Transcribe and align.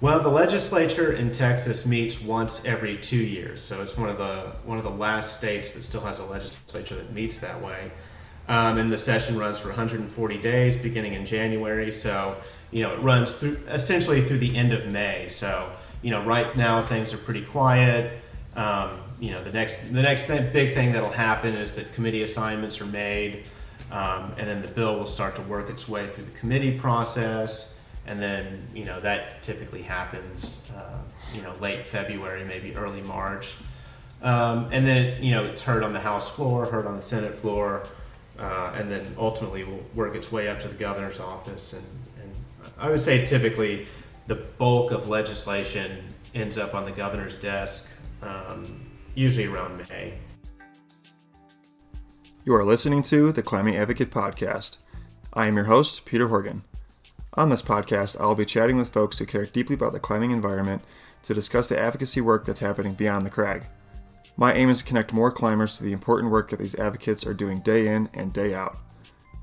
Well, 0.00 0.18
the 0.20 0.30
legislature 0.30 1.12
in 1.12 1.30
Texas 1.30 1.84
meets 1.84 2.22
once 2.22 2.64
every 2.64 2.96
two 2.96 3.18
years, 3.18 3.60
so 3.60 3.82
it's 3.82 3.98
one 3.98 4.08
of 4.08 4.16
the 4.16 4.52
one 4.64 4.78
of 4.78 4.84
the 4.84 4.90
last 4.90 5.36
states 5.36 5.72
that 5.72 5.82
still 5.82 6.00
has 6.00 6.18
a 6.18 6.24
legislature 6.24 6.94
that 6.94 7.12
meets 7.12 7.40
that 7.40 7.60
way. 7.60 7.92
Um, 8.48 8.78
and 8.78 8.90
the 8.90 8.96
session 8.96 9.38
runs 9.38 9.60
for 9.60 9.68
140 9.68 10.38
days, 10.38 10.74
beginning 10.74 11.12
in 11.12 11.26
January. 11.26 11.92
So 11.92 12.36
you 12.70 12.82
know 12.82 12.94
it 12.94 13.00
runs 13.00 13.34
through 13.34 13.60
essentially 13.68 14.22
through 14.22 14.38
the 14.38 14.56
end 14.56 14.72
of 14.72 14.86
May. 14.86 15.28
So 15.28 15.70
you 16.00 16.10
know 16.10 16.22
right 16.24 16.56
now 16.56 16.80
things 16.80 17.12
are 17.12 17.18
pretty 17.18 17.44
quiet. 17.44 18.22
Um, 18.56 19.02
you 19.18 19.32
know 19.32 19.44
the 19.44 19.52
next 19.52 19.92
the 19.92 20.00
next 20.00 20.24
thing, 20.24 20.50
big 20.50 20.72
thing 20.72 20.92
that'll 20.92 21.10
happen 21.10 21.54
is 21.54 21.74
that 21.74 21.92
committee 21.92 22.22
assignments 22.22 22.80
are 22.80 22.86
made, 22.86 23.44
um, 23.92 24.32
and 24.38 24.48
then 24.48 24.62
the 24.62 24.68
bill 24.68 24.96
will 24.96 25.04
start 25.04 25.36
to 25.36 25.42
work 25.42 25.68
its 25.68 25.86
way 25.86 26.06
through 26.06 26.24
the 26.24 26.38
committee 26.38 26.78
process 26.78 27.76
and 28.10 28.20
then 28.20 28.66
you 28.74 28.84
know 28.84 29.00
that 29.00 29.40
typically 29.40 29.82
happens 29.82 30.68
uh, 30.76 30.98
you 31.32 31.40
know 31.42 31.54
late 31.60 31.86
February, 31.86 32.44
maybe 32.44 32.74
early 32.74 33.02
March, 33.02 33.56
um, 34.22 34.68
and 34.72 34.84
then 34.84 35.22
you 35.22 35.30
know 35.30 35.44
it's 35.44 35.62
heard 35.62 35.84
on 35.84 35.92
the 35.92 36.00
House 36.00 36.28
floor, 36.28 36.66
heard 36.66 36.86
on 36.86 36.96
the 36.96 37.00
Senate 37.00 37.34
floor, 37.34 37.84
uh, 38.38 38.72
and 38.74 38.90
then 38.90 39.14
ultimately 39.16 39.62
will 39.62 39.84
work 39.94 40.16
its 40.16 40.32
way 40.32 40.48
up 40.48 40.58
to 40.58 40.66
the 40.66 40.74
governor's 40.74 41.20
office. 41.20 41.72
And, 41.72 41.84
and 42.20 42.34
I 42.78 42.90
would 42.90 43.00
say 43.00 43.24
typically 43.24 43.86
the 44.26 44.34
bulk 44.34 44.90
of 44.90 45.08
legislation 45.08 46.04
ends 46.34 46.58
up 46.58 46.74
on 46.74 46.84
the 46.84 46.92
governor's 46.92 47.40
desk, 47.40 47.92
um, 48.22 48.90
usually 49.14 49.46
around 49.46 49.78
May. 49.88 50.14
You 52.44 52.54
are 52.56 52.64
listening 52.64 53.02
to 53.02 53.30
the 53.30 53.42
Climbing 53.42 53.76
Advocate 53.76 54.10
podcast. 54.10 54.78
I 55.32 55.46
am 55.46 55.54
your 55.54 55.66
host, 55.66 56.04
Peter 56.04 56.26
Horgan. 56.26 56.64
On 57.34 57.48
this 57.48 57.62
podcast, 57.62 58.20
I 58.20 58.26
will 58.26 58.34
be 58.34 58.44
chatting 58.44 58.76
with 58.76 58.88
folks 58.88 59.18
who 59.18 59.26
care 59.26 59.46
deeply 59.46 59.74
about 59.74 59.92
the 59.92 60.00
climbing 60.00 60.32
environment 60.32 60.82
to 61.22 61.32
discuss 61.32 61.68
the 61.68 61.78
advocacy 61.78 62.20
work 62.20 62.44
that's 62.44 62.58
happening 62.58 62.94
beyond 62.94 63.24
the 63.24 63.30
crag. 63.30 63.66
My 64.36 64.52
aim 64.52 64.68
is 64.68 64.78
to 64.78 64.84
connect 64.84 65.12
more 65.12 65.30
climbers 65.30 65.78
to 65.78 65.84
the 65.84 65.92
important 65.92 66.32
work 66.32 66.50
that 66.50 66.58
these 66.58 66.74
advocates 66.74 67.24
are 67.24 67.34
doing 67.34 67.60
day 67.60 67.86
in 67.86 68.08
and 68.14 68.32
day 68.32 68.52
out. 68.52 68.78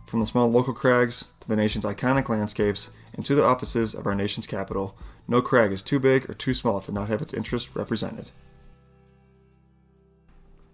From 0.05 0.19
the 0.19 0.25
small 0.25 0.51
local 0.51 0.73
crags 0.73 1.29
to 1.39 1.47
the 1.47 1.55
nation's 1.55 1.85
iconic 1.85 2.27
landscapes 2.27 2.89
and 3.13 3.25
to 3.25 3.35
the 3.35 3.43
offices 3.43 3.93
of 3.93 4.05
our 4.05 4.15
nation's 4.15 4.47
capital, 4.47 4.97
no 5.25 5.41
crag 5.41 5.71
is 5.71 5.81
too 5.81 5.99
big 5.99 6.29
or 6.29 6.33
too 6.33 6.53
small 6.53 6.81
to 6.81 6.91
not 6.91 7.07
have 7.07 7.21
its 7.21 7.33
interests 7.33 7.73
represented. 7.73 8.31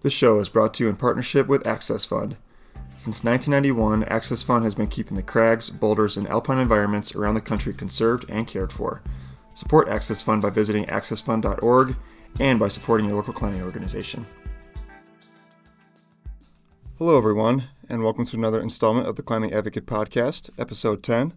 This 0.02 0.14
show 0.14 0.40
is 0.40 0.50
brought 0.50 0.74
to 0.76 0.84
you 0.84 0.90
in 0.90 0.96
partnership 0.96 1.48
with 1.48 1.68
Access 1.68 2.06
Fund, 2.06 2.38
since 3.04 3.22
1991, 3.26 4.06
Access 4.06 4.44
Fund 4.44 4.64
has 4.64 4.76
been 4.76 4.88
keeping 4.88 5.18
the 5.18 5.23
crags, 5.23 5.70
boulders, 5.70 6.16
and 6.16 6.26
alpine 6.30 6.58
environments 6.58 7.14
around 7.14 7.34
the 7.34 7.42
country 7.42 7.73
conserved 7.73 8.23
and 8.30 8.48
cared 8.48 8.72
for. 8.72 9.02
Support 9.56 9.90
Access 9.90 10.22
Fund 10.22 10.42
by 10.42 10.50
visiting 10.52 10.86
accessfund.org 10.86 11.98
and 12.40 12.59
by 12.62 12.70
supporting 12.70 13.08
your 13.08 13.18
local 13.18 13.34
climbing 13.34 13.62
organization. 13.62 14.26
Hello, 16.98 17.18
everyone, 17.18 17.64
and 17.90 18.06
welcome 18.06 18.26
to 18.26 18.38
another 18.38 18.62
installment 18.62 19.06
of 19.06 19.18
the 19.18 19.22
Climbing 19.22 19.52
Advocate 19.52 19.86
Podcast, 19.86 20.50
Episode 20.58 21.04
10. 21.04 21.34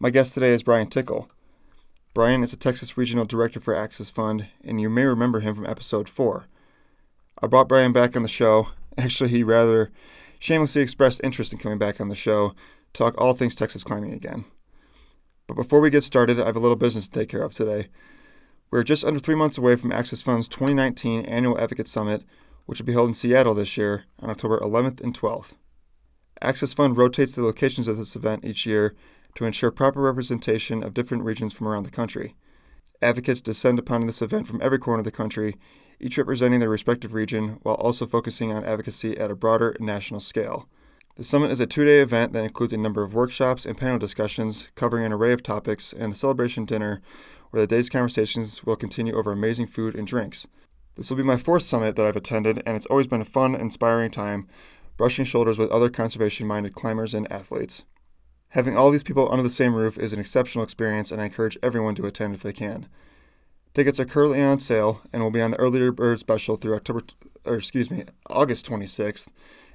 My 0.00 0.10
guest 0.10 0.34
today 0.34 0.50
is 0.50 0.64
Brian 0.64 0.88
Tickle. 0.88 1.30
Brian 2.12 2.42
is 2.42 2.52
a 2.52 2.56
Texas 2.56 2.98
Regional 2.98 3.24
Director 3.24 3.60
for 3.60 3.76
Access 3.76 4.10
Fund, 4.10 4.48
and 4.64 4.80
you 4.80 4.90
may 4.90 5.04
remember 5.04 5.38
him 5.38 5.54
from 5.54 5.66
Episode 5.66 6.08
4. 6.08 6.46
I 7.40 7.46
brought 7.46 7.68
Brian 7.68 7.92
back 7.92 8.16
on 8.16 8.24
the 8.24 8.28
show. 8.28 8.70
Actually, 8.98 9.30
he 9.30 9.44
rather 9.44 9.92
shamelessly 10.42 10.82
expressed 10.82 11.20
interest 11.22 11.52
in 11.52 11.58
coming 11.60 11.78
back 11.78 12.00
on 12.00 12.08
the 12.08 12.16
show, 12.16 12.52
talk 12.92 13.14
all 13.16 13.32
things 13.32 13.54
Texas 13.54 13.84
climbing 13.84 14.12
again. 14.12 14.44
But 15.46 15.54
before 15.54 15.78
we 15.78 15.88
get 15.88 16.02
started, 16.02 16.40
I 16.40 16.46
have 16.46 16.56
a 16.56 16.60
little 16.60 16.76
business 16.76 17.06
to 17.06 17.16
take 17.20 17.28
care 17.28 17.44
of 17.44 17.54
today. 17.54 17.90
We're 18.68 18.82
just 18.82 19.04
under 19.04 19.20
three 19.20 19.36
months 19.36 19.56
away 19.56 19.76
from 19.76 19.92
Access 19.92 20.20
Fund's 20.20 20.48
2019 20.48 21.26
Annual 21.26 21.60
Advocate 21.60 21.86
Summit, 21.86 22.24
which 22.66 22.80
will 22.80 22.86
be 22.86 22.92
held 22.92 23.06
in 23.06 23.14
Seattle 23.14 23.54
this 23.54 23.76
year 23.76 24.04
on 24.18 24.30
October 24.30 24.58
11th 24.58 25.00
and 25.00 25.16
12th. 25.16 25.52
Access 26.40 26.74
Fund 26.74 26.96
rotates 26.96 27.36
the 27.36 27.44
locations 27.44 27.86
of 27.86 27.96
this 27.96 28.16
event 28.16 28.44
each 28.44 28.66
year 28.66 28.96
to 29.36 29.44
ensure 29.44 29.70
proper 29.70 30.00
representation 30.00 30.82
of 30.82 30.92
different 30.92 31.22
regions 31.22 31.52
from 31.52 31.68
around 31.68 31.84
the 31.84 31.90
country. 31.90 32.34
Advocates 33.00 33.40
descend 33.40 33.78
upon 33.78 34.08
this 34.08 34.20
event 34.20 34.48
from 34.48 34.60
every 34.60 34.80
corner 34.80 34.98
of 34.98 35.04
the 35.04 35.12
country, 35.12 35.56
each 36.02 36.18
representing 36.18 36.60
their 36.60 36.68
respective 36.68 37.14
region 37.14 37.58
while 37.62 37.76
also 37.76 38.06
focusing 38.06 38.52
on 38.52 38.64
advocacy 38.64 39.16
at 39.16 39.30
a 39.30 39.36
broader 39.36 39.76
national 39.80 40.20
scale. 40.20 40.68
The 41.16 41.24
summit 41.24 41.50
is 41.50 41.60
a 41.60 41.66
two 41.66 41.84
day 41.84 42.00
event 42.00 42.32
that 42.32 42.44
includes 42.44 42.72
a 42.72 42.78
number 42.78 43.02
of 43.02 43.14
workshops 43.14 43.66
and 43.66 43.76
panel 43.76 43.98
discussions 43.98 44.68
covering 44.74 45.04
an 45.04 45.12
array 45.12 45.32
of 45.32 45.42
topics 45.42 45.92
and 45.92 46.12
the 46.12 46.16
celebration 46.16 46.64
dinner, 46.64 47.02
where 47.50 47.60
the 47.62 47.66
day's 47.66 47.90
conversations 47.90 48.64
will 48.64 48.76
continue 48.76 49.14
over 49.14 49.30
amazing 49.30 49.66
food 49.66 49.94
and 49.94 50.06
drinks. 50.06 50.46
This 50.96 51.10
will 51.10 51.16
be 51.16 51.22
my 51.22 51.36
fourth 51.36 51.62
summit 51.62 51.96
that 51.96 52.06
I've 52.06 52.16
attended, 52.16 52.62
and 52.66 52.76
it's 52.76 52.86
always 52.86 53.06
been 53.06 53.20
a 53.20 53.26
fun, 53.26 53.54
inspiring 53.54 54.10
time, 54.10 54.48
brushing 54.96 55.24
shoulders 55.24 55.58
with 55.58 55.70
other 55.70 55.90
conservation 55.90 56.46
minded 56.46 56.74
climbers 56.74 57.14
and 57.14 57.30
athletes. 57.30 57.84
Having 58.50 58.76
all 58.76 58.90
these 58.90 59.02
people 59.02 59.30
under 59.30 59.42
the 59.42 59.50
same 59.50 59.74
roof 59.74 59.98
is 59.98 60.12
an 60.12 60.20
exceptional 60.20 60.64
experience, 60.64 61.10
and 61.10 61.20
I 61.20 61.26
encourage 61.26 61.58
everyone 61.62 61.94
to 61.94 62.06
attend 62.06 62.34
if 62.34 62.42
they 62.42 62.52
can. 62.52 62.88
Tickets 63.74 63.98
are 63.98 64.04
currently 64.04 64.42
on 64.42 64.60
sale 64.60 65.00
and 65.12 65.22
will 65.22 65.30
be 65.30 65.40
on 65.40 65.52
the 65.52 65.58
earlier 65.58 65.92
bird 65.92 66.20
special 66.20 66.56
through 66.56 66.74
October, 66.74 67.02
or 67.46 67.56
excuse 67.56 67.90
me, 67.90 68.04
August 68.28 68.68
26th, 68.68 69.28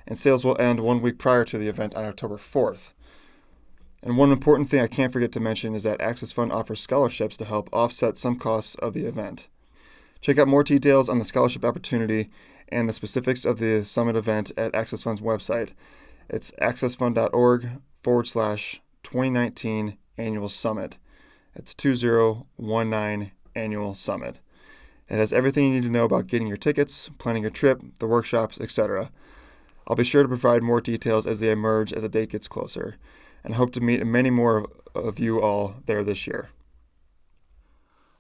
and 0.06 0.19
sales 0.19 0.46
will 0.46 0.59
end 0.59 0.80
one 0.80 1.02
week 1.02 1.18
prior 1.18 1.44
to 1.46 1.58
the 1.58 1.68
event 1.68 1.96
on 1.96 2.06
October 2.06 2.36
4th. 2.36 2.91
And 4.03 4.16
one 4.16 4.31
important 4.31 4.69
thing 4.69 4.81
I 4.81 4.88
can't 4.88 5.12
forget 5.12 5.31
to 5.31 5.40
mention 5.40 5.74
is 5.74 5.81
that 5.81 6.00
Access 6.00 6.31
Fund 6.31 6.52
offers 6.52 6.80
scholarships 6.80 7.38
to 7.38 7.46
help 7.46 7.69
offset 7.74 8.18
some 8.18 8.38
costs 8.38 8.75
of 8.75 8.94
the 8.94 9.06
event. 9.06 9.47
Check 10.22 10.38
out 10.38 10.47
more 10.47 10.63
details 10.63 11.09
on 11.09 11.18
the 11.18 11.25
scholarship 11.25 11.66
opportunity 11.66 12.30
and 12.69 12.88
the 12.88 12.94
specifics 12.94 13.46
of 13.46 13.57
the 13.57 13.84
summit 13.84 14.16
event 14.16 14.52
at 14.57 14.75
Access 14.75 15.03
Fund's 15.03 15.22
website. 15.22 15.74
It's 16.30 16.52
accessfund.org 16.62 17.69
forward 18.03 18.28
slash 18.28 18.81
2019 19.03 19.97
annual 20.18 20.50
summit. 20.50 20.97
It's 21.56 21.74
2019 21.74 23.31
annual 23.57 23.94
summit. 23.94 24.40
It 25.09 25.16
has 25.16 25.34
everything 25.34 25.66
you 25.66 25.73
need 25.73 25.84
to 25.84 25.90
know 25.90 26.06
about 26.06 26.28
getting 26.28 26.47
your 26.47 26.57
tickets, 26.57 27.09
planning 27.18 27.44
your 27.44 27.51
trip, 27.51 27.81
the 28.00 28.07
workshops, 28.07 28.59
etc. 28.59 29.09
I'll 29.88 29.95
be 29.95 30.03
sure 30.03 30.22
to 30.22 30.28
provide 30.28 30.63
more 30.63 30.81
details 30.81 31.25
as 31.25 31.40
they 31.40 31.50
emerge 31.50 31.94
as 31.94 32.01
the 32.01 32.09
date 32.09 32.31
gets 32.31 32.47
closer, 32.47 32.97
and 33.44 33.56
hope 33.56 33.72
to 33.73 33.81
meet 33.81 34.06
many 34.06 34.29
more 34.29 34.68
of 34.94 35.19
you 35.19 35.41
all 35.41 35.75
there 35.85 36.03
this 36.03 36.28
year. 36.28 36.50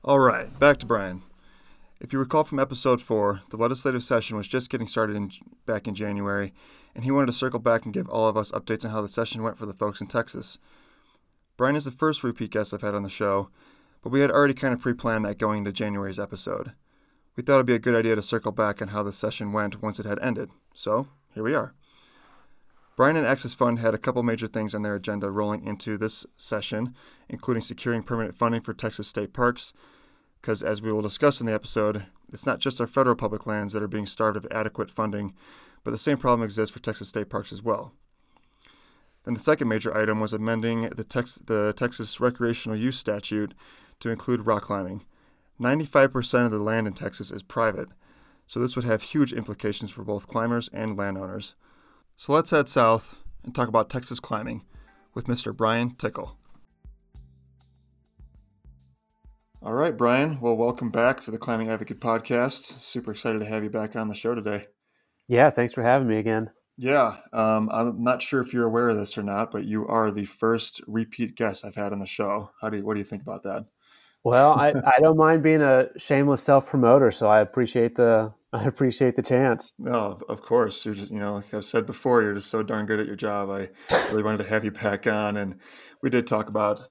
All 0.03 0.19
right, 0.19 0.57
back 0.57 0.77
to 0.77 0.85
Brian. 0.85 1.23
If 1.99 2.13
you 2.13 2.19
recall 2.19 2.43
from 2.43 2.59
episode 2.59 3.01
4, 3.01 3.41
the 3.49 3.57
legislative 3.57 4.03
session 4.03 4.37
was 4.37 4.47
just 4.47 4.69
getting 4.69 4.87
started 4.87 5.15
in, 5.15 5.31
back 5.65 5.87
in 5.87 5.95
January, 5.95 6.53
and 6.95 7.03
he 7.03 7.11
wanted 7.11 7.25
to 7.25 7.33
circle 7.33 7.59
back 7.59 7.83
and 7.83 7.93
give 7.93 8.07
all 8.07 8.29
of 8.29 8.37
us 8.37 8.51
updates 8.51 8.85
on 8.85 8.91
how 8.91 9.01
the 9.01 9.09
session 9.09 9.43
went 9.43 9.57
for 9.57 9.65
the 9.65 9.73
folks 9.73 9.99
in 9.99 10.07
Texas. 10.07 10.57
Brian 11.57 11.75
is 11.75 11.85
the 11.85 11.91
first 11.91 12.23
repeat 12.23 12.51
guest 12.51 12.73
I've 12.73 12.81
had 12.81 12.95
on 12.95 13.03
the 13.03 13.09
show, 13.09 13.49
but 14.01 14.09
we 14.09 14.21
had 14.21 14.31
already 14.31 14.53
kind 14.53 14.73
of 14.73 14.79
pre 14.79 14.93
planned 14.93 15.25
that 15.25 15.37
going 15.37 15.59
into 15.59 15.71
January's 15.71 16.19
episode. 16.19 16.73
We 17.35 17.43
thought 17.43 17.55
it'd 17.55 17.65
be 17.65 17.75
a 17.75 17.79
good 17.79 17.95
idea 17.95 18.15
to 18.15 18.21
circle 18.21 18.51
back 18.51 18.81
on 18.81 18.89
how 18.89 19.03
the 19.03 19.13
session 19.13 19.53
went 19.53 19.81
once 19.81 19.99
it 19.99 20.05
had 20.05 20.19
ended, 20.19 20.49
so 20.73 21.07
here 21.33 21.43
we 21.43 21.53
are. 21.53 21.73
Brian 22.95 23.15
and 23.15 23.27
Access 23.27 23.53
Fund 23.53 23.77
had 23.77 23.93
a 23.93 23.99
couple 23.99 24.23
major 24.23 24.47
things 24.47 24.73
on 24.73 24.81
their 24.81 24.95
agenda 24.95 25.29
rolling 25.29 25.63
into 25.63 25.99
this 25.99 26.25
session, 26.35 26.95
including 27.29 27.61
securing 27.61 28.01
permanent 28.01 28.35
funding 28.35 28.61
for 28.61 28.73
Texas 28.73 29.07
state 29.07 29.33
parks, 29.33 29.71
because 30.41 30.63
as 30.63 30.81
we 30.81 30.91
will 30.91 31.03
discuss 31.03 31.39
in 31.39 31.45
the 31.45 31.53
episode, 31.53 32.07
it's 32.33 32.47
not 32.47 32.59
just 32.59 32.81
our 32.81 32.87
federal 32.87 33.15
public 33.15 33.45
lands 33.45 33.73
that 33.73 33.83
are 33.83 33.87
being 33.87 34.07
starved 34.07 34.35
of 34.35 34.47
adequate 34.49 34.89
funding, 34.89 35.35
but 35.83 35.91
the 35.91 35.97
same 35.97 36.17
problem 36.17 36.43
exists 36.43 36.73
for 36.73 36.81
Texas 36.81 37.09
state 37.09 37.29
parks 37.29 37.51
as 37.51 37.61
well. 37.61 37.93
Then 39.25 39.35
the 39.35 39.39
second 39.39 39.67
major 39.67 39.95
item 39.95 40.19
was 40.19 40.33
amending 40.33 40.89
the, 40.89 41.03
Tex- 41.03 41.35
the 41.35 41.73
Texas 41.77 42.19
recreational 42.19 42.77
use 42.77 42.97
statute 42.97 43.53
to 43.99 44.09
include 44.09 44.45
rock 44.45 44.63
climbing. 44.63 45.05
95% 45.59 46.45
of 46.45 46.51
the 46.51 46.59
land 46.59 46.87
in 46.87 46.93
Texas 46.93 47.31
is 47.31 47.41
private, 47.43 47.89
so 48.45 48.59
this 48.59 48.75
would 48.75 48.85
have 48.85 49.01
huge 49.01 49.33
implications 49.33 49.89
for 49.89 50.03
both 50.03 50.27
climbers 50.27 50.69
and 50.71 50.97
landowners. 50.97 51.55
So 52.15 52.33
let's 52.33 52.51
head 52.51 52.69
south 52.69 53.17
and 53.43 53.53
talk 53.53 53.67
about 53.67 53.89
Texas 53.89 54.19
climbing 54.19 54.65
with 55.13 55.25
Mr. 55.25 55.55
Brian 55.55 55.95
Tickle. 55.95 56.37
All 59.61 59.73
right, 59.73 59.97
Brian. 59.97 60.39
Well, 60.39 60.55
welcome 60.55 60.91
back 60.91 61.19
to 61.21 61.31
the 61.31 61.39
Climbing 61.39 61.69
Advocate 61.69 61.99
podcast. 61.99 62.81
Super 62.81 63.11
excited 63.11 63.39
to 63.39 63.45
have 63.45 63.63
you 63.63 63.71
back 63.71 63.95
on 63.95 64.07
the 64.07 64.15
show 64.15 64.35
today. 64.35 64.67
Yeah, 65.27 65.49
thanks 65.49 65.73
for 65.73 65.81
having 65.81 66.07
me 66.07 66.17
again. 66.17 66.51
Yeah, 66.77 67.17
um, 67.33 67.69
I'm 67.73 68.03
not 68.03 68.21
sure 68.21 68.39
if 68.39 68.53
you're 68.53 68.67
aware 68.67 68.89
of 68.89 68.97
this 68.97 69.17
or 69.17 69.23
not, 69.23 69.49
but 69.49 69.65
you 69.65 69.87
are 69.87 70.11
the 70.11 70.25
first 70.25 70.79
repeat 70.85 71.35
guest 71.35 71.65
I've 71.65 71.75
had 71.75 71.91
on 71.91 71.97
the 71.97 72.05
show. 72.05 72.51
How 72.61 72.69
do 72.69 72.77
you, 72.77 72.85
what 72.85 72.93
do 72.93 72.99
you 72.99 73.03
think 73.03 73.23
about 73.23 73.43
that? 73.43 73.65
Well, 74.27 74.59
I, 74.59 74.73
I 74.85 74.99
don't 74.99 75.15
mind 75.15 75.41
being 75.41 75.61
a 75.61 75.87
shameless 75.97 76.43
self 76.43 76.67
promoter, 76.67 77.11
so 77.11 77.29
I 77.29 77.39
appreciate 77.39 77.95
the 77.95 78.33
I 78.51 78.65
appreciate 78.65 79.15
the 79.15 79.21
chance. 79.21 79.71
No, 79.79 80.19
of 80.27 80.41
course. 80.41 80.85
You're 80.85 80.95
just 80.95 81.11
you 81.11 81.19
know, 81.19 81.35
like 81.35 81.53
I've 81.53 81.63
said 81.63 81.85
before, 81.85 82.21
you're 82.21 82.33
just 82.33 82.49
so 82.49 82.61
darn 82.61 82.85
good 82.85 82.99
at 82.99 83.07
your 83.07 83.15
job. 83.15 83.49
I 83.49 83.69
really 84.11 84.23
wanted 84.23 84.39
to 84.39 84.49
have 84.49 84.65
you 84.65 84.71
back 84.71 85.07
on, 85.07 85.37
and 85.37 85.61
we 86.03 86.09
did 86.09 86.27
talk 86.27 86.49
about 86.49 86.89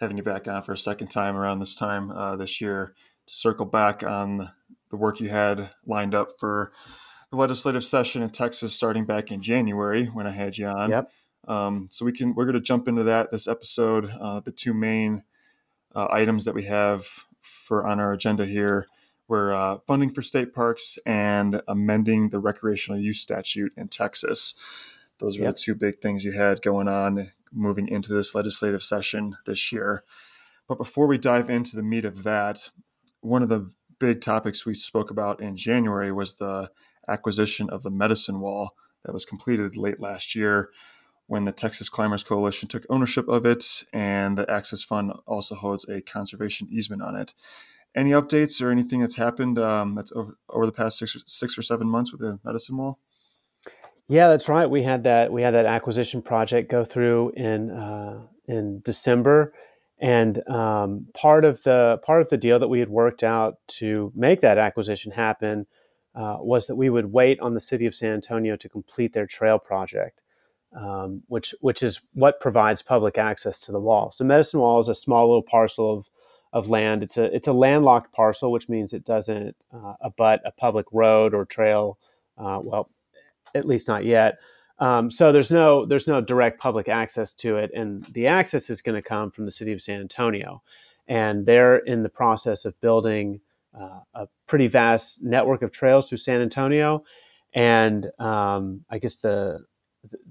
having 0.00 0.16
you 0.16 0.24
back 0.24 0.48
on 0.48 0.64
for 0.64 0.72
a 0.72 0.76
second 0.76 1.06
time 1.06 1.36
around 1.36 1.60
this 1.60 1.76
time 1.76 2.10
uh, 2.10 2.34
this 2.34 2.60
year 2.60 2.94
to 3.28 3.32
circle 3.32 3.66
back 3.66 4.02
on 4.02 4.48
the 4.90 4.96
work 4.96 5.20
you 5.20 5.28
had 5.28 5.70
lined 5.86 6.16
up 6.16 6.30
for 6.40 6.72
the 7.30 7.36
legislative 7.36 7.84
session 7.84 8.22
in 8.22 8.30
Texas 8.30 8.74
starting 8.74 9.06
back 9.06 9.30
in 9.30 9.40
January 9.40 10.06
when 10.06 10.26
I 10.26 10.30
had 10.30 10.58
you 10.58 10.66
on. 10.66 10.90
Yep. 10.90 11.10
Um, 11.46 11.86
so 11.92 12.04
we 12.04 12.10
can 12.10 12.34
we're 12.34 12.44
going 12.44 12.54
to 12.54 12.60
jump 12.60 12.88
into 12.88 13.04
that 13.04 13.30
this 13.30 13.46
episode. 13.46 14.10
Uh, 14.20 14.40
the 14.40 14.50
two 14.50 14.74
main 14.74 15.22
uh, 15.94 16.08
items 16.10 16.44
that 16.44 16.54
we 16.54 16.64
have 16.64 17.06
for 17.40 17.86
on 17.86 18.00
our 18.00 18.12
agenda 18.12 18.46
here 18.46 18.86
were 19.28 19.52
uh, 19.52 19.78
funding 19.86 20.10
for 20.10 20.22
state 20.22 20.52
parks 20.54 20.98
and 21.06 21.62
amending 21.68 22.28
the 22.28 22.38
recreational 22.38 23.00
use 23.00 23.20
statute 23.20 23.72
in 23.76 23.88
Texas. 23.88 24.54
Those 25.18 25.38
were 25.38 25.44
yep. 25.44 25.54
the 25.54 25.60
two 25.60 25.74
big 25.74 26.00
things 26.00 26.24
you 26.24 26.32
had 26.32 26.62
going 26.62 26.88
on 26.88 27.32
moving 27.52 27.88
into 27.88 28.12
this 28.12 28.34
legislative 28.34 28.82
session 28.82 29.36
this 29.46 29.72
year. 29.72 30.04
But 30.68 30.78
before 30.78 31.06
we 31.06 31.18
dive 31.18 31.50
into 31.50 31.76
the 31.76 31.82
meat 31.82 32.04
of 32.04 32.22
that, 32.24 32.70
one 33.20 33.42
of 33.42 33.48
the 33.48 33.70
big 33.98 34.20
topics 34.20 34.66
we 34.66 34.74
spoke 34.74 35.10
about 35.10 35.40
in 35.40 35.56
January 35.56 36.10
was 36.10 36.34
the 36.34 36.70
acquisition 37.08 37.70
of 37.70 37.82
the 37.82 37.90
medicine 37.90 38.40
wall 38.40 38.74
that 39.04 39.12
was 39.12 39.24
completed 39.24 39.76
late 39.76 40.00
last 40.00 40.34
year 40.34 40.70
when 41.32 41.46
the 41.46 41.50
Texas 41.52 41.88
Climbers 41.88 42.22
Coalition 42.22 42.68
took 42.68 42.84
ownership 42.90 43.26
of 43.26 43.46
it, 43.46 43.84
and 43.90 44.36
the 44.36 44.50
Access 44.50 44.82
Fund 44.82 45.14
also 45.26 45.54
holds 45.54 45.88
a 45.88 46.02
conservation 46.02 46.68
easement 46.70 47.00
on 47.00 47.16
it. 47.16 47.32
Any 47.96 48.10
updates 48.10 48.60
or 48.60 48.70
anything 48.70 49.00
that's 49.00 49.16
happened 49.16 49.58
um, 49.58 49.94
that's 49.94 50.12
over, 50.12 50.36
over 50.50 50.66
the 50.66 50.72
past 50.72 50.98
six, 50.98 51.16
six 51.24 51.56
or 51.56 51.62
seven 51.62 51.88
months 51.88 52.12
with 52.12 52.20
the 52.20 52.38
medicine 52.44 52.76
wall? 52.76 52.98
Yeah, 54.08 54.28
that's 54.28 54.46
right. 54.46 54.68
We 54.68 54.82
had 54.82 55.04
that 55.04 55.32
we 55.32 55.40
had 55.40 55.54
that 55.54 55.64
acquisition 55.64 56.20
project 56.20 56.70
go 56.70 56.84
through 56.84 57.32
in 57.34 57.70
uh, 57.70 58.26
in 58.46 58.82
December, 58.84 59.54
and 59.98 60.46
um, 60.50 61.06
part 61.14 61.46
of 61.46 61.62
the 61.62 61.98
part 62.04 62.20
of 62.20 62.28
the 62.28 62.36
deal 62.36 62.58
that 62.58 62.68
we 62.68 62.80
had 62.80 62.90
worked 62.90 63.22
out 63.22 63.54
to 63.78 64.12
make 64.14 64.42
that 64.42 64.58
acquisition 64.58 65.12
happen 65.12 65.66
uh, 66.14 66.36
was 66.40 66.66
that 66.66 66.76
we 66.76 66.90
would 66.90 67.06
wait 67.06 67.40
on 67.40 67.54
the 67.54 67.60
city 67.62 67.86
of 67.86 67.94
San 67.94 68.12
Antonio 68.12 68.54
to 68.56 68.68
complete 68.68 69.14
their 69.14 69.26
trail 69.26 69.58
project, 69.58 70.20
um, 70.74 71.22
which 71.28 71.54
which 71.60 71.82
is 71.82 72.00
what 72.14 72.40
provides 72.40 72.82
public 72.82 73.18
access 73.18 73.58
to 73.60 73.72
the 73.72 73.80
wall. 73.80 74.10
So 74.10 74.24
Medicine 74.24 74.60
Wall 74.60 74.78
is 74.78 74.88
a 74.88 74.94
small 74.94 75.26
little 75.28 75.42
parcel 75.42 75.92
of 75.92 76.10
of 76.52 76.68
land. 76.68 77.02
It's 77.02 77.16
a 77.16 77.34
it's 77.34 77.48
a 77.48 77.52
landlocked 77.52 78.12
parcel, 78.12 78.52
which 78.52 78.68
means 78.68 78.92
it 78.92 79.04
doesn't 79.04 79.56
uh, 79.72 79.94
abut 80.00 80.40
a 80.44 80.52
public 80.52 80.86
road 80.92 81.34
or 81.34 81.44
trail. 81.44 81.98
Uh, 82.38 82.60
well, 82.62 82.90
at 83.54 83.66
least 83.66 83.88
not 83.88 84.04
yet. 84.04 84.38
Um, 84.78 85.10
so 85.10 85.32
there's 85.32 85.50
no 85.50 85.86
there's 85.86 86.08
no 86.08 86.20
direct 86.20 86.60
public 86.60 86.88
access 86.88 87.32
to 87.34 87.56
it, 87.56 87.70
and 87.74 88.04
the 88.04 88.26
access 88.26 88.68
is 88.70 88.82
going 88.82 89.00
to 89.00 89.08
come 89.08 89.30
from 89.30 89.44
the 89.44 89.52
city 89.52 89.72
of 89.72 89.82
San 89.82 90.00
Antonio, 90.00 90.62
and 91.06 91.46
they're 91.46 91.78
in 91.78 92.02
the 92.02 92.08
process 92.08 92.64
of 92.64 92.80
building 92.80 93.40
uh, 93.78 94.00
a 94.14 94.28
pretty 94.46 94.66
vast 94.66 95.22
network 95.22 95.62
of 95.62 95.70
trails 95.70 96.08
through 96.08 96.18
San 96.18 96.40
Antonio, 96.40 97.04
and 97.52 98.10
um, 98.18 98.84
I 98.90 98.98
guess 98.98 99.18
the 99.18 99.64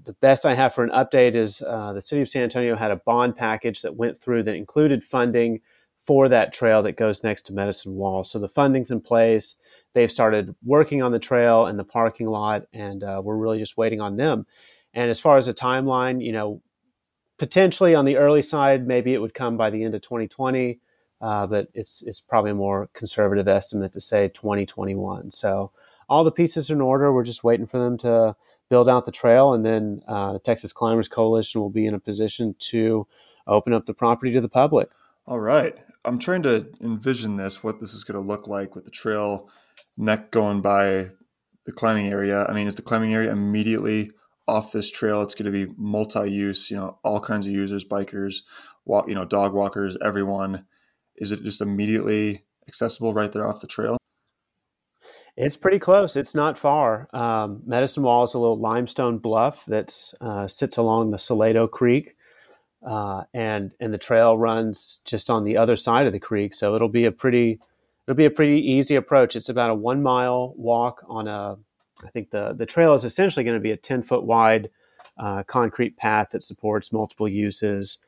the 0.04 0.12
best 0.14 0.44
I 0.44 0.54
have 0.54 0.74
for 0.74 0.84
an 0.84 0.90
update 0.90 1.34
is 1.34 1.62
uh, 1.62 1.92
the 1.92 2.00
city 2.00 2.22
of 2.22 2.28
San 2.28 2.42
Antonio 2.42 2.76
had 2.76 2.90
a 2.90 2.96
bond 2.96 3.36
package 3.36 3.82
that 3.82 3.96
went 3.96 4.18
through 4.18 4.42
that 4.44 4.54
included 4.54 5.02
funding 5.02 5.60
for 6.04 6.28
that 6.28 6.52
trail 6.52 6.82
that 6.82 6.96
goes 6.96 7.22
next 7.22 7.42
to 7.42 7.52
Medicine 7.52 7.94
Wall. 7.94 8.24
So 8.24 8.38
the 8.38 8.48
funding's 8.48 8.90
in 8.90 9.00
place 9.00 9.56
they've 9.94 10.10
started 10.10 10.54
working 10.64 11.02
on 11.02 11.12
the 11.12 11.18
trail 11.18 11.66
and 11.66 11.78
the 11.78 11.84
parking 11.84 12.26
lot, 12.26 12.66
and 12.72 13.02
uh, 13.02 13.20
we're 13.22 13.36
really 13.36 13.58
just 13.58 13.76
waiting 13.76 14.00
on 14.00 14.16
them. 14.16 14.46
And 14.94 15.10
as 15.10 15.20
far 15.20 15.38
as 15.38 15.48
a 15.48 15.54
timeline, 15.54 16.24
you 16.24 16.32
know, 16.32 16.62
potentially 17.38 17.94
on 17.94 18.04
the 18.04 18.16
early 18.16 18.42
side, 18.42 18.86
maybe 18.86 19.14
it 19.14 19.20
would 19.20 19.34
come 19.34 19.56
by 19.56 19.70
the 19.70 19.84
end 19.84 19.94
of 19.94 20.02
2020, 20.02 20.80
uh, 21.20 21.46
but 21.46 21.68
it's 21.74 22.02
it's 22.02 22.20
probably 22.20 22.50
a 22.50 22.54
more 22.54 22.88
conservative 22.92 23.48
estimate 23.48 23.92
to 23.92 24.00
say 24.00 24.28
2021. 24.28 25.30
So 25.30 25.72
all 26.08 26.24
the 26.24 26.32
pieces 26.32 26.70
are 26.70 26.74
in 26.74 26.80
order. 26.80 27.12
We're 27.12 27.22
just 27.22 27.44
waiting 27.44 27.66
for 27.66 27.78
them 27.78 27.96
to 27.98 28.36
build 28.72 28.88
out 28.88 29.04
the 29.04 29.12
trail, 29.12 29.52
and 29.52 29.66
then 29.66 30.00
uh, 30.08 30.32
the 30.32 30.38
Texas 30.38 30.72
Climbers 30.72 31.06
Coalition 31.06 31.60
will 31.60 31.68
be 31.68 31.84
in 31.84 31.92
a 31.92 32.00
position 32.00 32.54
to 32.58 33.06
open 33.46 33.74
up 33.74 33.84
the 33.84 33.92
property 33.92 34.32
to 34.32 34.40
the 34.40 34.48
public. 34.48 34.88
All 35.26 35.40
right. 35.40 35.76
I'm 36.06 36.18
trying 36.18 36.42
to 36.44 36.66
envision 36.80 37.36
this, 37.36 37.62
what 37.62 37.80
this 37.80 37.92
is 37.92 38.02
going 38.02 38.18
to 38.18 38.26
look 38.26 38.48
like 38.48 38.74
with 38.74 38.86
the 38.86 38.90
trail 38.90 39.50
neck 39.98 40.30
going 40.30 40.62
by 40.62 41.08
the 41.66 41.72
climbing 41.72 42.06
area. 42.06 42.46
I 42.46 42.54
mean, 42.54 42.66
is 42.66 42.76
the 42.76 42.80
climbing 42.80 43.12
area 43.12 43.30
immediately 43.30 44.10
off 44.48 44.72
this 44.72 44.90
trail? 44.90 45.20
It's 45.20 45.34
going 45.34 45.52
to 45.52 45.66
be 45.66 45.70
multi-use. 45.76 46.70
You 46.70 46.78
know, 46.78 46.98
all 47.04 47.20
kinds 47.20 47.46
of 47.46 47.52
users, 47.52 47.84
bikers, 47.84 48.36
walk, 48.86 49.06
you 49.06 49.14
know, 49.14 49.26
dog 49.26 49.52
walkers, 49.52 49.98
everyone. 50.02 50.64
Is 51.16 51.30
it 51.30 51.42
just 51.42 51.60
immediately 51.60 52.46
accessible 52.66 53.12
right 53.12 53.30
there 53.30 53.46
off 53.46 53.60
the 53.60 53.66
trail? 53.66 53.98
It's 55.36 55.56
pretty 55.56 55.78
close. 55.78 56.14
It's 56.14 56.34
not 56.34 56.58
far. 56.58 57.08
Um, 57.14 57.62
Medicine 57.64 58.02
Wall 58.02 58.24
is 58.24 58.34
a 58.34 58.38
little 58.38 58.58
limestone 58.58 59.18
bluff 59.18 59.64
that 59.66 60.12
uh, 60.20 60.46
sits 60.46 60.76
along 60.76 61.10
the 61.10 61.18
Salado 61.18 61.66
Creek, 61.66 62.16
uh, 62.86 63.24
and 63.32 63.72
and 63.80 63.94
the 63.94 63.98
trail 63.98 64.36
runs 64.36 65.00
just 65.06 65.30
on 65.30 65.44
the 65.44 65.56
other 65.56 65.76
side 65.76 66.06
of 66.06 66.12
the 66.12 66.20
creek. 66.20 66.52
So 66.52 66.74
it'll 66.74 66.88
be 66.90 67.06
a 67.06 67.12
pretty 67.12 67.60
it'll 68.06 68.16
be 68.16 68.24
a 68.24 68.30
pretty 68.30 68.60
easy 68.60 68.94
approach. 68.96 69.36
It's 69.36 69.48
about 69.48 69.70
a 69.70 69.74
one 69.74 70.02
mile 70.02 70.54
walk 70.56 71.04
on 71.08 71.28
a, 71.28 71.56
I 72.04 72.10
think 72.10 72.30
the, 72.30 72.52
the 72.52 72.66
trail 72.66 72.94
is 72.94 73.04
essentially 73.04 73.44
going 73.44 73.56
to 73.56 73.60
be 73.60 73.70
a 73.70 73.76
10 73.76 74.02
foot 74.02 74.24
wide 74.24 74.70
uh, 75.18 75.42
concrete 75.44 75.96
path 75.96 76.30
that 76.30 76.42
supports 76.42 76.92
multiple 76.92 77.28
uses. 77.28 77.98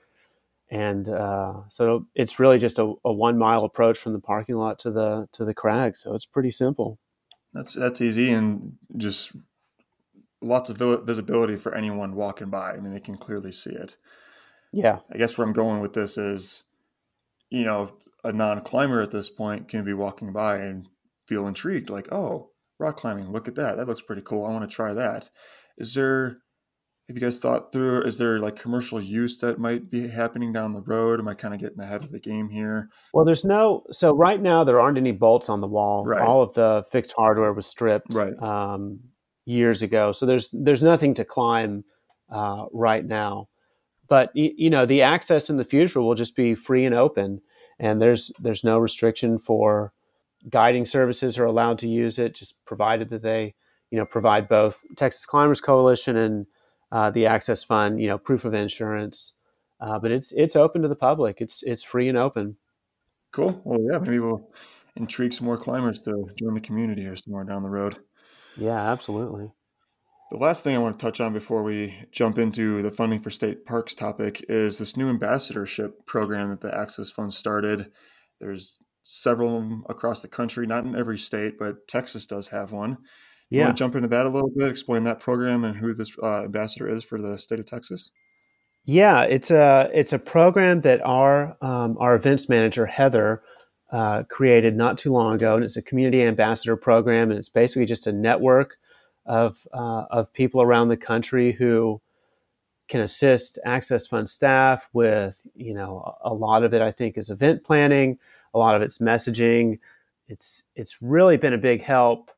And 0.70 1.08
uh, 1.08 1.60
so 1.68 2.06
it's 2.14 2.40
really 2.40 2.58
just 2.58 2.78
a, 2.78 2.94
a, 3.04 3.12
one 3.12 3.38
mile 3.38 3.64
approach 3.64 3.98
from 3.98 4.12
the 4.12 4.20
parking 4.20 4.56
lot 4.56 4.78
to 4.80 4.90
the 4.90 5.28
to 5.32 5.44
the 5.44 5.54
crag. 5.54 5.96
So 5.96 6.14
it's 6.14 6.26
pretty 6.26 6.50
simple. 6.50 6.98
That's 7.54 7.72
that's 7.74 8.00
easy 8.00 8.32
and 8.32 8.74
just 8.96 9.32
lots 10.42 10.68
of 10.68 10.76
visibility 11.06 11.56
for 11.56 11.74
anyone 11.74 12.14
walking 12.14 12.50
by. 12.50 12.72
I 12.72 12.80
mean, 12.80 12.92
they 12.92 13.00
can 13.00 13.16
clearly 13.16 13.52
see 13.52 13.70
it. 13.70 13.96
Yeah. 14.72 15.00
I 15.10 15.16
guess 15.16 15.38
where 15.38 15.46
I'm 15.46 15.54
going 15.54 15.80
with 15.80 15.94
this 15.94 16.18
is 16.18 16.64
you 17.54 17.64
know, 17.64 17.96
a 18.24 18.32
non 18.32 18.60
climber 18.62 19.00
at 19.00 19.12
this 19.12 19.30
point 19.30 19.68
can 19.68 19.84
be 19.84 19.92
walking 19.92 20.32
by 20.32 20.56
and 20.56 20.88
feel 21.28 21.46
intrigued, 21.46 21.88
like, 21.88 22.12
oh, 22.12 22.50
rock 22.80 22.96
climbing, 22.96 23.30
look 23.30 23.46
at 23.46 23.54
that. 23.54 23.76
That 23.76 23.86
looks 23.86 24.02
pretty 24.02 24.22
cool. 24.22 24.44
I 24.44 24.50
want 24.50 24.68
to 24.68 24.74
try 24.74 24.92
that. 24.92 25.30
Is 25.78 25.94
there, 25.94 26.38
have 27.08 27.16
you 27.16 27.20
guys 27.20 27.38
thought 27.38 27.72
through, 27.72 28.02
is 28.02 28.18
there 28.18 28.38
like 28.38 28.56
commercial 28.56 29.00
use 29.00 29.38
that 29.38 29.58
might 29.58 29.90
be 29.90 30.08
happening 30.08 30.52
down 30.52 30.72
the 30.72 30.82
road? 30.82 31.20
Am 31.20 31.28
I 31.28 31.34
kind 31.34 31.52
of 31.52 31.60
getting 31.60 31.80
ahead 31.80 32.02
of 32.02 32.12
the 32.12 32.20
game 32.20 32.48
here? 32.48 32.88
Well, 33.12 33.24
there's 33.24 33.44
no, 33.44 33.84
so 33.90 34.14
right 34.14 34.40
now 34.40 34.64
there 34.64 34.80
aren't 34.80 34.98
any 34.98 35.12
bolts 35.12 35.48
on 35.48 35.60
the 35.60 35.66
wall. 35.66 36.06
Right. 36.06 36.22
All 36.22 36.42
of 36.42 36.54
the 36.54 36.84
fixed 36.90 37.14
hardware 37.16 37.52
was 37.52 37.66
stripped 37.66 38.14
right. 38.14 38.34
um, 38.42 39.00
years 39.44 39.82
ago. 39.82 40.12
So 40.12 40.24
there's, 40.24 40.54
there's 40.58 40.82
nothing 40.82 41.14
to 41.14 41.24
climb 41.24 41.84
uh, 42.30 42.66
right 42.72 43.04
now 43.04 43.48
but 44.08 44.30
you 44.34 44.70
know 44.70 44.86
the 44.86 45.02
access 45.02 45.50
in 45.50 45.56
the 45.56 45.64
future 45.64 46.00
will 46.00 46.14
just 46.14 46.36
be 46.36 46.54
free 46.54 46.84
and 46.84 46.94
open 46.94 47.40
and 47.78 48.00
there's 48.00 48.32
there's 48.38 48.64
no 48.64 48.78
restriction 48.78 49.38
for 49.38 49.92
guiding 50.48 50.84
services 50.84 51.38
are 51.38 51.46
allowed 51.46 51.78
to 51.78 51.88
use 51.88 52.18
it 52.18 52.34
just 52.34 52.62
provided 52.64 53.08
that 53.08 53.22
they 53.22 53.54
you 53.90 53.98
know 53.98 54.06
provide 54.06 54.48
both 54.48 54.82
texas 54.96 55.24
climbers 55.26 55.60
coalition 55.60 56.16
and 56.16 56.46
uh, 56.92 57.10
the 57.10 57.26
access 57.26 57.64
fund 57.64 58.00
you 58.00 58.08
know 58.08 58.18
proof 58.18 58.44
of 58.44 58.54
insurance 58.54 59.34
uh, 59.80 59.98
but 59.98 60.10
it's 60.10 60.32
it's 60.32 60.56
open 60.56 60.82
to 60.82 60.88
the 60.88 60.96
public. 60.96 61.40
It's 61.40 61.62
it's 61.62 61.82
free 61.82 62.08
and 62.08 62.16
open. 62.16 62.56
Cool. 63.32 63.60
Well 63.64 63.80
yeah 63.90 63.98
maybe 63.98 64.18
we'll 64.18 64.50
intrigue 64.96 65.32
some 65.32 65.46
more 65.46 65.58
climbers 65.58 66.00
to 66.02 66.12
join 66.38 66.54
the 66.54 66.60
community 66.60 67.06
or 67.06 67.16
somewhere 67.16 67.44
down 67.44 67.62
the 67.62 67.68
road. 67.68 67.98
Yeah 68.56 68.90
absolutely. 68.90 69.52
The 70.30 70.38
last 70.38 70.64
thing 70.64 70.74
I 70.74 70.78
want 70.78 70.98
to 70.98 71.04
touch 71.04 71.20
on 71.20 71.32
before 71.32 71.62
we 71.62 71.94
jump 72.10 72.38
into 72.38 72.80
the 72.82 72.90
funding 72.90 73.20
for 73.20 73.30
state 73.30 73.66
parks 73.66 73.94
topic 73.94 74.44
is 74.48 74.78
this 74.78 74.96
new 74.96 75.08
ambassadorship 75.08 76.06
program 76.06 76.48
that 76.50 76.60
the 76.60 76.76
Access 76.76 77.10
Fund 77.10 77.32
started. 77.32 77.92
There's 78.40 78.78
several 79.02 79.82
across 79.88 80.22
the 80.22 80.28
country, 80.28 80.66
not 80.66 80.84
in 80.84 80.96
every 80.96 81.18
state, 81.18 81.54
but 81.58 81.86
Texas 81.86 82.26
does 82.26 82.48
have 82.48 82.72
one. 82.72 82.98
You 83.50 83.58
yeah. 83.58 83.66
want 83.66 83.76
to 83.76 83.78
jump 83.78 83.94
into 83.94 84.08
that 84.08 84.26
a 84.26 84.28
little 84.28 84.50
bit, 84.56 84.68
explain 84.68 85.04
that 85.04 85.20
program 85.20 85.64
and 85.64 85.76
who 85.76 85.94
this 85.94 86.16
uh, 86.22 86.44
ambassador 86.44 86.88
is 86.88 87.04
for 87.04 87.20
the 87.20 87.38
state 87.38 87.60
of 87.60 87.66
Texas? 87.66 88.10
Yeah, 88.84 89.22
it's 89.22 89.50
a 89.50 89.90
it's 89.94 90.12
a 90.12 90.18
program 90.18 90.82
that 90.82 91.00
our 91.04 91.56
um, 91.62 91.96
our 91.98 92.14
events 92.14 92.48
manager 92.48 92.84
Heather 92.84 93.42
uh, 93.90 94.24
created 94.24 94.76
not 94.76 94.98
too 94.98 95.12
long 95.12 95.34
ago, 95.34 95.54
and 95.54 95.64
it's 95.64 95.76
a 95.76 95.82
community 95.82 96.22
ambassador 96.22 96.76
program, 96.76 97.30
and 97.30 97.38
it's 97.38 97.48
basically 97.48 97.86
just 97.86 98.06
a 98.06 98.12
network 98.12 98.76
of 99.24 99.66
uh, 99.72 100.04
of 100.10 100.32
people 100.34 100.60
around 100.60 100.88
the 100.88 100.96
country 100.96 101.52
who 101.52 102.00
can 102.88 103.00
assist 103.00 103.58
Access 103.64 104.06
Fund 104.06 104.28
staff 104.28 104.90
with 104.92 105.46
you 105.54 105.72
know 105.72 106.16
a 106.22 106.34
lot 106.34 106.62
of 106.62 106.74
it. 106.74 106.82
I 106.82 106.90
think 106.90 107.16
is 107.16 107.30
event 107.30 107.64
planning, 107.64 108.18
a 108.52 108.58
lot 108.58 108.74
of 108.74 108.82
it's 108.82 108.98
messaging. 108.98 109.78
It's 110.28 110.64
it's 110.74 111.00
really 111.00 111.38
been 111.38 111.54
a 111.54 111.58
big 111.58 111.82
help 111.82 112.30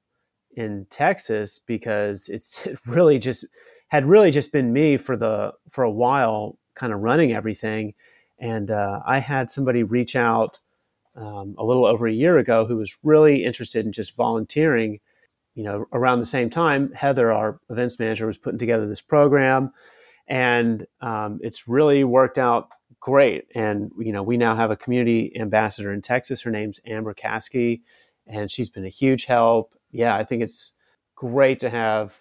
in 0.56 0.86
Texas 0.90 1.60
because 1.64 2.28
it's 2.28 2.66
it 2.66 2.78
really 2.86 3.18
just 3.18 3.44
had 3.88 4.04
really 4.04 4.32
just 4.32 4.50
been 4.50 4.72
me 4.72 4.96
for 4.96 5.16
the 5.16 5.52
for 5.70 5.84
a 5.84 5.90
while, 5.90 6.58
kind 6.74 6.92
of 6.92 7.00
running 7.00 7.32
everything. 7.32 7.94
And 8.38 8.70
uh, 8.70 9.00
I 9.06 9.20
had 9.20 9.50
somebody 9.50 9.82
reach 9.82 10.16
out 10.16 10.60
um, 11.14 11.54
a 11.56 11.64
little 11.64 11.86
over 11.86 12.06
a 12.06 12.12
year 12.12 12.36
ago 12.38 12.66
who 12.66 12.76
was 12.76 12.98
really 13.02 13.44
interested 13.44 13.86
in 13.86 13.92
just 13.92 14.16
volunteering. 14.16 15.00
You 15.54 15.64
know, 15.64 15.86
around 15.92 16.18
the 16.18 16.26
same 16.26 16.50
time, 16.50 16.92
Heather, 16.92 17.32
our 17.32 17.60
events 17.70 17.98
manager, 17.98 18.26
was 18.26 18.36
putting 18.36 18.58
together 18.58 18.86
this 18.86 19.00
program, 19.00 19.72
and 20.26 20.86
um, 21.00 21.38
it's 21.42 21.66
really 21.66 22.04
worked 22.04 22.36
out 22.36 22.68
great. 23.00 23.46
And 23.54 23.90
you 23.98 24.12
know, 24.12 24.22
we 24.22 24.36
now 24.36 24.54
have 24.54 24.70
a 24.70 24.76
community 24.76 25.32
ambassador 25.38 25.92
in 25.92 26.02
Texas. 26.02 26.42
Her 26.42 26.50
name's 26.50 26.80
Amber 26.86 27.14
Caskey, 27.14 27.80
and 28.26 28.50
she's 28.50 28.68
been 28.68 28.84
a 28.84 28.90
huge 28.90 29.24
help. 29.24 29.75
Yeah, 29.96 30.14
I 30.14 30.24
think 30.24 30.42
it's 30.42 30.74
great 31.14 31.60
to 31.60 31.70
have 31.70 32.14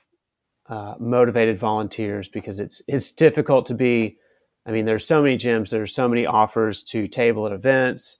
uh, 0.67 0.96
motivated 1.00 1.60
volunteers 1.60 2.29
because 2.29 2.60
it's 2.60 2.82
it's 2.88 3.12
difficult 3.12 3.65
to 3.67 3.74
be. 3.74 4.17
I 4.65 4.72
mean, 4.72 4.86
there's 4.86 5.05
so 5.05 5.22
many 5.22 5.38
gyms, 5.38 5.70
there's 5.70 5.94
so 5.94 6.08
many 6.08 6.25
offers 6.25 6.84
to 6.86 7.08
table 7.08 7.46
at 7.46 7.51
events. 7.51 8.17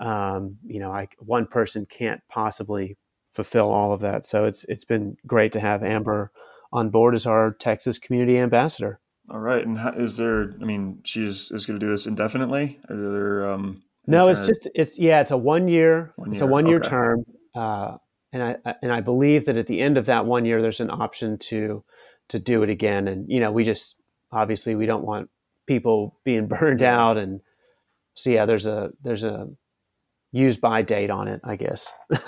Um, 0.00 0.56
you 0.64 0.80
know, 0.80 0.90
I, 0.90 1.08
one 1.18 1.46
person 1.46 1.86
can't 1.86 2.22
possibly 2.30 2.96
fulfill 3.30 3.70
all 3.70 3.92
of 3.92 4.00
that. 4.00 4.24
So 4.24 4.44
it's 4.44 4.64
it's 4.64 4.84
been 4.84 5.16
great 5.26 5.52
to 5.52 5.60
have 5.60 5.82
Amber 5.82 6.30
on 6.72 6.90
board 6.90 7.14
as 7.14 7.26
our 7.26 7.52
Texas 7.52 7.98
community 7.98 8.38
ambassador. 8.38 9.00
All 9.30 9.40
right, 9.40 9.64
and 9.66 9.78
how, 9.78 9.90
is 9.90 10.16
there? 10.16 10.54
I 10.60 10.64
mean, 10.64 11.00
she's 11.04 11.50
is 11.50 11.66
going 11.66 11.80
to 11.80 11.84
do 11.84 11.90
this 11.90 12.06
indefinitely. 12.06 12.78
Are 12.88 12.96
there? 12.96 13.50
Um, 13.50 13.82
no, 14.06 14.28
it's 14.28 14.46
just 14.46 14.68
it's 14.74 14.98
yeah, 14.98 15.20
it's 15.20 15.30
a 15.30 15.36
one 15.36 15.66
year. 15.68 16.12
One 16.16 16.30
it's 16.30 16.40
year. 16.40 16.48
a 16.48 16.52
one 16.52 16.66
year 16.66 16.78
okay. 16.78 16.88
term. 16.88 17.24
Uh, 17.54 17.96
and 18.34 18.42
I 18.42 18.74
and 18.82 18.92
I 18.92 19.00
believe 19.00 19.46
that 19.46 19.56
at 19.56 19.68
the 19.68 19.80
end 19.80 19.96
of 19.96 20.06
that 20.06 20.26
one 20.26 20.44
year, 20.44 20.60
there's 20.60 20.80
an 20.80 20.90
option 20.90 21.38
to 21.38 21.84
to 22.28 22.38
do 22.40 22.64
it 22.64 22.68
again. 22.68 23.06
And 23.06 23.30
you 23.30 23.38
know, 23.38 23.52
we 23.52 23.64
just 23.64 23.96
obviously 24.32 24.74
we 24.74 24.86
don't 24.86 25.04
want 25.04 25.30
people 25.66 26.18
being 26.24 26.48
burned 26.48 26.82
out, 26.82 27.16
and 27.16 27.40
so 28.14 28.30
yeah, 28.30 28.44
there's 28.44 28.66
a 28.66 28.90
there's 29.02 29.22
a 29.22 29.46
use 30.32 30.58
by 30.58 30.82
date 30.82 31.10
on 31.10 31.28
it, 31.28 31.40
I 31.44 31.54
guess. 31.54 31.92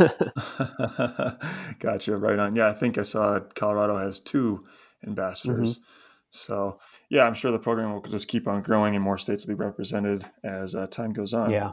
gotcha, 1.80 2.16
right 2.16 2.38
on. 2.38 2.54
Yeah, 2.54 2.68
I 2.68 2.72
think 2.72 2.98
I 2.98 3.02
saw 3.02 3.40
Colorado 3.56 3.98
has 3.98 4.20
two 4.20 4.64
ambassadors. 5.04 5.78
Mm-hmm. 5.78 5.86
So 6.30 6.78
yeah, 7.10 7.24
I'm 7.24 7.34
sure 7.34 7.50
the 7.50 7.58
program 7.58 7.92
will 7.92 8.02
just 8.02 8.28
keep 8.28 8.46
on 8.46 8.62
growing 8.62 8.94
and 8.94 9.02
more 9.02 9.18
states 9.18 9.44
will 9.44 9.56
be 9.56 9.64
represented 9.64 10.24
as 10.44 10.76
uh, 10.76 10.86
time 10.86 11.12
goes 11.12 11.34
on. 11.34 11.50
Yeah. 11.50 11.72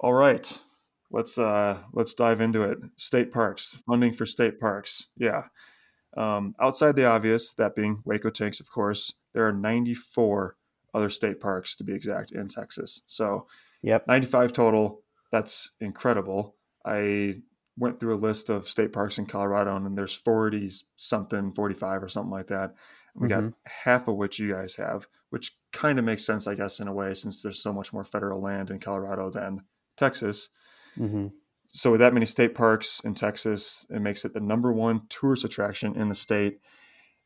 All 0.00 0.12
right 0.12 0.60
let's 1.10 1.38
uh 1.38 1.78
let's 1.92 2.14
dive 2.14 2.40
into 2.40 2.62
it. 2.62 2.78
State 2.96 3.32
parks 3.32 3.82
funding 3.86 4.12
for 4.12 4.26
state 4.26 4.60
parks 4.60 5.08
yeah. 5.16 5.44
Um, 6.16 6.54
outside 6.58 6.96
the 6.96 7.04
obvious 7.04 7.52
that 7.54 7.74
being 7.74 8.02
Hueco 8.06 8.32
Tanks 8.32 8.60
of 8.60 8.70
course 8.70 9.14
there 9.32 9.46
are 9.46 9.52
94 9.52 10.56
other 10.94 11.10
state 11.10 11.40
parks 11.40 11.76
to 11.76 11.84
be 11.84 11.94
exact 11.94 12.32
in 12.32 12.48
texas. 12.48 13.02
So 13.06 13.46
yep. 13.82 14.06
95 14.06 14.52
total 14.52 15.02
that's 15.30 15.72
incredible. 15.80 16.56
I 16.84 17.42
went 17.78 18.00
through 18.00 18.14
a 18.14 18.16
list 18.16 18.48
of 18.48 18.68
state 18.68 18.92
parks 18.92 19.18
in 19.18 19.26
colorado 19.26 19.76
and 19.76 19.98
there's 19.98 20.14
40 20.14 20.70
something 20.96 21.52
45 21.52 22.02
or 22.02 22.08
something 22.08 22.30
like 22.30 22.46
that. 22.46 22.74
We 23.14 23.28
mm-hmm. 23.28 23.48
got 23.48 23.54
half 23.64 24.08
of 24.08 24.16
which 24.16 24.38
you 24.38 24.52
guys 24.52 24.76
have 24.76 25.06
which 25.30 25.56
kind 25.72 25.98
of 25.98 26.04
makes 26.04 26.24
sense 26.24 26.46
i 26.46 26.54
guess 26.54 26.80
in 26.80 26.88
a 26.88 26.92
way 26.92 27.14
since 27.14 27.42
there's 27.42 27.62
so 27.62 27.72
much 27.72 27.92
more 27.92 28.04
federal 28.04 28.40
land 28.40 28.70
in 28.70 28.78
colorado 28.78 29.30
than 29.30 29.62
texas 29.96 30.48
Mm-hmm. 30.98 31.28
So, 31.68 31.90
with 31.90 32.00
that 32.00 32.14
many 32.14 32.26
state 32.26 32.54
parks 32.54 33.00
in 33.04 33.14
Texas, 33.14 33.86
it 33.90 34.00
makes 34.00 34.24
it 34.24 34.32
the 34.32 34.40
number 34.40 34.72
one 34.72 35.02
tourist 35.08 35.44
attraction 35.44 35.94
in 35.96 36.08
the 36.08 36.14
state. 36.14 36.60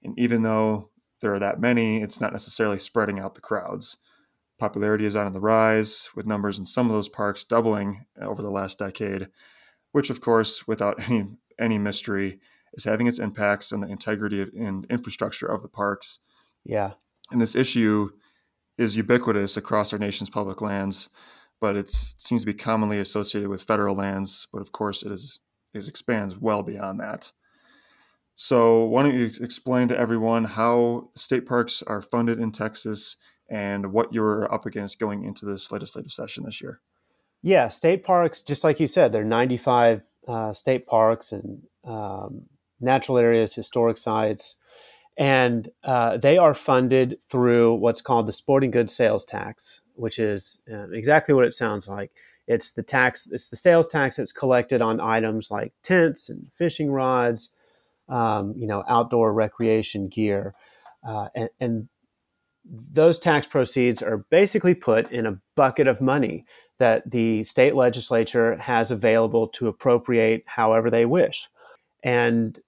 And 0.02 0.18
even 0.18 0.42
though 0.42 0.90
there 1.20 1.32
are 1.32 1.38
that 1.38 1.60
many, 1.60 2.02
it's 2.02 2.20
not 2.20 2.32
necessarily 2.32 2.78
spreading 2.78 3.20
out 3.20 3.34
the 3.34 3.40
crowds. 3.40 3.98
Popularity 4.58 5.04
is 5.04 5.16
on 5.16 5.32
the 5.32 5.40
rise, 5.40 6.10
with 6.14 6.26
numbers 6.26 6.58
in 6.58 6.66
some 6.66 6.86
of 6.86 6.92
those 6.92 7.08
parks 7.08 7.44
doubling 7.44 8.06
over 8.20 8.42
the 8.42 8.50
last 8.50 8.78
decade, 8.78 9.28
which, 9.92 10.10
of 10.10 10.20
course, 10.20 10.66
without 10.66 10.98
any 11.08 11.26
any 11.58 11.78
mystery, 11.78 12.40
is 12.72 12.84
having 12.84 13.06
its 13.06 13.18
impacts 13.18 13.72
on 13.72 13.80
the 13.80 13.88
integrity 13.88 14.40
and 14.40 14.86
infrastructure 14.90 15.46
of 15.46 15.62
the 15.62 15.68
parks. 15.68 16.20
Yeah. 16.64 16.92
And 17.30 17.40
this 17.40 17.54
issue 17.54 18.10
is 18.78 18.96
ubiquitous 18.96 19.56
across 19.56 19.92
our 19.92 19.98
nation's 19.98 20.30
public 20.30 20.60
lands 20.60 21.10
but 21.60 21.76
it 21.76 21.90
seems 21.90 22.42
to 22.42 22.46
be 22.46 22.54
commonly 22.54 22.98
associated 22.98 23.48
with 23.48 23.62
federal 23.62 23.94
lands. 23.94 24.48
But 24.52 24.62
of 24.62 24.72
course, 24.72 25.02
it 25.02 25.12
is 25.12 25.38
it 25.72 25.86
expands 25.86 26.36
well 26.36 26.62
beyond 26.62 27.00
that. 27.00 27.32
So, 28.34 28.84
why 28.84 29.02
don't 29.02 29.18
you 29.18 29.30
explain 29.40 29.88
to 29.88 29.98
everyone 29.98 30.44
how 30.44 31.10
state 31.14 31.46
parks 31.46 31.82
are 31.82 32.00
funded 32.00 32.40
in 32.40 32.52
Texas 32.52 33.16
and 33.50 33.92
what 33.92 34.14
you're 34.14 34.52
up 34.52 34.64
against 34.64 34.98
going 34.98 35.24
into 35.24 35.44
this 35.44 35.70
legislative 35.70 36.12
session 36.12 36.44
this 36.44 36.60
year? 36.62 36.80
Yeah, 37.42 37.68
state 37.68 38.04
parks, 38.04 38.42
just 38.42 38.64
like 38.64 38.80
you 38.80 38.86
said, 38.86 39.12
there 39.12 39.22
are 39.22 39.26
95 39.26 40.02
uh, 40.26 40.52
state 40.52 40.86
parks 40.86 41.32
and 41.32 41.62
um, 41.84 42.46
natural 42.80 43.18
areas, 43.18 43.54
historic 43.54 43.98
sites, 43.98 44.56
and 45.16 45.68
uh, 45.84 46.16
they 46.16 46.38
are 46.38 46.54
funded 46.54 47.18
through 47.28 47.74
what's 47.74 48.00
called 48.00 48.26
the 48.26 48.32
sporting 48.32 48.70
goods 48.70 48.94
sales 48.94 49.24
tax 49.24 49.80
which 50.00 50.18
is 50.18 50.62
uh, 50.72 50.90
exactly 50.90 51.34
what 51.34 51.44
it 51.44 51.54
sounds 51.54 51.86
like. 51.86 52.10
It's 52.46 52.72
the 52.72 52.82
tax, 52.82 53.28
it's 53.30 53.48
the 53.48 53.56
sales 53.56 53.86
tax 53.86 54.16
that's 54.16 54.32
collected 54.32 54.82
on 54.82 55.00
items 55.00 55.50
like 55.50 55.72
tents 55.82 56.28
and 56.28 56.46
fishing 56.52 56.90
rods, 56.90 57.50
um, 58.08 58.54
you 58.56 58.66
know, 58.66 58.82
outdoor 58.88 59.32
recreation 59.32 60.08
gear, 60.08 60.54
uh, 61.06 61.28
and, 61.34 61.48
and 61.60 61.88
those 62.64 63.18
tax 63.18 63.46
proceeds 63.46 64.02
are 64.02 64.18
basically 64.30 64.74
put 64.74 65.10
in 65.10 65.26
a 65.26 65.38
bucket 65.54 65.86
of 65.86 66.00
money 66.00 66.44
that 66.78 67.10
the 67.10 67.44
state 67.44 67.74
legislature 67.74 68.56
has 68.56 68.90
available 68.90 69.48
to 69.48 69.68
appropriate 69.68 70.42
however 70.46 70.90
they 70.90 71.04
wish. 71.04 71.48
And 72.02 72.58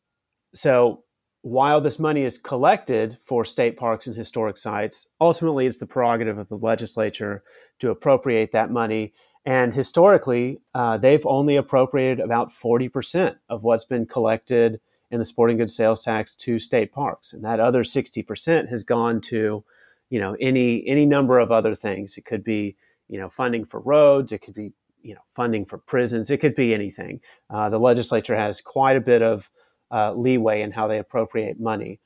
so 0.55 1.02
while 1.43 1.81
this 1.81 1.99
money 1.99 2.23
is 2.23 2.39
collected 2.39 3.19
for 3.21 3.45
state 3.45 3.77
parks 3.77 4.07
and 4.07 4.17
historic 4.17 4.57
sites, 4.57 5.09
ultimately 5.21 5.67
it's 5.67 5.79
the 5.79 5.87
prerogative 5.87 6.39
of 6.39 6.49
the 6.49 6.57
legislature 6.57 7.43
to 7.81 7.91
appropriate 7.91 8.53
that 8.53 8.71
money. 8.71 9.13
And 9.45 9.75
historically, 9.75 10.61
uh, 10.73 10.99
they've 10.99 11.27
only 11.27 11.57
appropriated 11.57 12.21
about 12.21 12.51
40% 12.51 13.37
of 13.49 13.65
what's 13.65 13.85
been 13.85 14.07
collected 14.07 14.81
in 15.11 15.19
the 15.19 15.25
sporting 15.25 15.59
goods 15.59 15.75
sales 15.75 16.05
tax 16.05 16.37
to 16.37 16.61
state 16.61 16.93
parks. 16.93 17.33
And 17.33 17.45
that 17.45 17.59
other 17.59 17.83
60% 17.83 18.69
has 18.69 18.85
gone 18.85 19.21
to, 19.23 19.65
you 20.11 20.21
know, 20.21 20.37
any 20.41 20.87
any 20.87 21.05
number 21.05 21.41
of 21.41 21.51
other 21.51 21.75
things. 21.75 22.17
It 22.17 22.25
could 22.25 22.45
be, 22.45 22.77
you 23.09 23.19
know, 23.19 23.29
funding 23.29 23.65
for 23.65 23.81
roads, 23.81 24.31
it 24.31 24.43
could 24.43 24.55
be, 24.55 24.73
you 25.03 25.15
know, 25.15 25.21
funding 25.35 25.67
for 25.67 25.77
prisons, 25.77 26.31
it 26.31 26.39
could 26.39 26.55
be 26.55 26.73
anything. 26.73 27.21
Uh, 27.51 27.69
the 27.69 27.81
legislature 27.81 28.37
has 28.37 28.61
quite 28.61 28.97
a 28.97 29.01
bit 29.01 29.23
of 29.23 29.51
uh, 29.93 30.13
leeway 30.15 30.63
in 30.63 30.73
how 30.73 30.89
they 30.89 30.99
appropriate 30.99 31.61
money. 31.61 32.01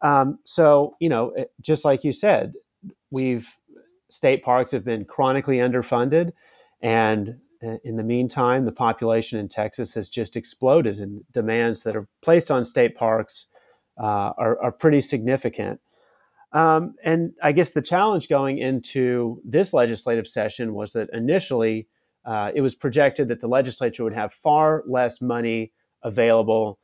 Um, 0.00 0.38
so, 0.44 0.96
you 1.00 1.08
know, 1.08 1.34
just 1.60 1.84
like 1.84 2.04
you 2.04 2.12
said, 2.12 2.54
we've 3.10 3.48
state 4.08 4.42
parks 4.42 4.70
have 4.72 4.84
been 4.84 5.04
chronically 5.04 5.58
underfunded, 5.58 6.32
and 6.80 7.38
uh, 7.64 7.76
in 7.84 7.96
the 7.96 8.02
meantime, 8.02 8.64
the 8.64 8.72
population 8.72 9.38
in 9.38 9.48
Texas 9.48 9.94
has 9.94 10.10
just 10.10 10.36
exploded, 10.36 10.98
and 10.98 11.22
demands 11.32 11.84
that 11.84 11.96
are 11.96 12.06
placed 12.20 12.50
on 12.50 12.64
state 12.64 12.96
parks 12.96 13.46
uh, 13.98 14.32
are, 14.36 14.60
are, 14.62 14.72
pretty 14.72 15.00
significant. 15.00 15.80
Um, 16.52 16.94
and 17.04 17.32
I 17.42 17.52
guess 17.52 17.72
the 17.72 17.82
challenge 17.82 18.28
going 18.28 18.58
into 18.58 19.40
this 19.44 19.72
legislative 19.72 20.26
session 20.26 20.74
was 20.74 20.92
that 20.92 21.08
initially 21.12 21.88
uh, 22.24 22.52
it 22.54 22.60
was 22.60 22.74
projected 22.74 23.28
that 23.28 23.40
the 23.40 23.48
legislature 23.48 24.04
would 24.04 24.14
have 24.14 24.32
far 24.32 24.82
less 24.86 25.20
money 25.20 25.72
available 26.02 26.78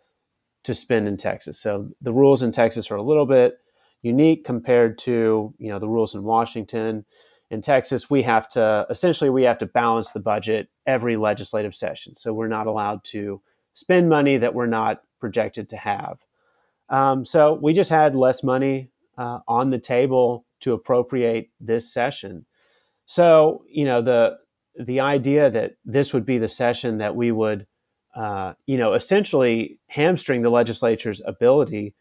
to 0.68 0.74
spend 0.74 1.08
in 1.08 1.16
Texas. 1.16 1.58
So 1.58 1.88
the 2.02 2.12
rules 2.12 2.42
in 2.42 2.52
Texas 2.52 2.90
are 2.90 2.96
a 2.96 3.02
little 3.02 3.24
bit 3.24 3.58
unique 4.02 4.44
compared 4.44 4.98
to 4.98 5.54
you 5.58 5.68
know 5.70 5.78
the 5.78 5.88
rules 5.88 6.14
in 6.14 6.22
Washington. 6.22 7.06
In 7.50 7.62
Texas, 7.62 8.10
we 8.10 8.22
have 8.22 8.50
to 8.50 8.86
essentially 8.90 9.30
we 9.30 9.44
have 9.44 9.58
to 9.58 9.66
balance 9.66 10.12
the 10.12 10.20
budget 10.20 10.68
every 10.86 11.16
legislative 11.16 11.74
session. 11.74 12.14
So 12.14 12.34
we're 12.34 12.48
not 12.48 12.66
allowed 12.66 13.02
to 13.04 13.40
spend 13.72 14.10
money 14.10 14.36
that 14.36 14.54
we're 14.54 14.66
not 14.66 15.02
projected 15.18 15.70
to 15.70 15.78
have. 15.78 16.18
Um, 16.90 17.24
so 17.24 17.58
we 17.62 17.72
just 17.72 17.90
had 17.90 18.14
less 18.14 18.44
money 18.44 18.90
uh, 19.16 19.38
on 19.48 19.70
the 19.70 19.78
table 19.78 20.44
to 20.60 20.74
appropriate 20.74 21.48
this 21.58 21.90
session. 21.90 22.44
So 23.06 23.64
you 23.70 23.86
know 23.86 24.02
the 24.02 24.36
the 24.78 25.00
idea 25.00 25.50
that 25.50 25.76
this 25.86 26.12
would 26.12 26.26
be 26.26 26.36
the 26.36 26.46
session 26.46 26.98
that 26.98 27.16
we 27.16 27.32
would 27.32 27.66
uh, 28.18 28.52
you 28.66 28.76
know, 28.76 28.94
essentially 28.94 29.78
hamstring 29.86 30.42
the 30.42 30.50
legislature's 30.50 31.22
ability 31.24 31.94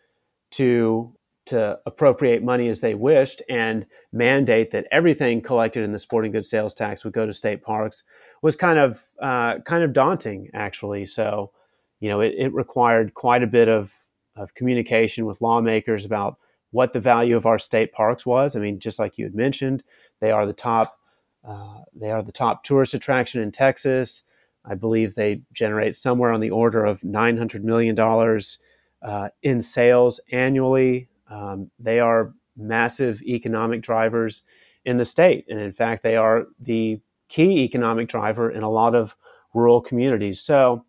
to 0.51 1.13
to 1.45 1.79
appropriate 1.85 2.43
money 2.43 2.67
as 2.69 2.81
they 2.81 2.93
wished 2.95 3.41
and 3.47 3.85
mandate 4.11 4.71
that 4.71 4.85
everything 4.91 5.41
collected 5.41 5.83
in 5.83 5.93
the 5.93 5.99
sporting 5.99 6.31
goods 6.31 6.49
sales 6.49 6.73
tax 6.73 7.05
would 7.05 7.13
go 7.13 7.25
to 7.25 7.31
state 7.31 7.63
parks 7.63 8.03
was 8.41 8.55
kind 8.55 8.79
of 8.79 9.05
uh, 9.21 9.59
kind 9.59 9.83
of 9.83 9.93
daunting, 9.93 10.49
actually. 10.55 11.05
So, 11.05 11.51
you 11.99 12.09
know, 12.09 12.19
it, 12.19 12.33
it 12.35 12.53
required 12.53 13.13
quite 13.13 13.43
a 13.43 13.47
bit 13.47 13.69
of 13.69 13.93
of 14.35 14.55
communication 14.55 15.27
with 15.27 15.39
lawmakers 15.41 16.03
about 16.03 16.37
what 16.71 16.93
the 16.93 16.99
value 16.99 17.37
of 17.37 17.45
our 17.45 17.59
state 17.59 17.93
parks 17.93 18.25
was. 18.25 18.55
I 18.55 18.59
mean, 18.59 18.79
just 18.79 18.97
like 18.97 19.19
you 19.19 19.25
had 19.25 19.35
mentioned, 19.35 19.83
They 20.19 20.31
are 20.31 20.47
the 20.47 20.53
top. 20.53 20.99
Uh, 21.47 21.81
they 21.95 22.09
are 22.09 22.23
the 22.23 22.31
top 22.31 22.63
tourist 22.63 22.95
attraction 22.95 23.39
in 23.41 23.51
Texas. 23.51 24.23
I 24.69 24.75
believe 24.75 25.15
they 25.15 25.41
generate 25.53 25.95
somewhere 25.95 26.31
on 26.31 26.39
the 26.39 26.51
order 26.51 26.85
of 26.85 27.03
nine 27.03 27.37
hundred 27.37 27.63
million 27.63 27.95
dollars 27.95 28.59
uh, 29.01 29.29
in 29.41 29.61
sales 29.61 30.19
annually. 30.31 31.09
Um, 31.29 31.71
they 31.79 31.99
are 31.99 32.33
massive 32.55 33.21
economic 33.21 33.81
drivers 33.81 34.43
in 34.85 34.97
the 34.97 35.05
state, 35.05 35.45
and 35.49 35.59
in 35.59 35.73
fact, 35.73 36.03
they 36.03 36.15
are 36.15 36.45
the 36.59 36.99
key 37.29 37.59
economic 37.63 38.07
driver 38.07 38.49
in 38.49 38.63
a 38.63 38.69
lot 38.69 38.95
of 38.95 39.15
rural 39.53 39.81
communities. 39.81 40.41
So, 40.41 40.85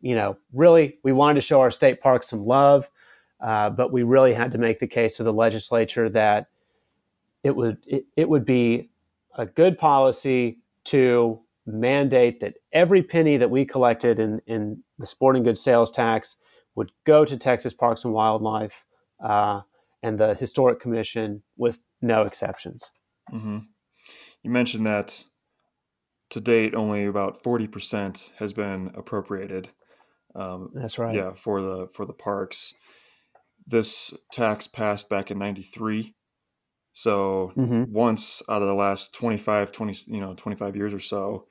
you 0.00 0.14
know, 0.14 0.36
really, 0.52 0.98
we 1.02 1.12
wanted 1.12 1.36
to 1.36 1.46
show 1.46 1.60
our 1.60 1.70
state 1.70 2.00
parks 2.00 2.28
some 2.28 2.44
love, 2.44 2.90
uh, 3.40 3.70
but 3.70 3.92
we 3.92 4.02
really 4.02 4.34
had 4.34 4.52
to 4.52 4.58
make 4.58 4.78
the 4.78 4.86
case 4.86 5.16
to 5.16 5.22
the 5.22 5.32
legislature 5.32 6.08
that 6.10 6.48
it 7.42 7.56
would 7.56 7.78
it, 7.86 8.04
it 8.16 8.28
would 8.28 8.44
be 8.44 8.90
a 9.36 9.46
good 9.46 9.78
policy 9.78 10.58
to 10.84 11.40
mandate 11.72 12.40
that 12.40 12.54
every 12.72 13.02
penny 13.02 13.36
that 13.36 13.50
we 13.50 13.64
collected 13.64 14.18
in, 14.18 14.40
in 14.46 14.82
the 14.98 15.06
sporting 15.06 15.42
goods 15.42 15.62
sales 15.62 15.90
tax 15.90 16.36
would 16.74 16.92
go 17.04 17.24
to 17.24 17.36
Texas 17.36 17.74
Parks 17.74 18.04
and 18.04 18.14
Wildlife 18.14 18.84
uh, 19.22 19.60
and 20.02 20.18
the 20.18 20.34
Historic 20.34 20.80
Commission 20.80 21.42
with 21.56 21.78
no 22.00 22.22
exceptions. 22.22 22.90
Mm-hmm. 23.32 23.58
You 24.42 24.50
mentioned 24.50 24.86
that 24.86 25.24
to 26.30 26.40
date, 26.40 26.74
only 26.74 27.04
about 27.04 27.42
forty 27.42 27.66
percent 27.66 28.30
has 28.38 28.52
been 28.52 28.92
appropriated. 28.94 29.70
Um, 30.34 30.70
That's 30.74 30.98
right. 30.98 31.14
Yeah, 31.14 31.32
for 31.32 31.60
the 31.60 31.88
for 31.88 32.06
the 32.06 32.14
parks. 32.14 32.74
This 33.66 34.14
tax 34.32 34.66
passed 34.66 35.08
back 35.08 35.30
in 35.30 35.38
'93, 35.38 36.14
so 36.92 37.52
mm-hmm. 37.56 37.84
once 37.92 38.42
out 38.48 38.62
of 38.62 38.68
the 38.68 38.74
last 38.74 39.14
25, 39.14 39.72
20, 39.72 40.12
you 40.12 40.20
know, 40.20 40.34
25 40.34 40.76
years 40.76 40.92
or 40.92 40.98
so, 40.98 41.46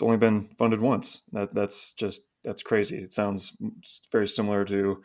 it's 0.00 0.06
only 0.06 0.16
been 0.16 0.48
funded 0.56 0.80
once. 0.80 1.20
That 1.32 1.54
that's 1.54 1.92
just 1.92 2.22
that's 2.42 2.62
crazy. 2.62 2.96
It 2.96 3.12
sounds 3.12 3.54
very 4.10 4.26
similar 4.26 4.64
to 4.64 5.02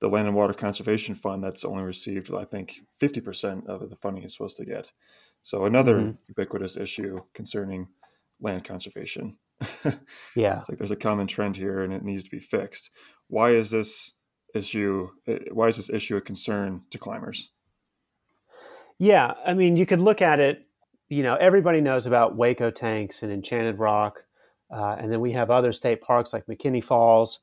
the 0.00 0.08
Land 0.08 0.28
and 0.28 0.34
Water 0.34 0.54
Conservation 0.54 1.14
Fund 1.14 1.44
that's 1.44 1.62
only 1.62 1.82
received, 1.82 2.32
I 2.32 2.44
think, 2.44 2.80
50% 3.02 3.66
of 3.66 3.90
the 3.90 3.96
funding 3.96 4.24
it's 4.24 4.32
supposed 4.32 4.56
to 4.56 4.64
get. 4.64 4.92
So 5.42 5.66
another 5.66 5.98
mm-hmm. 5.98 6.12
ubiquitous 6.28 6.78
issue 6.78 7.18
concerning 7.34 7.88
land 8.40 8.64
conservation. 8.64 9.36
yeah. 10.34 10.60
It's 10.60 10.70
like 10.70 10.78
there's 10.78 10.90
a 10.90 10.96
common 10.96 11.26
trend 11.26 11.58
here 11.58 11.82
and 11.82 11.92
it 11.92 12.02
needs 12.02 12.24
to 12.24 12.30
be 12.30 12.40
fixed. 12.40 12.88
Why 13.28 13.50
is 13.50 13.70
this 13.70 14.14
issue 14.54 15.10
eh, 15.26 15.40
why 15.52 15.68
is 15.68 15.76
this 15.76 15.90
issue 15.90 16.16
a 16.16 16.22
concern 16.22 16.84
to 16.92 16.96
climbers? 16.96 17.50
Yeah, 18.98 19.34
I 19.44 19.52
mean, 19.52 19.76
you 19.76 19.84
could 19.84 20.00
look 20.00 20.22
at 20.22 20.40
it, 20.40 20.66
you 21.10 21.22
know, 21.22 21.34
everybody 21.34 21.82
knows 21.82 22.06
about 22.06 22.38
Hueco 22.38 22.74
Tanks 22.74 23.22
and 23.22 23.30
Enchanted 23.30 23.78
Rock. 23.78 24.24
Uh, 24.70 24.96
and 24.98 25.12
then 25.12 25.20
we 25.20 25.32
have 25.32 25.50
other 25.50 25.72
state 25.72 26.00
parks 26.00 26.32
like 26.32 26.46
McKinney 26.46 26.82
Falls 26.82 27.40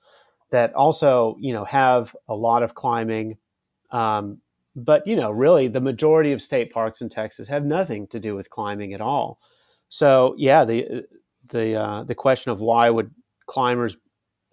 that 0.49 0.73
also, 0.73 1.35
you 1.39 1.53
know, 1.53 1.65
have 1.65 2.15
a 2.27 2.35
lot 2.35 2.63
of 2.63 2.73
climbing. 2.73 3.37
Um, 3.91 4.39
but, 4.75 5.05
you 5.05 5.15
know, 5.15 5.31
really 5.31 5.67
the 5.67 5.81
majority 5.81 6.31
of 6.31 6.41
state 6.41 6.71
parks 6.71 7.01
in 7.01 7.09
Texas 7.09 7.47
have 7.47 7.65
nothing 7.65 8.07
to 8.07 8.19
do 8.19 8.35
with 8.35 8.49
climbing 8.49 8.93
at 8.93 9.01
all. 9.01 9.39
So 9.89 10.35
yeah, 10.37 10.65
the 10.65 11.05
the 11.49 11.75
uh, 11.75 12.03
the 12.03 12.15
question 12.15 12.51
of 12.51 12.59
why 12.59 12.89
would 12.89 13.11
climbers 13.45 13.97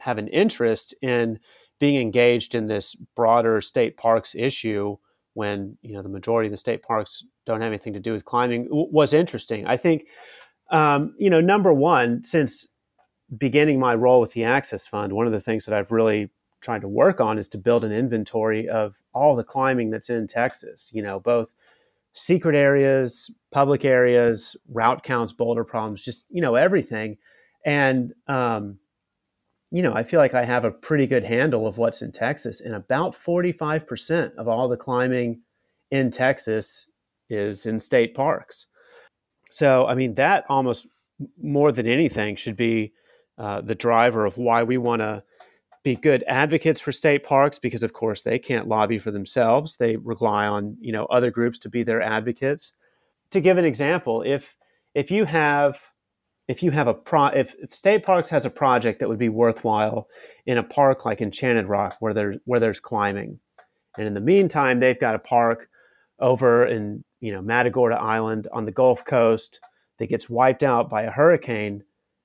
have 0.00 0.18
an 0.18 0.28
interest 0.28 0.94
in 1.02 1.40
being 1.80 2.00
engaged 2.00 2.54
in 2.54 2.66
this 2.66 2.94
broader 3.16 3.60
state 3.60 3.96
parks 3.96 4.34
issue 4.34 4.96
when 5.34 5.76
you 5.82 5.92
know 5.92 6.02
the 6.02 6.08
majority 6.08 6.46
of 6.46 6.52
the 6.52 6.56
state 6.56 6.82
parks 6.82 7.24
don't 7.46 7.60
have 7.60 7.68
anything 7.68 7.92
to 7.92 8.00
do 8.00 8.12
with 8.12 8.24
climbing 8.24 8.68
was 8.70 9.12
interesting. 9.12 9.66
I 9.66 9.76
think 9.76 10.06
um, 10.70 11.14
you 11.18 11.30
know 11.30 11.40
number 11.40 11.72
one 11.72 12.24
since 12.24 12.68
beginning 13.36 13.78
my 13.78 13.94
role 13.94 14.20
with 14.20 14.32
the 14.32 14.44
Access 14.44 14.86
Fund, 14.86 15.12
one 15.12 15.26
of 15.26 15.32
the 15.32 15.40
things 15.40 15.64
that 15.66 15.74
I've 15.74 15.90
really 15.90 16.30
tried 16.60 16.80
to 16.80 16.88
work 16.88 17.20
on 17.20 17.38
is 17.38 17.48
to 17.50 17.58
build 17.58 17.84
an 17.84 17.92
inventory 17.92 18.68
of 18.68 19.02
all 19.12 19.36
the 19.36 19.44
climbing 19.44 19.90
that's 19.90 20.10
in 20.10 20.26
Texas. 20.26 20.90
You 20.94 21.02
know, 21.02 21.20
both 21.20 21.54
secret 22.14 22.54
areas, 22.54 23.30
public 23.50 23.84
areas, 23.84 24.56
route 24.68 25.02
counts, 25.02 25.32
boulder 25.32 25.64
problems, 25.64 26.02
just, 26.02 26.26
you 26.30 26.40
know, 26.40 26.54
everything. 26.54 27.18
And, 27.64 28.14
um, 28.28 28.78
you 29.70 29.82
know, 29.82 29.92
I 29.92 30.04
feel 30.04 30.20
like 30.20 30.34
I 30.34 30.44
have 30.44 30.64
a 30.64 30.70
pretty 30.70 31.06
good 31.06 31.24
handle 31.24 31.66
of 31.66 31.76
what's 31.76 32.02
in 32.02 32.12
Texas. 32.12 32.60
And 32.60 32.74
about 32.74 33.14
45% 33.14 34.34
of 34.36 34.46
all 34.46 34.68
the 34.68 34.76
climbing 34.76 35.40
in 35.90 36.12
Texas 36.12 36.88
is 37.28 37.66
in 37.66 37.80
state 37.80 38.14
parks. 38.14 38.66
So, 39.54 39.86
I 39.86 39.94
mean, 39.94 40.16
that 40.16 40.44
almost 40.48 40.88
more 41.40 41.70
than 41.70 41.86
anything 41.86 42.34
should 42.34 42.56
be 42.56 42.92
uh, 43.38 43.60
the 43.60 43.76
driver 43.76 44.26
of 44.26 44.36
why 44.36 44.64
we 44.64 44.78
want 44.78 45.00
to 45.00 45.22
be 45.84 45.94
good 45.94 46.24
advocates 46.26 46.80
for 46.80 46.90
state 46.90 47.22
parks 47.22 47.60
because 47.60 47.84
of 47.84 47.92
course 47.92 48.22
they 48.22 48.36
can't 48.36 48.66
lobby 48.66 48.98
for 48.98 49.12
themselves. 49.12 49.76
They 49.76 49.94
rely 49.94 50.48
on 50.48 50.76
you 50.80 50.90
know 50.90 51.04
other 51.04 51.30
groups 51.30 51.56
to 51.60 51.68
be 51.68 51.84
their 51.84 52.02
advocates. 52.02 52.72
To 53.30 53.40
give 53.40 53.56
an 53.56 53.64
example 53.64 54.22
if 54.22 54.56
if 54.92 55.12
you 55.12 55.24
have 55.24 55.80
if 56.48 56.60
you 56.64 56.72
have 56.72 56.88
a 56.88 56.94
pro 56.94 57.26
if, 57.26 57.54
if 57.62 57.72
state 57.72 58.04
parks 58.04 58.30
has 58.30 58.44
a 58.44 58.50
project 58.50 58.98
that 58.98 59.08
would 59.08 59.20
be 59.20 59.28
worthwhile 59.28 60.08
in 60.46 60.58
a 60.58 60.64
park 60.64 61.04
like 61.04 61.20
enchanted 61.20 61.66
rock 61.66 61.94
where 62.00 62.12
there 62.12 62.34
where 62.44 62.58
there's 62.58 62.80
climbing 62.80 63.38
and 63.96 64.08
in 64.08 64.14
the 64.14 64.20
meantime 64.20 64.80
they've 64.80 64.98
got 64.98 65.14
a 65.14 65.20
park 65.20 65.68
over 66.24 66.66
in 66.66 67.04
you 67.20 67.32
know 67.32 67.42
matagorda 67.42 67.96
island 67.96 68.48
on 68.52 68.64
the 68.64 68.72
gulf 68.72 69.04
coast 69.04 69.60
that 69.98 70.08
gets 70.08 70.28
wiped 70.30 70.62
out 70.62 70.90
by 70.90 71.02
a 71.02 71.10
hurricane 71.10 71.84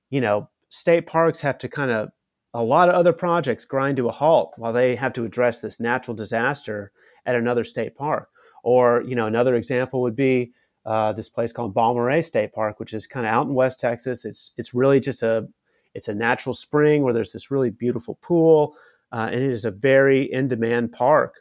you 0.09 0.21
know 0.21 0.49
state 0.69 1.05
parks 1.05 1.39
have 1.41 1.57
to 1.57 1.67
kind 1.67 1.91
of 1.91 2.09
a 2.53 2.63
lot 2.63 2.89
of 2.89 2.95
other 2.95 3.13
projects 3.13 3.65
grind 3.65 3.97
to 3.97 4.07
a 4.07 4.11
halt 4.11 4.53
while 4.57 4.73
they 4.73 4.95
have 4.95 5.13
to 5.13 5.25
address 5.25 5.61
this 5.61 5.79
natural 5.79 6.15
disaster 6.15 6.91
at 7.25 7.35
another 7.35 7.63
state 7.63 7.95
park. 7.95 8.29
Or, 8.63 9.03
you 9.05 9.15
know, 9.15 9.27
another 9.27 9.55
example 9.55 10.01
would 10.01 10.15
be 10.15 10.51
uh, 10.85 11.13
this 11.13 11.29
place 11.29 11.53
called 11.53 11.73
Balmorhea 11.75 12.23
State 12.23 12.53
Park, 12.53 12.79
which 12.79 12.93
is 12.93 13.07
kind 13.07 13.25
of 13.25 13.31
out 13.31 13.47
in 13.47 13.53
West 13.53 13.79
Texas. 13.79 14.25
It's 14.25 14.51
it's 14.57 14.73
really 14.73 14.99
just 14.99 15.23
a 15.23 15.47
it's 15.93 16.07
a 16.07 16.15
natural 16.15 16.53
spring 16.53 17.03
where 17.03 17.13
there's 17.13 17.31
this 17.31 17.51
really 17.51 17.69
beautiful 17.69 18.15
pool, 18.21 18.75
uh, 19.11 19.29
and 19.31 19.43
it 19.43 19.51
is 19.51 19.65
a 19.65 19.71
very 19.71 20.31
in 20.31 20.47
demand 20.47 20.91
park. 20.91 21.35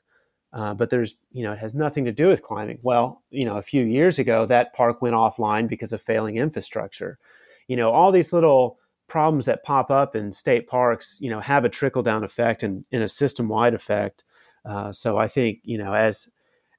Uh, 0.53 0.73
but 0.75 0.89
there's 0.89 1.17
you 1.31 1.43
know 1.43 1.53
it 1.53 1.59
has 1.59 1.75
nothing 1.75 2.05
to 2.05 2.13
do 2.13 2.29
with 2.29 2.43
climbing. 2.43 2.79
Well, 2.83 3.23
you 3.31 3.45
know, 3.45 3.59
a 3.59 3.63
few 3.63 3.85
years 3.85 4.19
ago 4.19 4.47
that 4.47 4.73
park 4.75 5.03
went 5.03 5.15
offline 5.15 5.69
because 5.69 5.93
of 5.93 6.01
failing 6.01 6.37
infrastructure. 6.37 7.19
You 7.67 7.77
know, 7.77 7.91
all 7.91 8.11
these 8.11 8.33
little 8.33 8.79
problems 9.09 9.47
that 9.47 9.65
pop 9.65 9.91
up 9.91 10.17
in 10.17 10.33
state 10.33 10.67
parks, 10.67 11.19
you 11.21 11.31
know, 11.31 11.41
have 11.41 11.65
a 11.65 11.69
trickle 11.69 12.03
down 12.03 12.25
effect 12.25 12.63
and 12.63 12.85
in 12.91 13.03
a 13.03 13.09
system 13.09 13.49
wide 13.49 13.75
effect. 13.75 14.25
Uh, 14.65 14.93
so 14.93 15.19
I 15.19 15.29
think 15.29 15.61
you 15.65 15.77
know, 15.77 15.93
as 15.93 16.29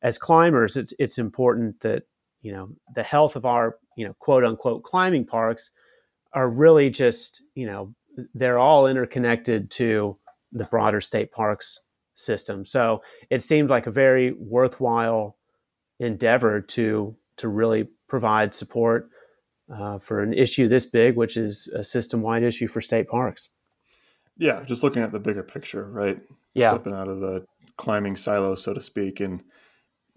as 0.02 0.18
climbers, 0.18 0.76
it's 0.76 0.94
it's 0.98 1.18
important 1.20 1.80
that 1.82 2.04
you 2.42 2.52
know 2.52 2.70
the 2.96 3.04
health 3.04 3.36
of 3.36 3.46
our 3.46 3.78
you 3.96 4.06
know 4.08 4.16
quote 4.20 4.44
unquote 4.44 4.84
climbing 4.84 5.26
parks 5.26 5.72
are 6.34 6.50
really 6.50 6.90
just 6.90 7.44
you 7.54 7.68
know 7.68 7.94
they're 8.34 8.60
all 8.60 8.88
interconnected 8.88 9.70
to 9.72 10.18
the 10.52 10.66
broader 10.66 11.02
state 11.02 11.32
parks 11.32 11.82
system. 12.20 12.66
So 12.66 13.02
it 13.30 13.42
seemed 13.44 13.70
like 13.70 13.88
a 13.88 13.92
very 13.92 14.34
worthwhile 14.34 15.38
endeavor 16.00 16.62
to 16.62 17.16
to 17.38 17.48
really 17.48 17.88
provide 18.08 18.54
support 18.54 19.10
uh, 19.74 19.98
for 20.00 20.22
an 20.22 20.34
issue 20.34 20.68
this 20.68 20.86
big, 20.86 21.16
which 21.16 21.38
is 21.38 21.68
a 21.74 21.84
system 21.84 22.22
wide 22.22 22.44
issue 22.44 22.68
for 22.68 22.82
state 22.82 23.08
parks. 23.08 23.50
Yeah, 24.38 24.64
just 24.64 24.84
looking 24.84 25.04
at 25.04 25.12
the 25.12 25.20
bigger 25.20 25.44
picture, 25.44 25.90
right? 25.90 26.20
Yeah. 26.54 26.70
Stepping 26.70 26.94
out 26.94 27.08
of 27.08 27.20
the 27.20 27.46
climbing 27.78 28.16
silo, 28.16 28.56
so 28.56 28.74
to 28.74 28.82
speak, 28.82 29.20
and 29.20 29.44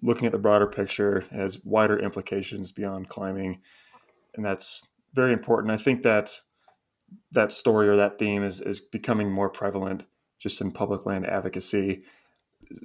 looking 0.01 0.27
at 0.27 0.33
the 0.33 0.39
broader 0.39 0.67
picture 0.67 1.25
has 1.31 1.65
wider 1.65 1.99
implications 1.99 2.73
beyond 2.73 3.09
climbing. 3.09 3.61
And 4.35 4.45
that's 4.45 4.87
very 5.13 5.33
important. 5.33 5.73
I 5.73 5.77
think 5.77 6.03
that 6.03 6.41
that 7.33 7.53
story 7.53 7.89
or 7.89 7.97
that 7.97 8.19
theme 8.19 8.43
is, 8.43 8.61
is 8.61 8.81
becoming 8.81 9.31
more 9.31 9.51
prevalent 9.51 10.07
just 10.43 10.61
in 10.61 10.73
public 10.73 11.07
land 11.07 11.27
advocacy. 11.27 12.03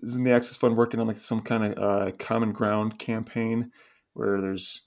Isn't 0.03 0.23
the 0.23 0.31
Access 0.31 0.57
Fund 0.57 0.77
working 0.77 0.99
on 0.99 1.07
like 1.07 1.17
some 1.17 1.41
kind 1.41 1.63
of 1.63 1.77
uh, 1.77 2.11
common 2.17 2.51
ground 2.51 2.99
campaign 2.99 3.71
where 4.13 4.39
there's 4.39 4.81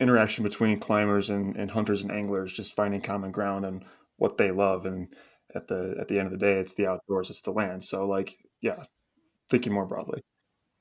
interaction 0.00 0.42
between 0.42 0.80
climbers 0.80 1.30
and, 1.30 1.56
and 1.56 1.70
hunters 1.70 2.02
and 2.02 2.10
anglers, 2.10 2.52
just 2.52 2.74
finding 2.74 3.00
common 3.00 3.30
ground 3.30 3.64
and 3.64 3.84
what 4.16 4.38
they 4.38 4.50
love. 4.50 4.86
And 4.86 5.08
at 5.54 5.66
the 5.66 5.96
at 6.00 6.08
the 6.08 6.18
end 6.18 6.26
of 6.26 6.32
the 6.32 6.38
day, 6.38 6.54
it's 6.54 6.74
the 6.74 6.86
outdoors, 6.86 7.30
it's 7.30 7.42
the 7.42 7.52
land. 7.52 7.84
So 7.84 8.06
like, 8.06 8.38
yeah, 8.60 8.84
thinking 9.48 9.72
more 9.72 9.86
broadly. 9.86 10.20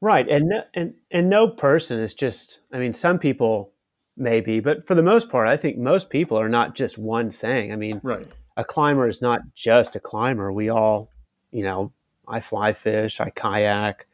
Right, 0.01 0.27
and 0.27 0.49
no, 0.49 0.63
and 0.73 0.95
and 1.11 1.29
no 1.29 1.49
person 1.49 1.99
is 1.99 2.13
just. 2.13 2.59
I 2.73 2.77
mean, 2.77 2.93
some 2.93 3.19
people 3.19 3.73
maybe, 4.17 4.59
but 4.59 4.85
for 4.87 4.95
the 4.95 5.03
most 5.03 5.29
part, 5.29 5.47
I 5.47 5.57
think 5.57 5.77
most 5.77 6.09
people 6.09 6.37
are 6.39 6.49
not 6.49 6.75
just 6.75 6.97
one 6.97 7.31
thing. 7.31 7.71
I 7.71 7.75
mean, 7.75 8.01
right. 8.03 8.27
A 8.55 8.63
climber 8.63 9.07
is 9.07 9.21
not 9.21 9.41
just 9.55 9.95
a 9.95 9.99
climber. 9.99 10.51
We 10.51 10.69
all, 10.69 11.09
you 11.51 11.63
know, 11.63 11.91
I 12.27 12.39
fly 12.39 12.73
fish, 12.73 13.19
I 13.19 13.29
kayak. 13.29 14.07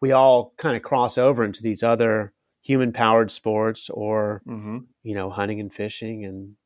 We 0.00 0.12
all 0.12 0.52
kind 0.56 0.76
of 0.76 0.82
cross 0.82 1.16
over 1.18 1.44
into 1.44 1.62
these 1.62 1.82
other 1.82 2.32
human 2.62 2.92
powered 2.92 3.30
sports 3.30 3.88
or 3.90 4.42
Mm-hmm. 4.46 4.78
you 5.04 5.14
know 5.14 5.30
hunting 5.30 5.60
and 5.60 5.72
fishing 5.72 6.24
and 6.24 6.56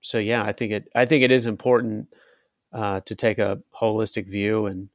so 0.00 0.18
yeah 0.18 0.44
i 0.44 0.52
think 0.52 0.70
it 0.70 0.88
i 0.94 1.04
think 1.04 1.24
it 1.24 1.32
is 1.32 1.44
important 1.44 2.06
uh, 2.72 3.00
to 3.00 3.16
take 3.16 3.38
a 3.40 3.60
holistic 3.80 4.28
view 4.30 4.66
and 4.66 4.90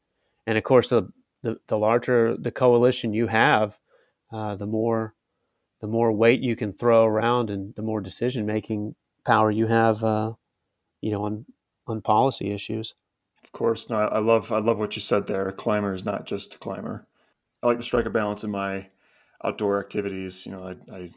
and 0.47 0.57
of 0.57 0.63
course 0.63 0.89
the 0.89 1.11
the, 1.41 1.59
the 1.67 1.77
larger 1.77 2.37
the 2.37 2.51
coalition 2.51 3.13
you 3.13 3.27
have 3.27 3.79
uh, 4.31 4.55
the 4.55 4.65
more 4.65 5.13
the 5.81 5.87
more 5.87 6.13
weight 6.13 6.39
you 6.39 6.55
can 6.55 6.71
throw 6.71 7.03
around 7.03 7.49
and 7.49 7.75
the 7.75 7.83
more 7.83 7.99
decision 7.99 8.45
making 8.45 8.95
power 9.25 9.51
you 9.51 9.67
have 9.67 10.05
uh, 10.05 10.31
you 11.01 11.11
know 11.11 11.25
on 11.25 11.45
on 11.87 12.01
policy 12.01 12.51
issues 12.51 12.95
Of 13.43 13.51
course, 13.51 13.89
no, 13.89 13.97
I 13.97 14.19
love 14.19 14.51
I 14.51 14.57
love 14.59 14.77
what 14.79 14.95
you 14.95 15.01
said 15.01 15.27
there. 15.27 15.47
A 15.47 15.53
climber 15.53 15.93
is 15.93 16.03
not 16.05 16.25
just 16.25 16.55
a 16.55 16.59
climber. 16.59 17.07
I 17.63 17.67
like 17.67 17.77
to 17.77 17.83
strike 17.83 18.05
a 18.05 18.09
balance 18.11 18.43
in 18.43 18.51
my 18.51 18.89
outdoor 19.43 19.79
activities. 19.79 20.45
You 20.45 20.53
know, 20.53 20.63
I, 20.67 20.95
I 20.95 21.11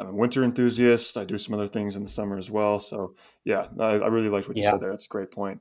I'm 0.00 0.08
a 0.08 0.12
winter 0.12 0.42
enthusiast. 0.42 1.16
I 1.16 1.24
do 1.24 1.38
some 1.38 1.54
other 1.54 1.68
things 1.68 1.96
in 1.96 2.02
the 2.02 2.08
summer 2.08 2.38
as 2.38 2.50
well. 2.50 2.78
So 2.80 3.14
yeah, 3.44 3.68
I, 3.78 3.98
I 4.00 4.06
really 4.08 4.28
liked 4.28 4.48
what 4.48 4.56
you 4.56 4.62
Yeah. 4.62 4.70
said 4.70 4.80
there. 4.80 4.90
That's 4.90 5.04
a 5.06 5.08
great 5.08 5.30
point. 5.30 5.60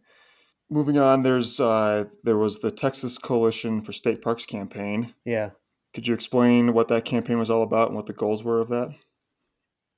Moving 0.70 0.98
on, 0.98 1.24
there's 1.24 1.60
uh, 1.60 2.06
there 2.24 2.38
was 2.38 2.60
the 2.60 2.72
Texas 2.72 3.18
Coalition 3.18 3.82
for 3.82 3.94
State 3.94 4.22
Parks 4.22 4.46
campaign. 4.46 5.14
yeah 5.26 5.52
Could 5.94 6.08
you 6.08 6.14
explain 6.14 6.74
what 6.74 6.90
that 6.90 7.06
campaign 7.06 7.40
was 7.40 7.50
all 7.50 7.64
about 7.64 7.90
and 7.90 7.98
what 7.98 8.08
the 8.08 8.14
goals 8.14 8.44
were 8.44 8.62
of 8.62 8.70
that? 8.70 8.90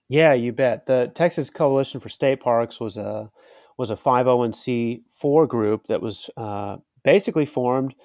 Yeah, 0.09 0.33
you 0.33 0.51
bet. 0.51 0.85
The 0.85 1.11
Texas 1.13 1.49
Coalition 1.49 1.99
for 1.99 2.09
State 2.09 2.39
Parks 2.41 2.79
was 2.79 2.97
a 2.97 3.31
was 3.77 3.91
a 3.91 3.95
501c4 3.95 5.47
group 5.47 5.87
that 5.87 6.01
was 6.01 6.29
uh, 6.37 6.77
basically 7.03 7.45
formed 7.45 7.95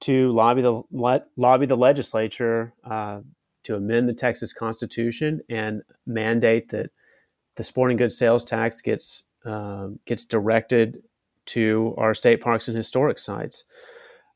to 0.00 0.32
lobby 0.32 0.62
the 0.62 0.82
le- 0.90 1.24
lobby 1.36 1.66
the 1.66 1.76
legislature 1.76 2.74
uh, 2.84 3.20
to 3.62 3.74
amend 3.74 4.08
the 4.08 4.14
Texas 4.14 4.52
Constitution 4.52 5.40
and 5.48 5.82
mandate 6.06 6.68
that 6.70 6.90
the 7.56 7.64
sporting 7.64 7.96
goods 7.96 8.16
sales 8.16 8.44
tax 8.44 8.80
gets 8.80 9.24
um, 9.44 9.98
gets 10.06 10.24
directed 10.24 11.02
to 11.46 11.94
our 11.98 12.14
state 12.14 12.40
parks 12.40 12.68
and 12.68 12.76
historic 12.76 13.18
sites. 13.18 13.64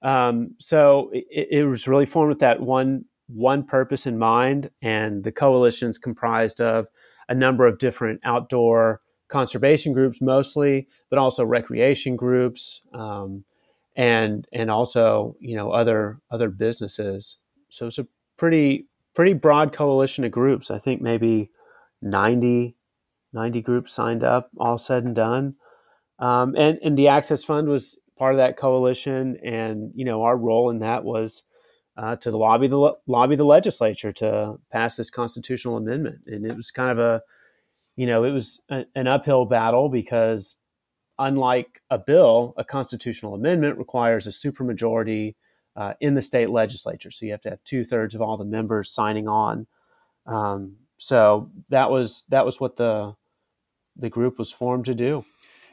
Um, 0.03 0.55
so 0.59 1.11
it, 1.13 1.49
it 1.51 1.65
was 1.65 1.89
really 1.89 2.07
formed 2.07 2.31
with 2.31 2.39
that 2.41 2.61
one 2.61 3.05
one 3.27 3.65
purpose 3.65 4.07
in 4.07 4.19
mind, 4.19 4.71
and 4.81 5.23
the 5.25 5.33
coalition's 5.33 5.99
comprised 5.99 6.61
of 6.61 6.87
a 7.29 7.35
number 7.35 7.67
of 7.67 7.79
different 7.79 8.21
outdoor 8.25 9.03
conservation 9.29 9.93
groups, 9.93 10.21
mostly, 10.21 10.89
but 11.11 11.19
also 11.19 11.45
recreation 11.45 12.17
groups, 12.17 12.81
um, 12.93 13.45
and 13.97 14.47
and 14.53 14.71
also 14.71 15.37
you 15.41 15.57
know 15.57 15.71
other 15.71 16.21
other 16.31 16.49
businesses. 16.49 17.39
So 17.71 17.87
it's 17.87 17.99
a 17.99 18.07
pretty 18.37 18.87
pretty 19.15 19.35
broad 19.35 19.73
coalition 19.73 20.25
of 20.25 20.31
groups. 20.31 20.71
I 20.71 20.79
think 20.79 21.03
maybe 21.03 21.51
90, 22.03 22.77
90 23.33 23.63
groups 23.63 23.93
signed 23.93 24.23
up, 24.23 24.51
all 24.59 24.79
said 24.79 25.05
and 25.05 25.15
done. 25.15 25.57
Um, 26.19 26.55
and 26.57 26.79
and 26.83 26.97
the 26.97 27.09
Access 27.09 27.45
Fund 27.45 27.69
was 27.69 27.99
part 28.17 28.35
of 28.35 28.39
that 28.39 28.57
coalition, 28.57 29.37
and 29.45 29.93
you 29.95 30.05
know 30.05 30.23
our 30.23 30.37
role 30.37 30.71
in 30.71 30.81
that 30.81 31.05
was 31.05 31.45
uh, 31.97 32.17
to 32.17 32.37
lobby 32.37 32.67
the 32.67 32.95
lobby 33.07 33.37
the 33.37 33.45
legislature 33.45 34.13
to 34.13 34.57
pass 34.73 34.97
this 34.97 35.11
constitutional 35.11 35.77
amendment, 35.77 36.21
and 36.27 36.45
it 36.45 36.57
was 36.57 36.71
kind 36.71 36.91
of 36.91 36.99
a 36.99 37.23
you 37.99 38.07
know 38.07 38.23
it 38.23 38.31
was 38.31 38.63
a, 38.71 38.87
an 38.95 39.09
uphill 39.09 39.45
battle 39.45 39.89
because 39.89 40.57
unlike 41.19 41.83
a 41.91 41.99
bill, 41.99 42.55
a 42.57 42.63
constitutional 42.63 43.35
amendment 43.35 43.77
requires 43.77 44.25
a 44.29 44.31
supermajority 44.31 45.35
uh, 45.75 45.95
in 46.01 46.15
the 46.15 46.23
state 46.23 46.49
legislature, 46.49 47.11
so 47.11 47.27
you 47.27 47.33
have 47.33 47.41
to 47.41 47.51
have 47.51 47.65
two 47.65 47.85
thirds 47.85 48.15
of 48.15 48.23
all 48.23 48.37
the 48.37 48.45
members 48.45 48.89
signing 48.89 49.27
on. 49.27 49.67
Um, 50.27 50.77
so 50.97 51.51
that 51.71 51.91
was 51.91 52.25
that 52.29 52.47
was 52.47 52.61
what 52.61 52.77
the 52.77 53.17
the 53.97 54.09
group 54.09 54.39
was 54.39 54.53
formed 54.53 54.85
to 54.85 54.95
do. 54.95 55.25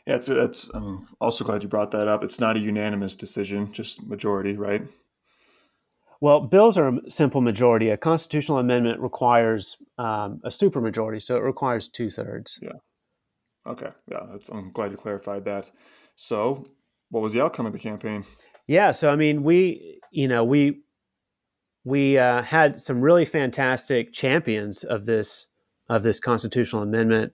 Yeah, 0.07 0.15
it's, 0.15 0.27
it's 0.27 0.67
I'm 0.73 1.07
also 1.21 1.45
glad 1.45 1.61
you 1.61 1.69
brought 1.69 1.91
that 1.91 2.07
up. 2.07 2.23
It's 2.23 2.39
not 2.39 2.57
a 2.57 2.59
unanimous 2.59 3.15
decision, 3.15 3.71
just 3.71 4.03
majority, 4.03 4.57
right? 4.57 4.81
Well, 6.21 6.41
bills 6.41 6.77
are 6.77 6.89
a 6.89 7.09
simple 7.09 7.41
majority. 7.41 7.89
A 7.89 7.97
constitutional 7.97 8.59
amendment 8.59 9.01
requires 9.01 9.77
um, 9.97 10.39
a 10.43 10.49
supermajority, 10.49 11.21
so 11.21 11.35
it 11.35 11.43
requires 11.43 11.87
two 11.87 12.09
thirds. 12.09 12.59
Yeah. 12.61 12.71
Okay, 13.67 13.89
yeah, 14.09 14.25
that's, 14.31 14.49
I'm 14.49 14.71
glad 14.71 14.91
you 14.91 14.97
clarified 14.97 15.45
that. 15.45 15.71
So, 16.15 16.65
what 17.09 17.21
was 17.21 17.33
the 17.33 17.43
outcome 17.43 17.65
of 17.65 17.73
the 17.73 17.79
campaign? 17.79 18.23
Yeah, 18.67 18.91
so 18.91 19.09
I 19.09 19.15
mean, 19.15 19.43
we 19.43 19.99
you 20.11 20.27
know 20.27 20.43
we 20.43 20.81
we 21.83 22.17
uh, 22.17 22.41
had 22.41 22.79
some 22.79 23.01
really 23.01 23.25
fantastic 23.25 24.13
champions 24.13 24.83
of 24.83 25.05
this 25.05 25.47
of 25.89 26.03
this 26.03 26.19
constitutional 26.19 26.83
amendment. 26.83 27.33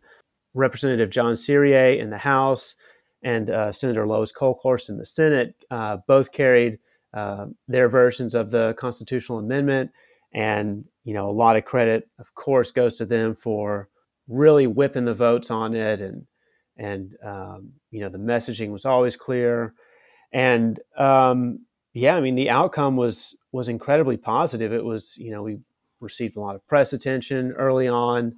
Representative 0.54 1.10
John 1.10 1.36
Cyrier 1.36 1.98
in 1.98 2.10
the 2.10 2.17
House 2.17 2.76
and 3.24 3.50
uh, 3.50 3.72
Senator 3.72 4.06
Lois 4.06 4.34
Kolkhorst 4.34 4.89
in 4.89 4.98
the 4.98 5.06
Senate 5.06 5.56
uh, 5.72 5.98
both 6.08 6.34
carried 6.34 6.80
uh, 7.13 7.47
their 7.67 7.89
versions 7.89 8.36
of 8.36 8.52
the 8.52 8.74
constitutional 8.78 9.39
amendment, 9.39 9.91
and 10.34 10.86
you 11.04 11.13
know 11.13 11.30
a 11.30 11.32
lot 11.32 11.58
of 11.58 11.65
credit, 11.65 12.08
of 12.19 12.34
course, 12.36 12.71
goes 12.71 12.97
to 12.97 13.06
them 13.06 13.36
for 13.36 13.89
really 14.28 14.67
whipping 14.67 15.06
the 15.06 15.13
votes 15.13 15.52
on 15.52 15.76
it, 15.76 16.02
and 16.02 16.26
and 16.78 17.15
um, 17.24 17.74
you 17.89 18.02
know 18.02 18.10
the 18.10 18.17
messaging 18.17 18.71
was 18.71 18.86
always 18.86 19.15
clear, 19.15 19.74
and 20.32 20.80
um, 20.97 21.65
yeah, 21.93 22.15
I 22.15 22.21
mean 22.21 22.36
the 22.36 22.50
outcome 22.50 22.95
was 22.95 23.36
was 23.52 23.67
incredibly 23.67 24.17
positive. 24.17 24.71
It 24.71 24.86
was 24.86 25.17
you 25.17 25.32
know 25.32 25.43
we 25.43 25.60
received 26.00 26.38
a 26.38 26.41
lot 26.41 26.56
of 26.56 26.65
press 26.67 26.93
attention 26.93 27.52
early 27.52 27.88
on, 27.88 28.38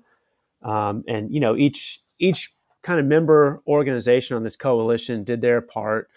um, 0.64 1.04
and 1.08 1.32
you 1.32 1.40
know 1.40 1.56
each 1.56 2.02
each 2.20 2.54
kind 2.82 3.00
of 3.00 3.06
member 3.06 3.62
organization 3.68 4.36
on 4.36 4.44
this 4.44 4.56
coalition 4.56 5.24
did 5.24 5.42
their 5.42 5.62
part 5.62 6.10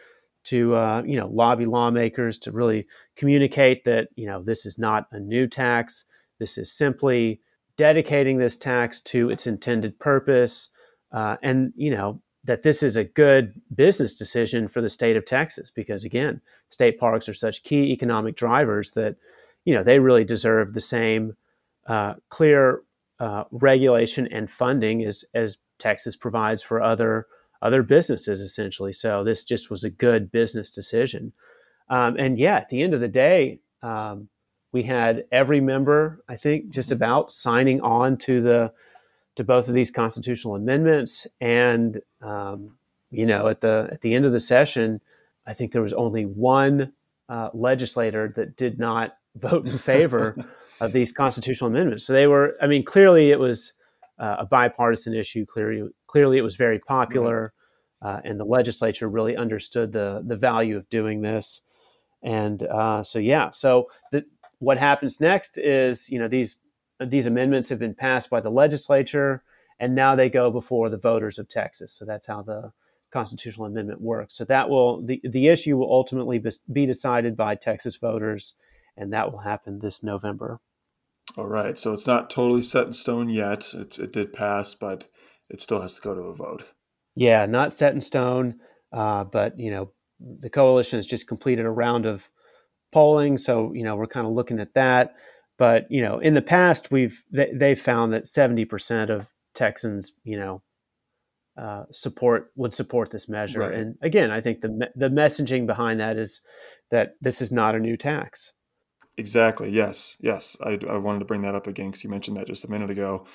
to 0.46 0.74
uh, 0.74 1.02
you 1.04 1.16
know 1.16 1.28
lobby 1.28 1.66
lawmakers 1.66 2.38
to 2.38 2.52
really 2.52 2.86
communicate 3.16 3.84
that 3.84 4.08
you 4.16 4.26
know 4.26 4.42
this 4.42 4.64
is 4.64 4.78
not 4.78 5.06
a 5.12 5.18
new 5.18 5.46
tax. 5.46 6.04
This 6.38 6.58
is 6.58 6.72
simply 6.72 7.40
dedicating 7.76 8.38
this 8.38 8.56
tax 8.56 9.00
to 9.02 9.30
its 9.30 9.46
intended 9.46 9.98
purpose, 9.98 10.70
uh, 11.12 11.36
and 11.42 11.72
you 11.76 11.90
know 11.90 12.22
that 12.44 12.62
this 12.62 12.82
is 12.82 12.96
a 12.96 13.04
good 13.04 13.60
business 13.74 14.14
decision 14.14 14.68
for 14.68 14.80
the 14.80 14.88
state 14.88 15.16
of 15.16 15.24
Texas 15.24 15.70
because 15.72 16.04
again, 16.04 16.40
state 16.70 16.98
parks 16.98 17.28
are 17.28 17.34
such 17.34 17.64
key 17.64 17.92
economic 17.92 18.36
drivers 18.36 18.92
that 18.92 19.16
you 19.64 19.74
know 19.74 19.82
they 19.82 19.98
really 19.98 20.24
deserve 20.24 20.74
the 20.74 20.80
same 20.80 21.36
uh, 21.86 22.14
clear 22.28 22.82
uh, 23.18 23.44
regulation 23.50 24.28
and 24.28 24.50
funding 24.50 25.04
as 25.04 25.24
as 25.34 25.58
Texas 25.78 26.16
provides 26.16 26.62
for 26.62 26.80
other 26.80 27.26
other 27.62 27.82
businesses 27.82 28.40
essentially. 28.40 28.92
So 28.92 29.24
this 29.24 29.44
just 29.44 29.70
was 29.70 29.84
a 29.84 29.90
good 29.90 30.30
business 30.30 30.70
decision. 30.70 31.32
Um, 31.88 32.16
and 32.18 32.38
yeah, 32.38 32.56
at 32.56 32.68
the 32.68 32.82
end 32.82 32.94
of 32.94 33.00
the 33.00 33.08
day, 33.08 33.60
um, 33.82 34.28
we 34.72 34.82
had 34.82 35.24
every 35.32 35.60
member, 35.60 36.22
I 36.28 36.36
think, 36.36 36.70
just 36.70 36.92
about 36.92 37.32
signing 37.32 37.80
on 37.80 38.18
to 38.18 38.42
the 38.42 38.72
to 39.36 39.44
both 39.44 39.68
of 39.68 39.74
these 39.74 39.90
constitutional 39.90 40.56
amendments. 40.56 41.26
And 41.40 42.00
um, 42.20 42.76
you 43.10 43.26
know, 43.26 43.48
at 43.48 43.60
the 43.60 43.88
at 43.92 44.00
the 44.00 44.14
end 44.14 44.26
of 44.26 44.32
the 44.32 44.40
session, 44.40 45.00
I 45.46 45.52
think 45.52 45.72
there 45.72 45.82
was 45.82 45.92
only 45.92 46.24
one 46.24 46.92
uh, 47.28 47.50
legislator 47.54 48.32
that 48.36 48.56
did 48.56 48.78
not 48.78 49.16
vote 49.36 49.66
in 49.66 49.78
favor 49.78 50.36
of 50.80 50.92
these 50.92 51.12
constitutional 51.12 51.70
amendments. 51.70 52.04
So 52.04 52.12
they 52.12 52.26
were, 52.26 52.56
I 52.60 52.66
mean, 52.66 52.84
clearly 52.84 53.30
it 53.30 53.38
was 53.38 53.72
uh, 54.18 54.36
a 54.40 54.46
bipartisan 54.46 55.14
issue. 55.14 55.46
Clearly, 55.46 55.88
clearly 56.06 56.38
it 56.38 56.42
was 56.42 56.56
very 56.56 56.78
popular, 56.78 57.52
uh, 58.02 58.20
and 58.24 58.38
the 58.38 58.44
legislature 58.44 59.08
really 59.08 59.36
understood 59.36 59.92
the 59.92 60.22
the 60.26 60.36
value 60.36 60.76
of 60.76 60.88
doing 60.88 61.22
this. 61.22 61.62
And 62.22 62.62
uh, 62.62 63.02
so, 63.02 63.18
yeah. 63.18 63.50
So 63.50 63.88
the, 64.10 64.24
what 64.58 64.78
happens 64.78 65.20
next 65.20 65.58
is, 65.58 66.10
you 66.10 66.18
know, 66.18 66.28
these 66.28 66.58
these 67.00 67.26
amendments 67.26 67.68
have 67.68 67.78
been 67.78 67.94
passed 67.94 68.30
by 68.30 68.40
the 68.40 68.50
legislature, 68.50 69.42
and 69.78 69.94
now 69.94 70.14
they 70.14 70.30
go 70.30 70.50
before 70.50 70.88
the 70.88 70.98
voters 70.98 71.38
of 71.38 71.48
Texas. 71.48 71.92
So 71.92 72.04
that's 72.04 72.26
how 72.26 72.42
the 72.42 72.72
constitutional 73.10 73.66
amendment 73.66 74.00
works. 74.00 74.34
So 74.34 74.44
that 74.44 74.68
will 74.68 75.02
the 75.02 75.20
the 75.22 75.48
issue 75.48 75.76
will 75.76 75.92
ultimately 75.92 76.42
be 76.72 76.86
decided 76.86 77.36
by 77.36 77.54
Texas 77.54 77.96
voters, 77.96 78.54
and 78.96 79.12
that 79.12 79.30
will 79.30 79.40
happen 79.40 79.78
this 79.78 80.02
November. 80.02 80.60
All 81.36 81.46
right, 81.46 81.78
so 81.78 81.92
it's 81.92 82.06
not 82.06 82.30
totally 82.30 82.62
set 82.62 82.86
in 82.86 82.92
stone 82.94 83.28
yet. 83.28 83.74
It, 83.74 83.98
it 83.98 84.12
did 84.12 84.32
pass, 84.32 84.74
but 84.74 85.06
it 85.50 85.60
still 85.60 85.82
has 85.82 85.94
to 85.96 86.00
go 86.00 86.14
to 86.14 86.22
a 86.22 86.34
vote. 86.34 86.64
Yeah, 87.14 87.44
not 87.46 87.72
set 87.72 87.94
in 87.94 88.00
stone, 88.00 88.60
uh, 88.92 89.24
but 89.24 89.58
you 89.58 89.70
know, 89.70 89.92
the 90.18 90.50
coalition 90.50 90.98
has 90.98 91.06
just 91.06 91.28
completed 91.28 91.66
a 91.66 91.70
round 91.70 92.06
of 92.06 92.30
polling, 92.90 93.36
so 93.36 93.72
you 93.74 93.84
know 93.84 93.96
we're 93.96 94.06
kind 94.06 94.26
of 94.26 94.32
looking 94.32 94.60
at 94.60 94.74
that. 94.74 95.14
But 95.58 95.86
you 95.90 96.02
know, 96.02 96.18
in 96.18 96.34
the 96.34 96.42
past, 96.42 96.90
we've 96.90 97.22
they, 97.30 97.50
they've 97.52 97.80
found 97.80 98.12
that 98.12 98.26
seventy 98.26 98.64
percent 98.64 99.10
of 99.10 99.32
Texans, 99.54 100.12
you 100.24 100.38
know, 100.38 100.62
uh, 101.58 101.84
support 101.90 102.50
would 102.56 102.74
support 102.74 103.10
this 103.10 103.28
measure. 103.28 103.60
Right. 103.60 103.74
And 103.74 103.96
again, 104.02 104.30
I 104.30 104.40
think 104.40 104.62
the 104.62 104.90
the 104.94 105.10
messaging 105.10 105.66
behind 105.66 106.00
that 106.00 106.16
is 106.16 106.40
that 106.90 107.14
this 107.20 107.42
is 107.42 107.52
not 107.52 107.74
a 107.74 107.80
new 107.80 107.96
tax. 107.96 108.52
Exactly. 109.18 109.70
Yes. 109.70 110.16
Yes. 110.20 110.56
I, 110.62 110.78
I 110.88 110.98
wanted 110.98 111.20
to 111.20 111.24
bring 111.24 111.42
that 111.42 111.54
up 111.54 111.66
again 111.66 111.86
because 111.86 112.04
you 112.04 112.10
mentioned 112.10 112.36
that 112.36 112.46
just 112.46 112.64
a 112.64 112.70
minute 112.70 112.90
ago. 112.90 113.26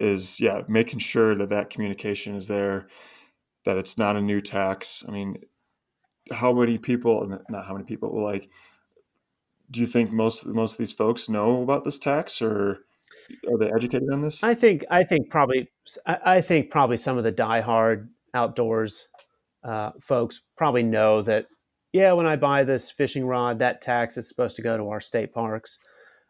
Is 0.00 0.40
yeah, 0.40 0.62
making 0.68 0.98
sure 0.98 1.34
that 1.36 1.50
that 1.50 1.70
communication 1.70 2.34
is 2.34 2.48
there, 2.48 2.88
that 3.64 3.76
it's 3.76 3.96
not 3.96 4.16
a 4.16 4.20
new 4.20 4.40
tax. 4.40 5.04
I 5.06 5.12
mean, 5.12 5.42
how 6.32 6.52
many 6.52 6.78
people? 6.78 7.26
Not 7.48 7.64
how 7.64 7.74
many 7.74 7.84
people. 7.84 8.20
Like, 8.20 8.48
do 9.70 9.80
you 9.80 9.86
think 9.86 10.10
most 10.10 10.46
most 10.46 10.72
of 10.72 10.78
these 10.78 10.92
folks 10.92 11.28
know 11.28 11.62
about 11.62 11.84
this 11.84 11.98
tax, 11.98 12.42
or 12.42 12.80
are 13.48 13.58
they 13.58 13.70
educated 13.72 14.08
on 14.12 14.20
this? 14.20 14.42
I 14.42 14.54
think 14.54 14.84
I 14.90 15.04
think 15.04 15.30
probably 15.30 15.68
I 16.06 16.40
think 16.40 16.70
probably 16.70 16.96
some 16.96 17.16
of 17.16 17.24
the 17.24 17.32
diehard 17.32 18.08
outdoors 18.34 19.08
uh, 19.62 19.92
folks 20.00 20.42
probably 20.56 20.82
know 20.82 21.22
that. 21.22 21.46
Yeah, 21.92 22.12
when 22.12 22.26
I 22.26 22.36
buy 22.36 22.64
this 22.64 22.90
fishing 22.90 23.26
rod, 23.26 23.58
that 23.60 23.80
tax 23.80 24.16
is 24.16 24.28
supposed 24.28 24.56
to 24.56 24.62
go 24.62 24.76
to 24.76 24.90
our 24.90 25.00
state 25.00 25.32
parks. 25.32 25.78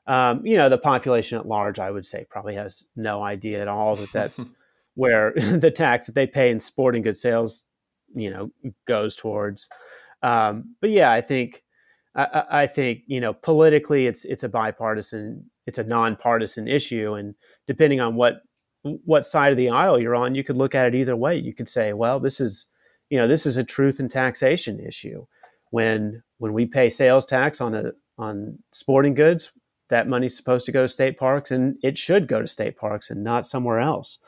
Um, 0.06 0.46
you 0.46 0.56
know, 0.56 0.68
the 0.68 0.78
population 0.78 1.38
at 1.38 1.46
large, 1.46 1.78
I 1.78 1.90
would 1.90 2.06
say, 2.06 2.26
probably 2.30 2.54
has 2.54 2.84
no 2.96 3.22
idea 3.22 3.60
at 3.60 3.68
all 3.68 3.96
that 3.96 4.12
that's 4.12 4.44
where 4.94 5.32
the 5.36 5.70
tax 5.70 6.06
that 6.06 6.14
they 6.14 6.26
pay 6.26 6.50
in 6.50 6.60
sporting 6.60 7.02
good 7.02 7.16
sales, 7.16 7.64
you 8.14 8.30
know, 8.30 8.50
goes 8.86 9.14
towards. 9.16 9.68
Um, 10.22 10.74
but 10.80 10.90
yeah, 10.90 11.10
I 11.12 11.20
think 11.20 11.62
I, 12.14 12.44
I, 12.50 12.66
think 12.66 13.02
you 13.06 13.20
know 13.20 13.32
politically, 13.32 14.06
it's 14.06 14.24
it's 14.24 14.42
a 14.42 14.48
bipartisan 14.48 15.50
it's 15.66 15.78
a 15.78 15.84
nonpartisan 15.84 16.66
issue, 16.66 17.14
and 17.14 17.34
depending 17.66 18.00
on 18.00 18.16
what 18.16 18.42
what 18.82 19.26
side 19.26 19.52
of 19.52 19.58
the 19.58 19.68
aisle 19.68 20.00
you're 20.00 20.16
on, 20.16 20.34
you 20.34 20.42
could 20.42 20.56
look 20.56 20.74
at 20.74 20.86
it 20.86 20.94
either 20.94 21.14
way. 21.14 21.36
You 21.36 21.52
could 21.52 21.68
say, 21.68 21.92
well, 21.92 22.18
this 22.18 22.40
is 22.40 22.68
you 23.10 23.18
know 23.18 23.28
this 23.28 23.44
is 23.46 23.56
a 23.56 23.64
truth 23.64 24.00
and 24.00 24.10
taxation 24.10 24.80
issue. 24.80 25.26
When 25.70 26.22
when 26.38 26.52
we 26.52 26.66
pay 26.66 26.90
sales 26.90 27.26
tax 27.26 27.60
on 27.60 27.74
a 27.74 27.92
on 28.16 28.58
sporting 28.72 29.14
goods, 29.14 29.52
that 29.88 30.08
money's 30.08 30.36
supposed 30.36 30.66
to 30.66 30.72
go 30.72 30.82
to 30.82 30.88
state 30.88 31.18
parks, 31.18 31.50
and 31.50 31.76
it 31.82 31.96
should 31.96 32.28
go 32.28 32.42
to 32.42 32.48
state 32.48 32.76
parks 32.76 33.10
and 33.10 33.24
not 33.24 33.46
somewhere 33.46 33.80
else. 33.80 34.18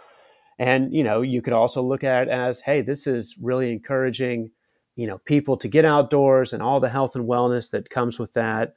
And 0.58 0.92
you 0.92 1.04
know, 1.04 1.22
you 1.22 1.42
could 1.42 1.52
also 1.52 1.82
look 1.82 2.04
at 2.04 2.24
it 2.24 2.28
as, 2.28 2.60
hey, 2.60 2.82
this 2.82 3.06
is 3.06 3.36
really 3.40 3.72
encouraging, 3.72 4.50
you 4.96 5.06
know, 5.06 5.18
people 5.18 5.56
to 5.58 5.68
get 5.68 5.84
outdoors 5.84 6.52
and 6.52 6.62
all 6.62 6.80
the 6.80 6.90
health 6.90 7.16
and 7.16 7.28
wellness 7.28 7.70
that 7.70 7.90
comes 7.90 8.18
with 8.18 8.34
that. 8.34 8.74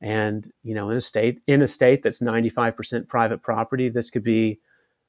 And 0.00 0.50
you 0.62 0.74
know, 0.74 0.90
in 0.90 0.96
a 0.96 1.00
state 1.00 1.42
in 1.46 1.62
a 1.62 1.68
state 1.68 2.02
that's 2.02 2.20
95% 2.20 3.08
private 3.08 3.42
property, 3.42 3.88
this 3.88 4.10
could 4.10 4.24
be, 4.24 4.60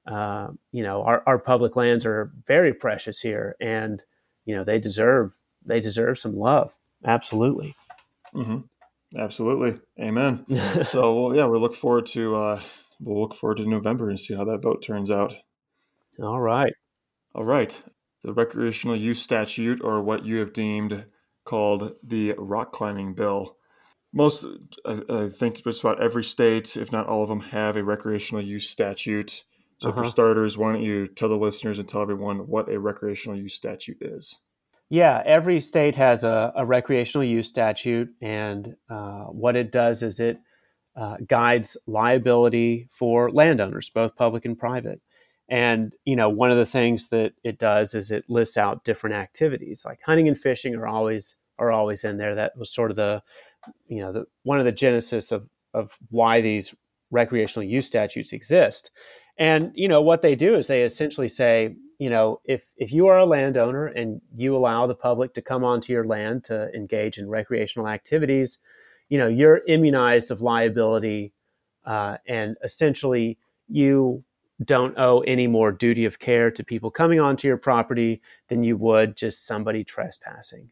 uh, 0.06 0.48
you 0.72 0.84
know, 0.84 1.04
our, 1.04 1.24
our 1.26 1.40
public 1.40 1.76
lands 1.76 2.06
are 2.06 2.32
very 2.46 2.74
precious 2.74 3.20
here, 3.20 3.56
and 3.60 4.04
you 4.46 4.56
know, 4.56 4.64
they 4.64 4.80
deserve 4.80 5.34
they 5.66 5.82
deserve 5.82 6.18
some 6.18 6.36
love. 6.36 6.78
Absolutely. 7.06 7.76
Mm-hmm. 8.36 8.60
Absolutely. 9.18 9.80
Amen. 10.00 10.46
so, 10.86 11.22
well, 11.22 11.36
yeah, 11.36 11.46
we 11.48 11.58
look 11.58 11.74
forward 11.74 12.06
to 12.08 12.36
uh, 12.36 12.62
we'll 13.00 13.22
look 13.22 13.34
forward 13.34 13.58
to 13.58 13.66
November 13.66 14.10
and 14.10 14.20
see 14.20 14.36
how 14.36 14.44
that 14.46 14.62
vote 14.62 14.84
turns 14.84 15.10
out. 15.10 15.34
All 16.22 16.40
right. 16.40 16.74
All 17.34 17.46
right. 17.46 17.82
The 18.24 18.34
recreational 18.34 18.96
use 18.96 19.22
statute, 19.22 19.82
or 19.84 20.02
what 20.02 20.26
you 20.26 20.38
have 20.38 20.52
deemed 20.52 21.06
called 21.46 21.96
the 22.04 22.34
rock 22.38 22.74
climbing 22.74 23.14
bill, 23.14 23.56
most, 24.14 24.46
I, 24.86 25.02
I 25.10 25.30
think, 25.30 25.64
just 25.64 25.82
about 25.82 26.02
every 26.02 26.24
state, 26.24 26.76
if 26.76 26.92
not 26.92 27.08
all 27.08 27.24
of 27.24 27.30
them, 27.30 27.42
have 27.42 27.78
a 27.78 27.84
recreational 27.84 28.42
use 28.42 28.70
statute. 28.70 29.44
So, 29.80 29.90
uh-huh. 29.90 30.02
for 30.02 30.08
starters, 30.08 30.58
why 30.58 30.74
don't 30.74 30.82
you 30.82 31.08
tell 31.08 31.30
the 31.30 31.36
listeners 31.38 31.78
and 31.78 31.88
tell 31.88 32.02
everyone 32.02 32.48
what 32.48 32.70
a 32.70 32.80
recreational 32.80 33.38
use 33.38 33.54
statute 33.54 33.98
is? 34.02 34.40
Yeah, 34.90 35.22
every 35.26 35.60
state 35.60 35.96
has 35.98 36.24
a, 36.24 36.54
a 36.56 36.66
recreational 36.66 37.26
use 37.26 37.48
statute, 37.48 38.10
and 38.22 38.76
uh, 38.90 39.26
what 39.26 39.56
it 39.56 39.72
does 39.72 40.02
is 40.02 40.20
it 40.20 40.40
uh, 40.96 41.18
guides 41.28 41.76
liability 41.86 42.88
for 42.90 43.30
landowners, 43.32 43.90
both 43.90 44.16
public 44.16 44.46
and 44.46 44.58
private. 44.58 45.02
And 45.50 45.94
you 46.06 46.16
know, 46.16 46.30
one 46.30 46.52
of 46.52 46.58
the 46.58 46.66
things 46.66 47.10
that 47.10 47.34
it 47.44 47.60
does 47.60 47.94
is 47.94 48.12
it 48.12 48.30
lists 48.30 48.58
out 48.58 48.84
different 48.86 49.16
activities, 49.16 49.84
like 49.86 50.00
hunting 50.06 50.28
and 50.28 50.40
fishing 50.40 50.76
are 50.76 50.88
always 50.88 51.36
are 51.60 51.72
always 51.72 52.04
in 52.04 52.18
there. 52.18 52.36
That 52.36 52.58
was 52.58 52.74
sort 52.74 52.92
of 52.92 52.98
the 52.98 53.24
you 53.88 54.02
know, 54.02 54.12
the, 54.12 54.26
one 54.44 54.60
of 54.60 54.66
the 54.66 54.72
genesis 54.72 55.32
of, 55.32 55.50
of 55.74 55.98
why 56.10 56.42
these 56.42 56.76
recreational 57.12 57.68
use 57.68 57.86
statutes 57.86 58.34
exist. 58.34 58.92
And, 59.38 59.72
you 59.76 59.88
know, 59.88 60.02
what 60.02 60.22
they 60.22 60.36
do 60.36 60.56
is 60.56 60.68
they 60.68 60.84
essentially 60.84 61.28
say, 61.30 61.76
you 62.00 62.10
know, 62.10 62.40
if, 62.46 62.66
if 62.78 62.92
you 62.92 63.08
are 63.08 63.18
a 63.18 63.26
landowner 63.26 63.88
and 63.88 64.22
you 64.36 64.56
allow 64.56 64.86
the 64.86 64.96
public 64.96 65.34
to 65.34 65.42
come 65.42 65.64
onto 65.64 65.92
your 65.92 66.06
land 66.06 66.44
to 66.46 66.74
engage 66.74 67.18
in 67.18 67.30
recreational 67.30 67.88
activities, 67.88 68.60
you 69.10 69.18
know, 69.18 69.28
you're 69.28 69.62
immunized 69.68 70.32
of 70.32 70.42
liability 70.42 71.34
uh, 71.86 72.18
and 72.28 72.58
essentially 72.64 73.38
you 73.68 74.24
don't 74.64 74.98
owe 74.98 75.22
any 75.22 75.48
more 75.48 75.72
duty 75.72 76.06
of 76.06 76.20
care 76.20 76.52
to 76.52 76.64
people 76.64 76.90
coming 76.90 77.20
onto 77.20 77.48
your 77.48 77.58
property 77.58 78.22
than 78.48 78.64
you 78.64 78.76
would 78.76 79.16
just 79.16 79.46
somebody 79.46 79.84
trespassing. 79.84 80.70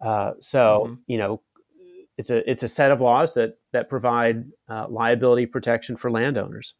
Uh, 0.00 0.32
so, 0.40 0.84
mm-hmm. 0.86 0.94
you 1.06 1.18
know, 1.18 1.40
it's 2.16 2.30
a 2.30 2.50
it's 2.50 2.62
a 2.62 2.68
set 2.68 2.90
of 2.90 3.00
laws 3.00 3.34
that 3.34 3.58
that 3.72 3.88
provide 3.88 4.44
uh, 4.68 4.86
liability 4.88 5.46
protection 5.46 5.96
for 5.96 6.10
landowners, 6.10 6.74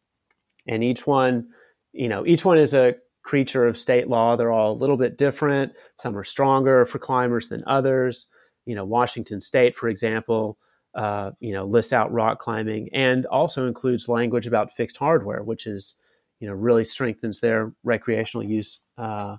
and 0.67 0.83
each 0.83 1.07
one, 1.07 1.47
you 1.93 2.07
know, 2.07 2.25
each 2.27 2.45
one 2.45 2.59
is 2.59 2.75
a 2.75 2.95
creature 3.23 3.67
of 3.67 3.77
state 3.77 4.07
law. 4.07 4.35
They're 4.35 4.51
all 4.51 4.71
a 4.71 4.73
little 4.73 4.97
bit 4.97 5.17
different. 5.17 5.73
Some 5.97 6.17
are 6.17 6.23
stronger 6.23 6.85
for 6.85 6.99
climbers 6.99 7.47
than 7.49 7.63
others. 7.67 8.27
You 8.65 8.75
know, 8.75 8.85
Washington 8.85 9.41
State, 9.41 9.75
for 9.75 9.89
example, 9.89 10.57
uh, 10.93 11.31
you 11.39 11.53
know, 11.53 11.65
lists 11.65 11.93
out 11.93 12.11
rock 12.11 12.39
climbing 12.39 12.89
and 12.93 13.25
also 13.25 13.65
includes 13.65 14.09
language 14.09 14.47
about 14.47 14.71
fixed 14.71 14.97
hardware, 14.97 15.43
which 15.43 15.65
is, 15.65 15.95
you 16.39 16.47
know, 16.47 16.53
really 16.53 16.83
strengthens 16.83 17.39
their 17.39 17.73
recreational 17.83 18.43
use 18.43 18.81
uh, 18.97 19.37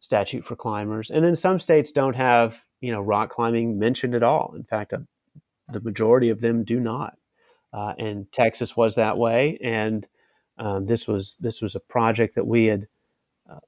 statute 0.00 0.44
for 0.44 0.56
climbers. 0.56 1.10
And 1.10 1.24
then 1.24 1.36
some 1.36 1.58
states 1.58 1.92
don't 1.92 2.16
have, 2.16 2.64
you 2.80 2.92
know, 2.92 3.00
rock 3.00 3.30
climbing 3.30 3.78
mentioned 3.78 4.14
at 4.14 4.22
all. 4.22 4.52
In 4.56 4.64
fact, 4.64 4.92
a 4.92 5.06
the 5.68 5.80
majority 5.80 6.30
of 6.30 6.40
them 6.40 6.64
do 6.64 6.80
not. 6.80 7.16
Uh, 7.72 7.94
and 7.98 8.30
Texas 8.32 8.76
was 8.76 8.94
that 8.94 9.18
way. 9.18 9.58
And 9.62 10.06
um, 10.58 10.86
this 10.86 11.08
was 11.08 11.36
this 11.40 11.60
was 11.60 11.74
a 11.74 11.80
project 11.80 12.36
that 12.36 12.46
we 12.46 12.66
had 12.66 12.82
uh, 12.82 12.86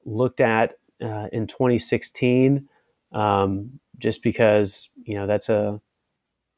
looked 0.05 0.41
at 0.41 0.75
uh, 1.03 1.29
in 1.33 1.47
2016, 1.47 2.69
um, 3.13 3.81
just 3.99 4.23
because 4.23 4.89
you 5.05 5.15
know 5.15 5.27
that's 5.27 5.49
a 5.49 5.81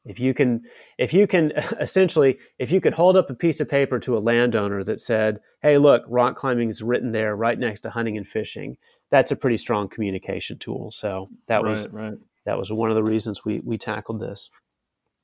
if 0.05 0.19
you 0.19 0.33
can 0.33 0.63
if 0.97 1.13
you 1.13 1.27
can 1.27 1.51
essentially 1.79 2.37
if 2.57 2.71
you 2.71 2.81
could 2.81 2.93
hold 2.93 3.17
up 3.17 3.29
a 3.29 3.35
piece 3.35 3.59
of 3.59 3.69
paper 3.69 3.99
to 3.99 4.17
a 4.17 4.19
landowner 4.19 4.83
that 4.83 4.99
said, 4.99 5.39
"Hey, 5.61 5.77
look, 5.77 6.03
rock 6.07 6.35
climbing 6.35 6.69
is 6.69 6.81
written 6.81 7.11
there, 7.11 7.35
right 7.35 7.57
next 7.57 7.81
to 7.81 7.89
hunting 7.89 8.17
and 8.17 8.27
fishing," 8.27 8.77
that's 9.11 9.31
a 9.31 9.35
pretty 9.35 9.57
strong 9.57 9.87
communication 9.87 10.57
tool. 10.57 10.91
So 10.91 11.29
that 11.47 11.63
right, 11.63 11.69
was 11.69 11.87
right. 11.89 12.15
that 12.45 12.57
was 12.57 12.71
one 12.71 12.89
of 12.89 12.95
the 12.95 13.03
reasons 13.03 13.45
we 13.45 13.59
we 13.59 13.77
tackled 13.77 14.19
this. 14.19 14.49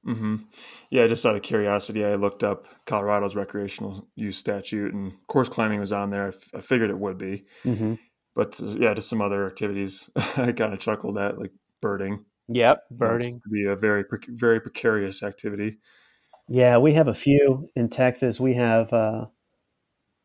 Mm-hmm. 0.05 0.35
Yeah, 0.91 1.07
just 1.07 1.25
out 1.25 1.35
of 1.35 1.41
curiosity, 1.41 2.05
I 2.05 2.15
looked 2.15 2.43
up 2.43 2.67
Colorado's 2.85 3.35
recreational 3.35 4.07
use 4.15 4.37
statute, 4.37 4.93
and 4.93 5.13
course 5.27 5.49
climbing 5.49 5.79
was 5.79 5.91
on 5.91 6.09
there. 6.09 6.25
I, 6.25 6.27
f- 6.27 6.49
I 6.55 6.61
figured 6.61 6.91
it 6.91 6.99
would 6.99 7.17
be, 7.17 7.45
mm-hmm. 7.63 7.95
but 8.35 8.59
uh, 8.61 8.75
yeah, 8.77 8.93
just 8.93 9.09
some 9.09 9.21
other 9.21 9.47
activities. 9.47 10.09
I 10.37 10.51
kind 10.51 10.73
of 10.73 10.79
chuckled 10.79 11.17
at, 11.17 11.39
like 11.39 11.51
birding. 11.81 12.25
Yep, 12.47 12.83
birding 12.91 13.41
to 13.41 13.49
be 13.49 13.65
a 13.65 13.75
very 13.75 14.03
very 14.27 14.59
precarious 14.59 15.23
activity. 15.23 15.79
Yeah, 16.47 16.77
we 16.77 16.93
have 16.93 17.07
a 17.07 17.13
few 17.15 17.69
in 17.75 17.89
Texas. 17.89 18.39
We 18.39 18.53
have 18.53 18.93
uh, 18.93 19.25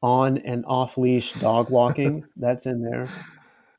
on 0.02 0.36
and 0.38 0.66
off 0.66 0.98
leash 0.98 1.32
dog 1.32 1.70
walking. 1.70 2.24
That's 2.36 2.66
in 2.66 2.82
there. 2.82 3.08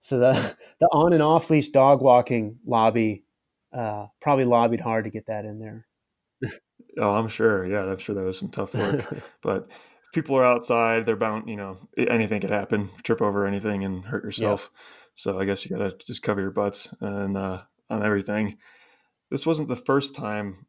So 0.02 0.18
the 0.18 0.56
the 0.80 0.88
on 0.92 1.14
and 1.14 1.22
off 1.22 1.52
leash 1.52 1.70
dog 1.70 2.02
walking 2.02 2.58
lobby 2.66 3.24
uh, 3.74 4.08
probably 4.20 4.46
lobbied 4.46 4.82
hard 4.82 5.06
to 5.06 5.12
get 5.12 5.28
that 5.28 5.46
in 5.46 5.60
there. 5.60 5.86
Oh, 6.98 7.14
I'm 7.14 7.28
sure. 7.28 7.66
Yeah, 7.66 7.86
I'm 7.86 7.98
sure 7.98 8.16
that 8.16 8.24
was 8.24 8.40
some 8.40 8.50
tough 8.50 8.76
work. 8.76 9.06
but 9.42 9.68
if 9.70 10.12
people 10.14 10.36
are 10.36 10.44
outside, 10.44 11.06
they're 11.06 11.16
bound, 11.16 11.50
you 11.50 11.56
know, 11.56 11.78
anything 11.98 12.42
could 12.42 12.50
happen, 12.50 12.90
trip 13.04 13.22
over 13.22 13.48
anything 13.48 13.84
and 13.84 14.06
hurt 14.06 14.24
yourself. 14.24 14.72
So 15.14 15.40
I 15.40 15.46
guess 15.46 15.66
you 15.66 15.76
got 15.76 16.00
to 16.00 16.06
just 16.06 16.24
cover 16.24 16.42
your 16.42 16.52
butts 16.52 16.94
and 17.00 17.38
uh, 17.38 17.62
on 17.90 18.04
everything. 18.04 18.58
This 19.30 19.46
wasn't 19.46 19.70
the 19.70 19.76
first 19.76 20.16
time 20.16 20.66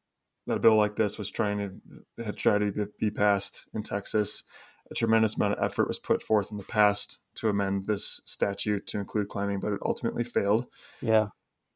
that 0.47 0.57
a 0.57 0.61
bill 0.61 0.77
like 0.77 0.97
this 0.97 1.19
was 1.19 1.31
trying 1.31 1.59
to 1.59 2.25
had 2.25 2.37
tried 2.37 2.59
to 2.59 2.89
be 2.99 3.11
passed 3.11 3.67
in 3.75 3.83
Texas. 3.83 4.45
A 4.91 4.95
tremendous 4.95 5.37
amount 5.37 5.55
of 5.55 5.65
effort 5.65 5.89
was 5.89 5.99
put 5.99 6.23
forth 6.23 6.51
in 6.51 6.59
the 6.59 6.65
past 6.65 7.19
to 7.37 7.49
amend 7.49 7.87
this 7.87 8.21
statute 8.25 8.87
to 8.89 8.99
include 8.99 9.29
climbing, 9.29 9.61
but 9.61 9.73
it 9.73 9.81
ultimately 9.85 10.25
failed. 10.25 10.67
Yeah. 11.01 11.29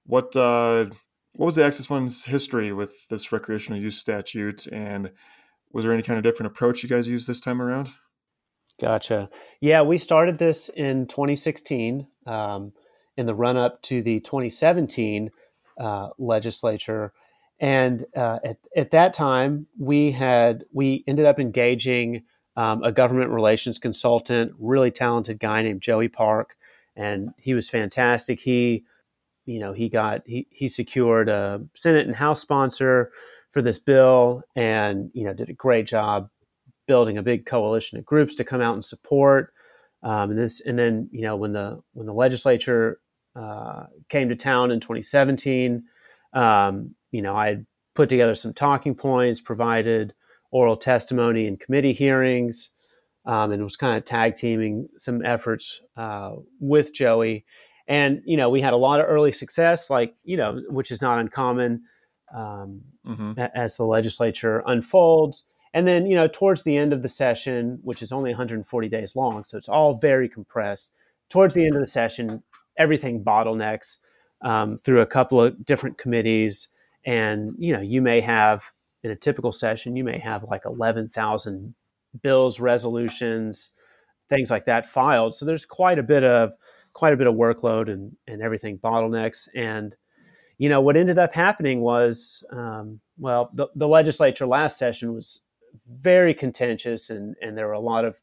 What 0.05 0.37
uh, 0.37 0.87
what 1.37 1.46
was 1.46 1.55
the 1.55 1.64
Access 1.64 1.87
Fund's 1.87 2.25
history 2.25 2.72
with 2.72 3.09
this 3.09 3.31
recreational 3.31 3.79
use 3.79 3.99
statute, 3.99 4.66
and 4.68 5.12
was 5.72 5.85
there 5.85 5.92
any 5.92 6.03
kind 6.03 6.16
of 6.18 6.25
different 6.25 6.53
approach 6.53 6.83
you 6.83 6.88
guys 6.88 7.09
used 7.09 7.29
this 7.29 7.40
time 7.40 7.61
around? 7.61 7.90
Gotcha. 8.81 9.31
Yeah, 9.61 9.83
we 9.83 9.99
started 9.99 10.38
this 10.38 10.68
in 10.68 11.07
2016 11.07 12.07
um, 12.27 12.72
in 13.16 13.27
the 13.27 13.35
run 13.35 13.57
up 13.57 13.81
to 13.83 14.03
the 14.03 14.20
2017 14.20 15.31
uh, 15.79 16.09
legislature, 16.18 17.12
And 17.59 18.07
uh, 18.14 18.38
at, 18.44 18.57
at 18.75 18.90
that 18.90 19.14
time, 19.14 19.66
we 19.79 20.11
had 20.12 20.64
we 20.72 21.05
ended 21.07 21.27
up 21.27 21.38
engaging 21.38 22.25
um, 22.57 22.83
a 22.83 22.92
government 22.92 23.31
relations 23.31 23.79
consultant, 23.79 24.53
really 24.59 24.90
talented 24.90 25.38
guy 25.38 25.62
named 25.62 25.83
Joey 25.83 26.09
Park, 26.09 26.57
and 26.94 27.31
he 27.38 27.53
was 27.55 27.68
fantastic. 27.68 28.40
He, 28.40 28.85
you 29.47 29.59
know, 29.59 29.73
he 29.73 29.89
got 29.89 30.23
he 30.27 30.47
he 30.51 30.69
secured 30.69 31.29
a 31.29 31.63
Senate 31.75 32.07
and 32.07 32.17
House 32.17 32.41
sponsor 32.41 33.11
for 33.51 33.63
this 33.63 33.79
bill, 33.79 34.43
and 34.55 35.11
you 35.15 35.25
know, 35.25 35.33
did 35.33 35.49
a 35.49 35.55
great 35.55 35.87
job 35.87 36.29
building 36.87 37.19
a 37.19 37.23
big 37.23 37.47
coalition 37.47 37.99
of 37.99 38.05
groups 38.05 38.35
to 38.37 38.45
come 38.45 38.61
out 38.61 38.75
and 38.75 38.85
support. 38.85 39.53
Um, 40.03 40.31
and 40.31 40.39
this, 40.39 40.61
and 40.61 40.79
then 40.79 41.09
you 41.11 41.23
know, 41.23 41.37
when 41.37 41.53
the 41.53 41.81
when 41.95 42.07
the 42.07 42.13
legislature 42.13 43.01
uh, 43.35 43.85
came 44.09 44.29
to 44.29 44.37
town 44.37 44.71
in 44.71 44.81
2017 44.81 45.85
um, 46.37 46.95
you 47.11 47.23
know, 47.23 47.35
I 47.35 47.65
put 47.95 48.09
together 48.09 48.35
some 48.35 48.53
talking 48.53 48.95
points, 48.95 49.41
provided 49.41 50.15
oral 50.51 50.77
testimony 50.77 51.47
in 51.47 51.57
committee 51.57 51.95
hearings, 51.95 52.71
um, 53.25 53.51
and 53.51 53.63
was 53.63 53.77
kind 53.77 53.97
of 53.97 54.05
tag 54.05 54.35
teaming 54.35 54.89
some 54.99 55.25
efforts 55.25 55.81
uh, 55.97 56.35
with 56.61 56.93
Joey. 56.93 57.45
And 57.88 58.22
you 58.25 58.37
know, 58.37 58.51
we 58.51 58.61
had 58.61 58.72
a 58.72 58.79
lot 58.79 59.01
of 59.01 59.07
early 59.09 59.33
success, 59.33 59.90
like 59.90 60.14
you 60.25 60.37
know, 60.37 60.62
which 60.68 60.90
is 60.90 61.01
not 61.01 61.18
uncommon 61.18 61.85
um, 62.35 62.83
mm-hmm. 63.07 63.33
as 63.55 63.77
the 63.77 63.85
legislature 63.85 64.62
unfolds. 64.66 65.44
And 65.75 65.87
then, 65.87 66.07
you 66.07 66.14
know, 66.14 66.27
towards 66.27 66.62
the 66.62 66.77
end 66.77 66.92
of 66.92 67.03
the 67.03 67.09
session, 67.09 67.81
which 67.83 68.01
is 68.01 68.11
only 68.11 68.31
140 68.31 68.88
days 68.88 69.14
long, 69.14 69.44
so 69.44 69.59
it's 69.59 69.68
all 69.68 69.94
very 69.94 70.29
compressed. 70.29 70.92
Towards 71.29 71.55
the 71.55 71.66
end 71.66 71.75
of 71.75 71.81
the 71.81 71.87
session, 71.87 72.42
everything 72.79 73.22
bottlenecks 73.22 73.99
um, 74.42 74.79
through 74.79 75.01
a 75.01 75.07
couple 75.07 75.40
of 75.40 75.66
different 75.66 75.99
committees. 75.99 76.68
And, 77.05 77.55
you 77.59 77.72
know, 77.72 77.83
you 77.83 78.01
may 78.01 78.20
have 78.22 78.64
in 79.03 79.11
a 79.11 79.16
typical 79.16 79.53
session, 79.53 79.96
you 79.96 80.05
may 80.05 80.18
have 80.18 80.44
like 80.44 80.62
11,000 80.64 81.75
bills, 82.22 82.59
resolutions, 82.59 83.70
things 84.29 84.51
like 84.51 84.64
that 84.64 84.88
filed. 84.88 85.35
So 85.35 85.44
there's 85.44 85.66
quite 85.66 85.99
a 85.99 86.03
bit 86.03 86.25
of 86.25 86.55
quite 86.97 87.13
a 87.13 87.17
bit 87.19 87.27
of 87.27 87.35
workload 87.35 87.93
and, 87.93 88.17
and 88.27 88.41
everything 88.41 88.79
bottlenecks. 88.79 89.49
And, 89.55 89.95
you 90.57 90.71
know, 90.71 90.81
what 90.81 90.97
ended 90.97 91.19
up 91.19 91.35
happening 91.35 91.83
was, 91.83 92.43
um, 92.51 93.01
well, 93.19 93.51
the, 93.53 93.69
the 93.75 93.87
legislature 93.87 94.47
last 94.47 94.79
session 94.79 95.13
was 95.13 95.43
very 96.01 96.33
contentious 96.33 97.11
and, 97.11 97.37
and 97.43 97.55
there 97.55 97.67
were 97.67 97.75
a 97.75 97.81
lot 97.81 98.07
of 98.07 98.19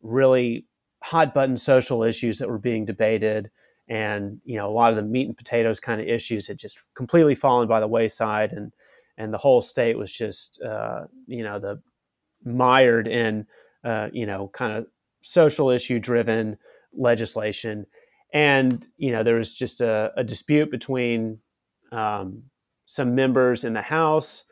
really 0.00 0.64
hot 1.02 1.34
button 1.34 1.58
social 1.58 2.02
issues 2.02 2.38
that 2.38 2.48
were 2.48 2.56
being 2.56 2.86
debated. 2.86 3.50
And 3.86 4.40
you 4.46 4.56
know 4.56 4.66
a 4.66 4.72
lot 4.72 4.90
of 4.90 4.96
the 4.96 5.02
meat 5.02 5.26
and 5.26 5.36
potatoes 5.36 5.78
kind 5.78 6.00
of 6.00 6.08
issues 6.08 6.48
had 6.48 6.56
just 6.56 6.80
completely 6.94 7.34
fallen 7.34 7.68
by 7.68 7.80
the 7.80 7.86
wayside. 7.86 8.52
And 8.52 8.72
and 9.18 9.32
the 9.32 9.38
whole 9.38 9.60
state 9.60 9.96
was 9.96 10.10
just 10.10 10.60
uh, 10.62 11.04
you 11.26 11.44
know 11.44 11.60
the 11.60 11.82
mired 12.44 13.06
in 13.06 13.46
uh, 13.84 14.08
you 14.12 14.26
know 14.26 14.48
kind 14.54 14.78
of 14.78 14.86
social 15.22 15.70
issue 15.70 16.00
driven 16.00 16.56
legislation 16.92 17.86
and 18.36 18.86
you 18.98 19.12
know 19.12 19.22
there 19.22 19.36
was 19.36 19.54
just 19.54 19.80
a, 19.80 20.12
a 20.14 20.22
dispute 20.22 20.70
between 20.70 21.38
um, 21.90 22.42
some 22.84 23.14
members 23.14 23.64
in 23.64 23.72
the 23.72 23.80
house 23.80 24.44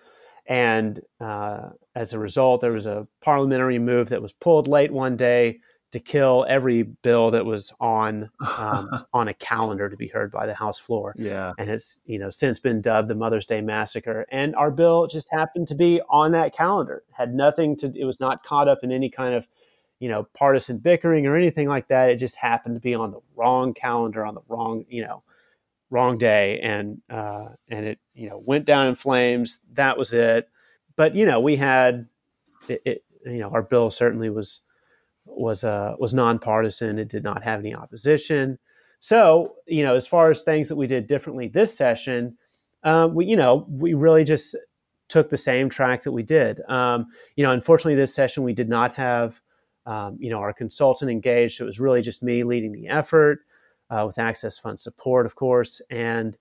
and 0.46 1.00
uh, 1.20 1.68
as 1.94 2.14
a 2.14 2.18
result 2.18 2.62
there 2.62 2.72
was 2.72 2.86
a 2.86 3.06
parliamentary 3.20 3.78
move 3.78 4.08
that 4.08 4.22
was 4.22 4.32
pulled 4.32 4.66
late 4.66 4.90
one 4.90 5.16
day 5.16 5.58
to 5.92 6.00
kill 6.00 6.46
every 6.48 6.82
bill 6.82 7.30
that 7.30 7.44
was 7.44 7.74
on 7.78 8.30
um, 8.56 8.88
on 9.12 9.28
a 9.28 9.34
calendar 9.34 9.90
to 9.90 9.96
be 9.96 10.08
heard 10.08 10.32
by 10.32 10.44
the 10.44 10.54
House 10.54 10.80
floor. 10.80 11.14
Yeah, 11.16 11.52
and 11.56 11.70
it's 11.70 12.00
you 12.04 12.18
know 12.18 12.30
since 12.30 12.58
been 12.58 12.80
dubbed 12.80 13.08
the 13.08 13.14
Mother's 13.14 13.46
Day 13.46 13.60
Massacre. 13.60 14.26
And 14.32 14.56
our 14.56 14.72
bill 14.72 15.06
just 15.06 15.28
happened 15.30 15.68
to 15.68 15.76
be 15.76 16.00
on 16.10 16.32
that 16.32 16.52
calendar. 16.52 17.04
Had 17.12 17.32
nothing 17.32 17.76
to. 17.76 17.92
It 17.94 18.06
was 18.06 18.18
not 18.18 18.42
caught 18.42 18.66
up 18.66 18.80
in 18.82 18.90
any 18.90 19.08
kind 19.08 19.36
of 19.36 19.46
you 20.00 20.08
know 20.08 20.24
partisan 20.34 20.78
bickering 20.78 21.26
or 21.26 21.36
anything 21.36 21.68
like 21.68 21.88
that. 21.88 22.10
It 22.10 22.16
just 22.16 22.36
happened 22.36 22.76
to 22.76 22.80
be 22.80 22.94
on 22.94 23.10
the 23.10 23.20
wrong 23.36 23.74
calendar 23.74 24.24
on 24.24 24.34
the 24.34 24.42
wrong 24.48 24.84
you 24.88 25.02
know 25.04 25.22
wrong 25.90 26.18
day, 26.18 26.60
and 26.60 27.00
uh, 27.10 27.48
and 27.68 27.86
it 27.86 28.00
you 28.14 28.28
know 28.28 28.42
went 28.44 28.64
down 28.64 28.88
in 28.88 28.94
flames. 28.94 29.60
That 29.74 29.98
was 29.98 30.12
it. 30.12 30.48
But 30.96 31.14
you 31.14 31.26
know 31.26 31.40
we 31.40 31.56
had 31.56 32.08
it, 32.68 32.82
it 32.84 33.04
you 33.24 33.38
know 33.38 33.50
our 33.50 33.62
bill 33.62 33.90
certainly 33.90 34.30
was 34.30 34.60
was 35.24 35.64
uh, 35.64 35.94
was 35.98 36.14
nonpartisan. 36.14 36.98
It 36.98 37.08
did 37.08 37.24
not 37.24 37.42
have 37.42 37.60
any 37.60 37.74
opposition. 37.74 38.58
So, 39.04 39.56
you 39.66 39.82
know, 39.82 39.96
as 39.96 40.06
far 40.06 40.30
as 40.30 40.42
things 40.42 40.70
that 40.70 40.76
we 40.76 40.86
did 40.86 41.06
differently 41.06 41.46
this 41.46 41.76
session, 41.76 42.38
um, 42.84 43.14
we, 43.14 43.26
you 43.26 43.36
know, 43.36 43.66
we 43.68 43.92
really 43.92 44.24
just 44.24 44.56
took 45.08 45.28
the 45.28 45.36
same 45.36 45.68
track 45.68 46.04
that 46.04 46.12
we 46.12 46.22
did. 46.22 46.62
Um, 46.70 47.08
you 47.36 47.44
know, 47.44 47.52
unfortunately, 47.52 47.96
this 47.96 48.14
session 48.14 48.44
we 48.44 48.54
did 48.54 48.70
not 48.70 48.94
have, 48.94 49.42
um, 49.86 50.16
you 50.18 50.30
know, 50.30 50.38
our 50.38 50.52
consultant 50.52 51.10
engaged. 51.10 51.60
It 51.60 51.64
was 51.64 51.80
really 51.80 52.02
just 52.02 52.22
me 52.22 52.44
leading 52.44 52.72
the 52.72 52.88
effort 52.88 53.40
uh, 53.90 54.04
with 54.06 54.18
Access 54.18 54.58
Fund 54.58 54.80
support, 54.80 55.26
of 55.26 55.34
course, 55.34 55.80
and 55.90 56.36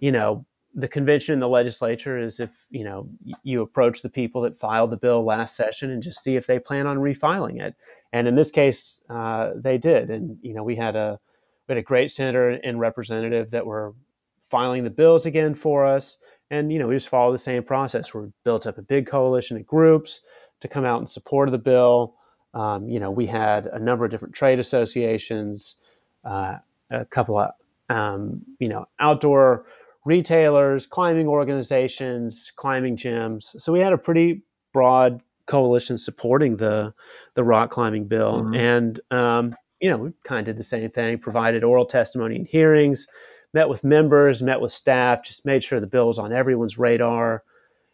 you 0.00 0.12
know, 0.12 0.44
the 0.74 0.88
convention 0.88 1.32
in 1.32 1.40
the 1.40 1.48
legislature 1.48 2.18
is 2.18 2.38
if 2.38 2.66
you 2.70 2.84
know 2.84 3.08
you 3.42 3.62
approach 3.62 4.02
the 4.02 4.08
people 4.08 4.42
that 4.42 4.56
filed 4.56 4.90
the 4.90 4.96
bill 4.96 5.24
last 5.24 5.56
session 5.56 5.90
and 5.90 6.02
just 6.02 6.22
see 6.22 6.36
if 6.36 6.46
they 6.46 6.58
plan 6.58 6.86
on 6.86 6.98
refiling 6.98 7.60
it. 7.60 7.74
And 8.12 8.28
in 8.28 8.36
this 8.36 8.50
case 8.50 9.00
uh, 9.10 9.50
they 9.56 9.78
did. 9.78 10.10
And 10.10 10.38
you 10.42 10.54
know 10.54 10.62
we 10.62 10.76
had 10.76 10.94
a 10.94 11.18
we 11.66 11.72
had 11.72 11.78
a 11.78 11.82
great 11.82 12.10
senator 12.10 12.50
and 12.50 12.78
representative 12.78 13.50
that 13.50 13.66
were 13.66 13.94
filing 14.40 14.84
the 14.84 14.90
bills 14.90 15.26
again 15.26 15.54
for 15.54 15.84
us. 15.86 16.18
And 16.50 16.72
you 16.72 16.78
know 16.78 16.86
we 16.86 16.94
just 16.94 17.08
follow 17.08 17.32
the 17.32 17.38
same 17.38 17.64
process. 17.64 18.14
We 18.14 18.28
built 18.44 18.66
up 18.66 18.78
a 18.78 18.82
big 18.82 19.06
coalition 19.06 19.56
of 19.56 19.66
groups 19.66 20.20
to 20.60 20.68
come 20.68 20.84
out 20.84 21.00
in 21.00 21.06
support 21.06 21.48
of 21.48 21.52
the 21.52 21.58
bill 21.58 22.14
um, 22.54 22.88
you 22.88 23.00
know 23.00 23.10
we 23.10 23.26
had 23.26 23.66
a 23.66 23.78
number 23.78 24.04
of 24.04 24.10
different 24.10 24.34
trade 24.34 24.58
associations 24.58 25.76
uh, 26.24 26.56
a 26.90 27.04
couple 27.06 27.38
of 27.38 27.50
um, 27.88 28.42
you 28.58 28.68
know 28.68 28.86
outdoor 28.98 29.66
retailers, 30.04 30.86
climbing 30.86 31.28
organizations, 31.28 32.52
climbing 32.56 32.96
gyms. 32.96 33.60
So 33.60 33.72
we 33.72 33.80
had 33.80 33.92
a 33.92 33.98
pretty 33.98 34.42
broad 34.72 35.20
coalition 35.46 35.98
supporting 35.98 36.56
the 36.56 36.94
the 37.34 37.44
rock 37.44 37.70
climbing 37.70 38.06
bill, 38.06 38.42
mm-hmm. 38.42 38.54
and 38.54 39.00
um, 39.10 39.54
you 39.80 39.90
know 39.90 39.98
we 39.98 40.12
kind 40.24 40.40
of 40.40 40.46
did 40.46 40.58
the 40.58 40.64
same 40.64 40.90
thing, 40.90 41.18
provided 41.18 41.64
oral 41.64 41.86
testimony 41.86 42.36
and 42.36 42.46
hearings, 42.46 43.06
met 43.52 43.68
with 43.68 43.84
members, 43.84 44.42
met 44.42 44.60
with 44.60 44.72
staff, 44.72 45.24
just 45.24 45.44
made 45.44 45.64
sure 45.64 45.80
the 45.80 45.86
bill 45.86 46.08
was 46.08 46.18
on 46.18 46.32
everyone's 46.32 46.78
radar. 46.78 47.42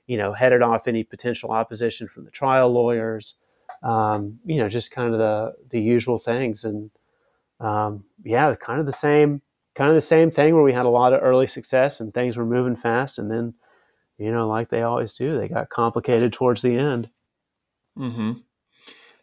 You 0.07 0.17
know, 0.17 0.33
headed 0.33 0.63
off 0.63 0.87
any 0.87 1.03
potential 1.03 1.51
opposition 1.51 2.07
from 2.07 2.25
the 2.25 2.31
trial 2.31 2.71
lawyers. 2.71 3.35
Um, 3.83 4.39
you 4.45 4.57
know, 4.57 4.69
just 4.69 4.91
kind 4.91 5.13
of 5.13 5.19
the 5.19 5.55
the 5.71 5.81
usual 5.81 6.19
things, 6.19 6.65
and 6.65 6.91
um, 7.61 8.05
yeah, 8.25 8.55
kind 8.55 8.81
of 8.81 8.87
the 8.87 8.93
same 8.93 9.43
kind 9.75 9.91
of 9.91 9.95
the 9.95 10.01
same 10.01 10.31
thing 10.31 10.55
where 10.55 10.63
we 10.65 10.73
had 10.73 10.87
a 10.87 10.91
lot 10.91 11.13
of 11.13 11.23
early 11.23 11.47
success 11.47 12.01
and 12.01 12.13
things 12.13 12.37
were 12.37 12.47
moving 12.47 12.77
fast. 12.77 13.19
And 13.19 13.31
then 13.31 13.55
you 14.19 14.33
know 14.33 14.49
like 14.49 14.71
they 14.71 14.83
always 14.83 15.13
do 15.13 15.39
they 15.39 15.49
got 15.49 15.69
complicated 15.69 16.33
towards 16.33 16.63
the 16.63 16.77
end. 16.77 17.11
Mm-hmm. 17.99 18.33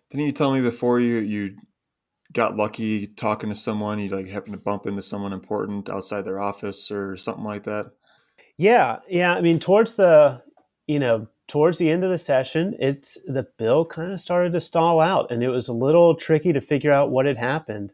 Didn't 0.10 0.26
you 0.26 0.32
tell 0.32 0.54
me 0.54 0.62
before 0.62 1.00
you 1.00 1.18
you 1.18 1.58
got 2.32 2.56
lucky 2.58 3.08
talking 3.08 3.50
to 3.50 3.56
someone 3.56 4.00
you 4.00 4.10
like 4.10 4.28
happened 4.28 4.54
to 4.54 4.60
bump 4.60 4.88
into 4.88 5.02
someone 5.02 5.34
important 5.34 5.90
outside 5.90 6.26
their 6.26 6.40
office 6.40 6.90
or 6.90 7.18
something 7.18 7.44
like 7.44 7.64
that? 7.64 7.92
Yeah 8.58 9.00
yeah 9.10 9.34
i 9.34 9.42
mean 9.42 9.60
towards 9.60 9.96
the 9.96 10.42
you 10.88 11.00
know 11.00 11.28
towards 11.48 11.78
the 11.78 11.90
end 11.90 12.04
of 12.04 12.10
the 12.10 12.18
session 12.18 12.76
it's 12.80 13.18
the 13.28 13.46
bill 13.58 13.86
kind 13.86 14.12
of 14.12 14.22
started 14.22 14.54
to 14.54 14.62
stall 14.62 15.00
out 15.00 15.32
and 15.32 15.44
it 15.44 15.50
was 15.50 15.68
a 15.68 15.74
little 15.74 16.16
tricky 16.16 16.54
to 16.54 16.62
figure 16.62 16.92
out 16.92 17.12
what 17.12 17.26
had 17.26 17.38
happened. 17.38 17.92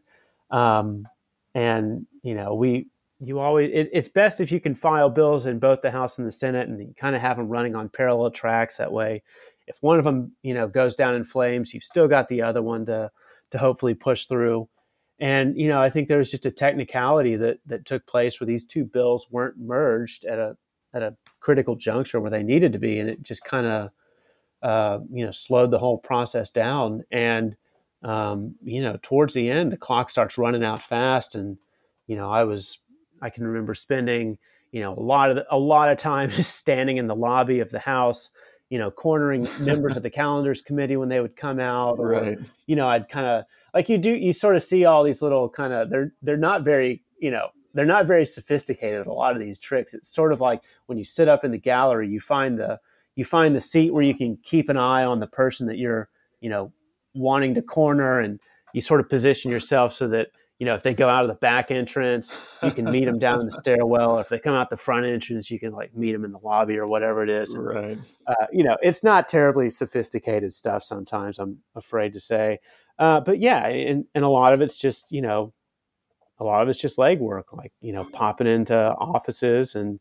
Um, 0.50 1.06
and 1.54 2.06
you 2.22 2.34
know 2.34 2.54
we 2.54 2.88
you 3.18 3.38
always 3.40 3.70
it, 3.72 3.90
it's 3.92 4.08
best 4.08 4.40
if 4.40 4.52
you 4.52 4.60
can 4.60 4.74
file 4.74 5.10
bills 5.10 5.46
in 5.46 5.58
both 5.58 5.82
the 5.82 5.90
house 5.90 6.18
and 6.18 6.26
the 6.26 6.32
senate 6.32 6.68
and 6.68 6.80
you 6.80 6.94
kind 6.96 7.16
of 7.16 7.22
have 7.22 7.36
them 7.36 7.48
running 7.48 7.74
on 7.74 7.88
parallel 7.88 8.30
tracks. 8.30 8.76
That 8.76 8.92
way 8.92 9.22
if 9.66 9.76
one 9.80 9.98
of 9.98 10.04
them 10.04 10.32
you 10.42 10.54
know 10.54 10.68
goes 10.68 10.94
down 10.94 11.14
in 11.14 11.24
flames 11.24 11.74
you've 11.74 11.84
still 11.84 12.08
got 12.08 12.28
the 12.28 12.42
other 12.42 12.62
one 12.62 12.86
to 12.86 13.10
to 13.50 13.58
hopefully 13.58 13.94
push 13.94 14.26
through. 14.26 14.68
And 15.18 15.58
you 15.58 15.68
know 15.68 15.80
i 15.82 15.90
think 15.90 16.08
there 16.08 16.18
was 16.18 16.30
just 16.30 16.46
a 16.46 16.50
technicality 16.50 17.36
that 17.36 17.58
that 17.66 17.84
took 17.84 18.06
place 18.06 18.40
where 18.40 18.46
these 18.46 18.64
two 18.64 18.84
bills 18.84 19.28
weren't 19.30 19.58
merged 19.58 20.24
at 20.24 20.38
a 20.38 20.56
at 20.92 21.02
a 21.02 21.16
critical 21.40 21.76
juncture 21.76 22.20
where 22.20 22.30
they 22.30 22.42
needed 22.42 22.72
to 22.72 22.78
be 22.78 22.98
and 22.98 23.08
it 23.08 23.22
just 23.22 23.44
kind 23.44 23.66
of 23.66 23.90
uh, 24.62 24.98
you 25.10 25.24
know 25.24 25.30
slowed 25.30 25.70
the 25.70 25.78
whole 25.78 25.98
process 25.98 26.50
down 26.50 27.02
and 27.10 27.56
um, 28.02 28.54
you 28.62 28.82
know, 28.82 28.98
towards 29.02 29.34
the 29.34 29.50
end, 29.50 29.72
the 29.72 29.76
clock 29.76 30.08
starts 30.08 30.38
running 30.38 30.64
out 30.64 30.82
fast, 30.82 31.34
and 31.34 31.58
you 32.06 32.16
know, 32.16 32.30
I 32.30 32.44
was, 32.44 32.78
I 33.20 33.30
can 33.30 33.46
remember 33.46 33.74
spending, 33.74 34.38
you 34.72 34.80
know, 34.80 34.92
a 34.92 35.00
lot 35.00 35.30
of 35.30 35.36
the, 35.36 35.46
a 35.50 35.58
lot 35.58 35.90
of 35.90 35.98
time 35.98 36.30
standing 36.42 36.96
in 36.96 37.06
the 37.06 37.14
lobby 37.14 37.60
of 37.60 37.70
the 37.70 37.78
house, 37.78 38.30
you 38.70 38.78
know, 38.78 38.90
cornering 38.90 39.46
members 39.60 39.96
of 39.96 40.02
the 40.02 40.10
calendars 40.10 40.62
committee 40.62 40.96
when 40.96 41.08
they 41.08 41.20
would 41.20 41.36
come 41.36 41.60
out, 41.60 41.98
or, 41.98 42.08
right? 42.08 42.38
You 42.66 42.76
know, 42.76 42.88
I'd 42.88 43.08
kind 43.08 43.26
of 43.26 43.44
like 43.74 43.88
you 43.88 43.98
do, 43.98 44.14
you 44.14 44.32
sort 44.32 44.56
of 44.56 44.62
see 44.62 44.84
all 44.86 45.04
these 45.04 45.20
little 45.20 45.48
kind 45.48 45.72
of 45.72 45.90
they're 45.90 46.14
they're 46.22 46.36
not 46.36 46.64
very, 46.64 47.02
you 47.18 47.30
know, 47.30 47.48
they're 47.74 47.84
not 47.84 48.06
very 48.06 48.26
sophisticated. 48.26 49.06
A 49.06 49.12
lot 49.12 49.34
of 49.34 49.40
these 49.40 49.58
tricks. 49.58 49.94
It's 49.94 50.08
sort 50.08 50.32
of 50.32 50.40
like 50.40 50.62
when 50.86 50.98
you 50.98 51.04
sit 51.04 51.28
up 51.28 51.44
in 51.44 51.50
the 51.50 51.58
gallery, 51.58 52.08
you 52.08 52.20
find 52.20 52.58
the 52.58 52.80
you 53.16 53.24
find 53.24 53.54
the 53.54 53.60
seat 53.60 53.92
where 53.92 54.02
you 54.02 54.14
can 54.14 54.38
keep 54.42 54.68
an 54.68 54.76
eye 54.76 55.04
on 55.04 55.20
the 55.20 55.26
person 55.26 55.66
that 55.66 55.78
you're 55.78 56.08
you 56.40 56.50
know 56.50 56.72
wanting 57.14 57.54
to 57.54 57.62
corner, 57.62 58.20
and 58.20 58.40
you 58.72 58.80
sort 58.80 59.00
of 59.00 59.08
position 59.08 59.50
yourself 59.50 59.92
so 59.92 60.08
that 60.08 60.28
you 60.58 60.66
know 60.66 60.74
if 60.74 60.82
they 60.82 60.94
go 60.94 61.08
out 61.08 61.22
of 61.22 61.28
the 61.28 61.34
back 61.34 61.70
entrance, 61.70 62.38
you 62.62 62.72
can 62.72 62.84
meet 62.90 63.04
them 63.04 63.18
down 63.18 63.40
in 63.40 63.46
the 63.46 63.52
stairwell. 63.60 64.18
If 64.18 64.28
they 64.28 64.38
come 64.38 64.54
out 64.54 64.70
the 64.70 64.76
front 64.76 65.06
entrance, 65.06 65.50
you 65.50 65.60
can 65.60 65.72
like 65.72 65.94
meet 65.94 66.12
them 66.12 66.24
in 66.24 66.32
the 66.32 66.40
lobby 66.42 66.76
or 66.76 66.86
whatever 66.86 67.22
it 67.22 67.30
is. 67.30 67.56
right. 67.56 67.98
Uh, 68.26 68.46
you 68.52 68.64
know, 68.64 68.76
it's 68.82 69.04
not 69.04 69.28
terribly 69.28 69.70
sophisticated 69.70 70.52
stuff. 70.52 70.82
Sometimes 70.82 71.38
I'm 71.38 71.58
afraid 71.74 72.12
to 72.14 72.20
say, 72.20 72.58
uh, 72.98 73.20
but 73.20 73.38
yeah, 73.38 73.66
and, 73.66 74.04
and 74.14 74.24
a 74.24 74.28
lot 74.28 74.52
of 74.52 74.60
it's 74.60 74.76
just 74.76 75.12
you 75.12 75.22
know 75.22 75.52
a 76.40 76.44
lot 76.44 76.62
of 76.62 76.68
it's 76.68 76.80
just 76.80 76.96
legwork, 76.96 77.44
like 77.52 77.72
you 77.80 77.92
know, 77.92 78.04
popping 78.04 78.46
into 78.46 78.74
offices 78.76 79.74
and 79.74 80.00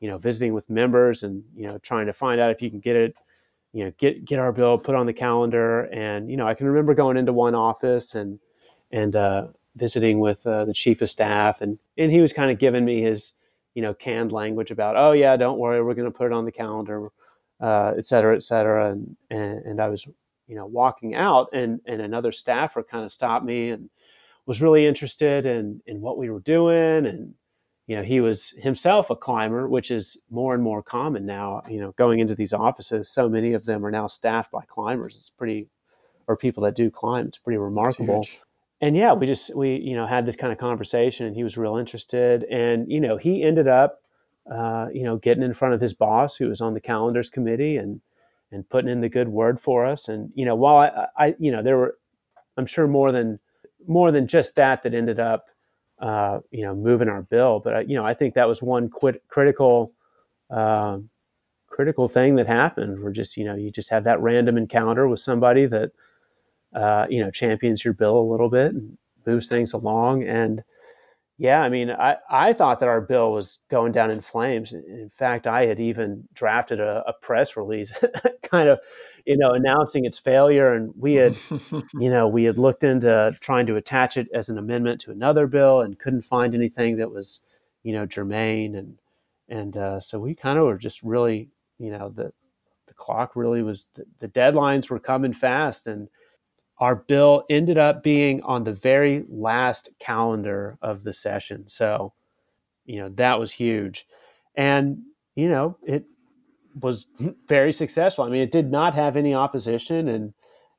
you 0.00 0.08
know, 0.08 0.18
visiting 0.18 0.52
with 0.52 0.68
members 0.70 1.22
and 1.22 1.44
you 1.54 1.66
know, 1.66 1.78
trying 1.78 2.06
to 2.06 2.12
find 2.12 2.40
out 2.40 2.50
if 2.50 2.60
you 2.62 2.70
can 2.70 2.80
get 2.80 2.96
it, 2.96 3.14
you 3.72 3.84
know, 3.84 3.92
get 3.98 4.24
get 4.24 4.38
our 4.38 4.52
bill 4.52 4.78
put 4.78 4.94
on 4.94 5.06
the 5.06 5.12
calendar. 5.12 5.82
And 5.92 6.30
you 6.30 6.36
know, 6.36 6.46
I 6.46 6.54
can 6.54 6.66
remember 6.66 6.94
going 6.94 7.16
into 7.16 7.32
one 7.32 7.54
office 7.54 8.14
and 8.14 8.38
and 8.90 9.16
uh, 9.16 9.48
visiting 9.76 10.20
with 10.20 10.46
uh, 10.46 10.64
the 10.64 10.74
chief 10.74 11.02
of 11.02 11.10
staff, 11.10 11.60
and 11.60 11.78
and 11.98 12.12
he 12.12 12.20
was 12.20 12.32
kind 12.32 12.50
of 12.50 12.58
giving 12.58 12.84
me 12.84 13.02
his 13.02 13.34
you 13.74 13.82
know 13.82 13.94
canned 13.94 14.32
language 14.32 14.70
about, 14.70 14.96
oh 14.96 15.12
yeah, 15.12 15.36
don't 15.36 15.58
worry, 15.58 15.82
we're 15.82 15.94
going 15.94 16.10
to 16.10 16.16
put 16.16 16.26
it 16.26 16.32
on 16.32 16.44
the 16.44 16.52
calendar, 16.52 17.08
uh, 17.60 17.94
et 17.96 18.06
cetera, 18.06 18.36
et 18.36 18.42
cetera. 18.42 18.90
And, 18.90 19.16
and 19.30 19.64
and 19.64 19.80
I 19.80 19.88
was 19.88 20.06
you 20.46 20.56
know 20.56 20.66
walking 20.66 21.14
out, 21.14 21.48
and 21.52 21.80
and 21.86 22.02
another 22.02 22.32
staffer 22.32 22.82
kind 22.82 23.04
of 23.04 23.12
stopped 23.12 23.44
me 23.44 23.70
and 23.70 23.88
was 24.46 24.62
really 24.62 24.86
interested 24.86 25.46
in 25.46 25.80
in 25.86 26.00
what 26.00 26.18
we 26.18 26.30
were 26.30 26.40
doing. 26.40 27.06
And 27.06 27.34
you 27.86 27.96
know 27.96 28.02
he 28.02 28.20
was 28.20 28.50
himself 28.58 29.10
a 29.10 29.16
climber 29.16 29.68
which 29.68 29.90
is 29.90 30.20
more 30.30 30.54
and 30.54 30.62
more 30.62 30.82
common 30.82 31.26
now 31.26 31.62
you 31.68 31.80
know 31.80 31.92
going 31.92 32.20
into 32.20 32.34
these 32.34 32.52
offices. 32.52 33.08
So 33.08 33.28
many 33.28 33.52
of 33.52 33.64
them 33.64 33.84
are 33.84 33.90
now 33.90 34.06
staffed 34.06 34.50
by 34.50 34.64
climbers. 34.66 35.16
It's 35.16 35.30
pretty 35.30 35.68
or 36.26 36.36
people 36.36 36.62
that 36.64 36.76
do 36.76 36.90
climb 36.90 37.26
it's 37.26 37.38
pretty 37.38 37.58
remarkable. 37.58 38.26
And 38.80 38.96
yeah 38.96 39.12
we 39.12 39.26
just 39.26 39.54
we 39.54 39.76
you 39.76 39.94
know 39.94 40.06
had 40.06 40.26
this 40.26 40.36
kind 40.36 40.52
of 40.52 40.58
conversation 40.58 41.26
and 41.26 41.36
he 41.36 41.44
was 41.44 41.56
real 41.56 41.76
interested. 41.76 42.44
And 42.44 42.90
you 42.90 43.00
know 43.00 43.16
he 43.16 43.42
ended 43.42 43.68
up 43.68 44.00
uh, 44.50 44.88
you 44.92 45.04
know 45.04 45.16
getting 45.16 45.44
in 45.44 45.54
front 45.54 45.74
of 45.74 45.80
his 45.80 45.94
boss 45.94 46.36
who 46.36 46.48
was 46.48 46.60
on 46.60 46.74
the 46.74 46.80
calendars 46.80 47.30
committee 47.30 47.76
and 47.76 48.00
and 48.50 48.68
putting 48.68 48.90
in 48.90 49.00
the 49.00 49.08
good 49.08 49.28
word 49.28 49.60
for 49.60 49.86
us. 49.86 50.08
And 50.08 50.30
you 50.34 50.44
know 50.44 50.54
while 50.54 50.76
I, 50.78 51.06
I 51.16 51.34
you 51.38 51.50
know 51.52 51.62
there 51.62 51.76
were 51.78 51.96
i'm 52.56 52.66
sure 52.66 52.86
more 52.86 53.12
than 53.12 53.38
more 53.86 54.10
than 54.12 54.26
just 54.26 54.56
that 54.56 54.82
that 54.82 54.94
ended 54.94 55.20
up 55.20 55.46
uh, 56.00 56.40
you 56.50 56.64
know 56.64 56.74
moving 56.74 57.08
our 57.08 57.22
bill. 57.22 57.60
But 57.60 57.74
I, 57.74 57.80
you 57.82 57.96
know 57.96 58.04
I 58.04 58.14
think 58.14 58.34
that 58.34 58.48
was 58.48 58.62
one 58.62 58.88
quit, 58.88 59.22
critical 59.28 59.92
uh, 60.50 60.98
critical 61.68 62.08
thing 62.08 62.36
that 62.36 62.46
happened. 62.46 63.02
Where 63.02 63.12
just 63.12 63.36
you 63.36 63.44
know 63.44 63.54
you 63.54 63.70
just 63.70 63.90
have 63.90 64.04
that 64.04 64.20
random 64.20 64.56
encounter 64.56 65.08
with 65.08 65.20
somebody 65.20 65.66
that 65.66 65.92
uh, 66.74 67.06
you 67.10 67.22
know 67.24 67.30
champions 67.30 67.84
your 67.84 67.94
bill 67.94 68.18
a 68.18 68.30
little 68.30 68.50
bit 68.50 68.72
and 68.74 68.98
moves 69.26 69.48
things 69.48 69.72
along 69.72 70.24
and. 70.24 70.64
Yeah, 71.38 71.62
I 71.62 71.70
mean, 71.70 71.90
I, 71.90 72.18
I 72.30 72.52
thought 72.52 72.78
that 72.80 72.88
our 72.88 73.00
bill 73.00 73.32
was 73.32 73.58
going 73.68 73.90
down 73.90 74.12
in 74.12 74.20
flames. 74.20 74.72
In 74.74 75.10
fact, 75.12 75.48
I 75.48 75.66
had 75.66 75.80
even 75.80 76.28
drafted 76.34 76.78
a, 76.78 77.02
a 77.08 77.14
press 77.14 77.56
release, 77.56 77.92
kind 78.44 78.68
of 78.68 78.78
you 79.26 79.36
know, 79.36 79.52
announcing 79.52 80.04
its 80.04 80.18
failure. 80.18 80.72
And 80.72 80.92
we 80.96 81.14
had, 81.14 81.36
you 81.94 82.10
know, 82.10 82.28
we 82.28 82.44
had 82.44 82.58
looked 82.58 82.84
into 82.84 83.36
trying 83.40 83.66
to 83.66 83.76
attach 83.76 84.16
it 84.16 84.28
as 84.32 84.48
an 84.48 84.58
amendment 84.58 85.00
to 85.02 85.10
another 85.10 85.46
bill 85.46 85.80
and 85.80 85.98
couldn't 85.98 86.22
find 86.22 86.54
anything 86.54 86.96
that 86.96 87.10
was, 87.10 87.40
you 87.82 87.92
know, 87.92 88.06
germane. 88.06 88.74
And 88.74 88.98
and 89.48 89.76
uh, 89.76 90.00
so 90.00 90.18
we 90.18 90.34
kind 90.34 90.58
of 90.58 90.66
were 90.66 90.78
just 90.78 91.02
really, 91.02 91.50
you 91.78 91.90
know, 91.90 92.08
the 92.08 92.32
the 92.86 92.94
clock 92.94 93.36
really 93.36 93.62
was 93.62 93.86
the, 93.94 94.04
the 94.18 94.28
deadlines 94.28 94.90
were 94.90 94.98
coming 94.98 95.32
fast, 95.32 95.86
and 95.86 96.08
our 96.78 96.96
bill 96.96 97.44
ended 97.48 97.78
up 97.78 98.02
being 98.02 98.42
on 98.42 98.64
the 98.64 98.72
very 98.72 99.24
last 99.28 99.90
calendar 100.00 100.78
of 100.82 101.04
the 101.04 101.12
session. 101.12 101.68
So, 101.68 102.12
you 102.84 102.98
know, 102.98 103.08
that 103.10 103.38
was 103.38 103.52
huge. 103.52 104.06
And, 104.56 105.02
you 105.36 105.48
know, 105.48 105.76
it 105.86 106.06
was 106.80 107.06
very 107.48 107.72
successful. 107.72 108.24
I 108.24 108.28
mean, 108.28 108.42
it 108.42 108.50
did 108.50 108.70
not 108.70 108.94
have 108.94 109.16
any 109.16 109.34
opposition, 109.34 110.08
and 110.08 110.34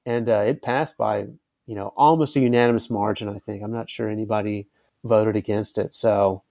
and 0.05 0.29
uh, 0.29 0.43
it 0.47 0.61
passed 0.61 0.97
by 0.97 1.27
you 1.65 1.75
know 1.75 1.93
almost 1.95 2.35
a 2.35 2.39
unanimous 2.39 2.89
margin. 2.89 3.29
I 3.29 3.39
think 3.39 3.63
I'm 3.63 3.71
not 3.73 3.89
sure 3.89 4.09
anybody 4.09 4.67
voted 5.03 5.35
against 5.35 5.77
it. 5.77 5.93
So, 5.93 6.43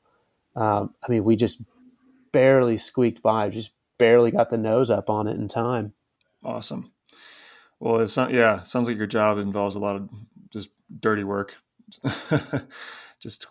um, 0.56 0.94
I 1.02 1.10
mean, 1.10 1.24
we 1.24 1.36
just 1.36 1.62
barely 2.32 2.78
squeaked 2.78 3.22
by, 3.22 3.48
just 3.48 3.72
barely 3.98 4.30
got 4.30 4.50
the 4.50 4.58
nose 4.58 4.90
up 4.90 5.08
on 5.08 5.26
it 5.26 5.36
in 5.36 5.48
time. 5.48 5.92
Awesome. 6.44 6.92
Well, 7.80 8.00
it's 8.00 8.16
not. 8.16 8.32
Yeah, 8.32 8.62
sounds 8.62 8.88
like 8.88 8.96
your 8.96 9.06
job 9.06 9.38
involves 9.38 9.74
a 9.74 9.80
lot 9.80 9.96
of 9.96 10.08
just 10.50 10.70
dirty 11.00 11.24
work. 11.24 11.56
just 13.22 13.46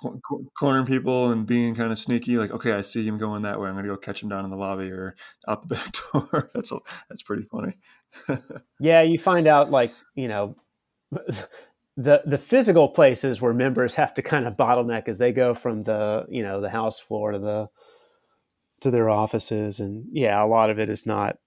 cornering 0.60 0.86
people 0.86 1.32
and 1.32 1.48
being 1.48 1.74
kind 1.74 1.94
of 1.94 1.98
sneaky. 1.98 2.38
Like, 2.38 2.52
okay, 2.52 2.74
I 2.74 2.82
see 2.82 3.08
him 3.08 3.18
going 3.18 3.44
that 3.44 3.60
way. 3.60 3.70
I'm 3.70 3.76
going 3.76 3.86
to 3.86 3.92
go 3.92 3.98
catch 3.98 4.22
him 4.22 4.28
down 4.28 4.44
in 4.44 4.52
the 4.52 4.58
lobby 4.58 4.92
or 4.92 5.16
out 5.48 5.62
the 5.62 5.76
back 5.76 5.96
door. 6.12 6.50
that's 6.54 6.74
a, 6.74 6.80
that's 7.10 7.24
pretty 7.24 7.44
funny. 7.44 7.78
yeah, 8.80 9.02
you 9.02 9.18
find 9.18 9.48
out 9.48 9.72
like 9.72 9.94
you 10.14 10.28
know 10.28 10.58
the 11.98 12.22
the 12.26 12.38
physical 12.38 12.90
places 12.90 13.42
where 13.42 13.54
members 13.54 13.96
have 13.96 14.14
to 14.16 14.22
kind 14.22 14.46
of 14.46 14.58
bottleneck 14.58 15.08
as 15.08 15.18
they 15.18 15.32
go 15.32 15.54
from 15.54 15.84
the 15.84 16.26
you 16.30 16.44
know 16.44 16.60
the 16.60 16.70
house 16.70 17.00
floor 17.00 17.32
to 17.32 17.40
the 17.40 17.70
to 18.82 18.92
their 18.92 19.10
offices, 19.10 19.80
and 19.80 20.06
yeah, 20.12 20.44
a 20.44 20.46
lot 20.46 20.70
of 20.70 20.80
it 20.80 20.90
is 20.90 21.06
not. 21.06 21.38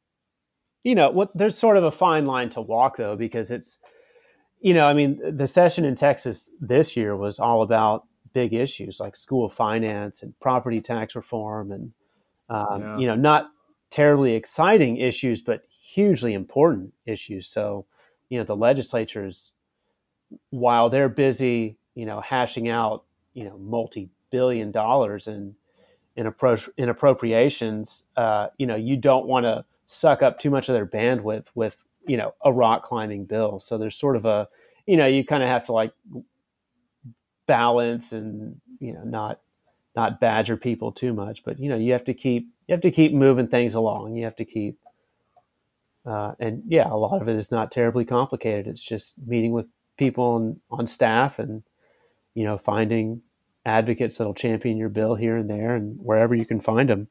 You 0.82 0.94
know, 0.94 1.10
what 1.10 1.36
there's 1.36 1.58
sort 1.58 1.76
of 1.76 1.84
a 1.84 1.90
fine 1.90 2.24
line 2.24 2.48
to 2.50 2.62
walk 2.62 2.96
though 2.96 3.16
because 3.16 3.50
it's 3.50 3.80
you 4.60 4.72
know, 4.72 4.86
I 4.86 4.94
mean, 4.94 5.20
the 5.36 5.46
session 5.46 5.84
in 5.84 5.94
Texas 5.94 6.50
this 6.58 6.96
year 6.96 7.14
was 7.14 7.38
all 7.38 7.60
about 7.60 8.04
big 8.34 8.52
issues 8.52 9.00
like 9.00 9.16
school 9.16 9.48
finance 9.48 10.22
and 10.22 10.38
property 10.40 10.80
tax 10.80 11.16
reform 11.16 11.72
and 11.72 11.92
um, 12.50 12.80
yeah. 12.80 12.98
you 12.98 13.06
know 13.06 13.14
not 13.14 13.50
terribly 13.90 14.34
exciting 14.34 14.98
issues 14.98 15.40
but 15.40 15.62
hugely 15.70 16.34
important 16.34 16.92
issues 17.06 17.46
so 17.46 17.86
you 18.28 18.36
know 18.36 18.44
the 18.44 18.56
legislatures 18.56 19.52
while 20.50 20.90
they're 20.90 21.08
busy 21.08 21.78
you 21.94 22.04
know 22.04 22.20
hashing 22.20 22.68
out 22.68 23.04
you 23.32 23.44
know 23.44 23.56
multi-billion 23.58 24.70
dollars 24.70 25.28
in 25.28 25.54
in, 26.16 26.26
appro- 26.26 26.68
in 26.76 26.88
appropriations 26.88 28.04
uh, 28.16 28.48
you 28.58 28.66
know 28.66 28.76
you 28.76 28.96
don't 28.96 29.26
want 29.26 29.44
to 29.44 29.64
suck 29.86 30.22
up 30.22 30.38
too 30.38 30.50
much 30.50 30.68
of 30.68 30.74
their 30.74 30.86
bandwidth 30.86 31.46
with 31.54 31.84
you 32.06 32.16
know 32.16 32.34
a 32.44 32.52
rock 32.52 32.82
climbing 32.82 33.24
bill 33.24 33.58
so 33.58 33.78
there's 33.78 33.96
sort 33.96 34.16
of 34.16 34.24
a 34.24 34.48
you 34.86 34.96
know 34.96 35.06
you 35.06 35.24
kind 35.24 35.42
of 35.42 35.48
have 35.48 35.64
to 35.64 35.72
like 35.72 35.92
balance 37.46 38.12
and 38.12 38.60
you 38.78 38.92
know 38.92 39.04
not 39.04 39.40
not 39.94 40.18
badger 40.20 40.56
people 40.56 40.90
too 40.90 41.12
much 41.12 41.44
but 41.44 41.58
you 41.58 41.68
know 41.68 41.76
you 41.76 41.92
have 41.92 42.04
to 42.04 42.14
keep 42.14 42.48
you 42.66 42.72
have 42.72 42.82
to 42.82 42.90
keep 42.90 43.12
moving 43.12 43.48
things 43.48 43.74
along. 43.74 44.16
You 44.16 44.24
have 44.24 44.36
to 44.36 44.44
keep 44.44 44.78
uh, 46.06 46.32
and 46.38 46.62
yeah 46.66 46.88
a 46.90 46.96
lot 46.96 47.20
of 47.20 47.28
it 47.28 47.36
is 47.36 47.50
not 47.50 47.70
terribly 47.70 48.04
complicated. 48.04 48.66
It's 48.66 48.84
just 48.84 49.14
meeting 49.26 49.52
with 49.52 49.66
people 49.96 50.24
on, 50.24 50.60
on 50.70 50.86
staff 50.86 51.38
and 51.38 51.62
you 52.34 52.44
know 52.44 52.58
finding 52.58 53.22
advocates 53.66 54.18
that'll 54.18 54.34
champion 54.34 54.76
your 54.76 54.88
bill 54.88 55.14
here 55.14 55.36
and 55.36 55.48
there 55.48 55.74
and 55.74 55.98
wherever 55.98 56.34
you 56.34 56.44
can 56.44 56.60
find 56.60 56.90
them 56.90 57.08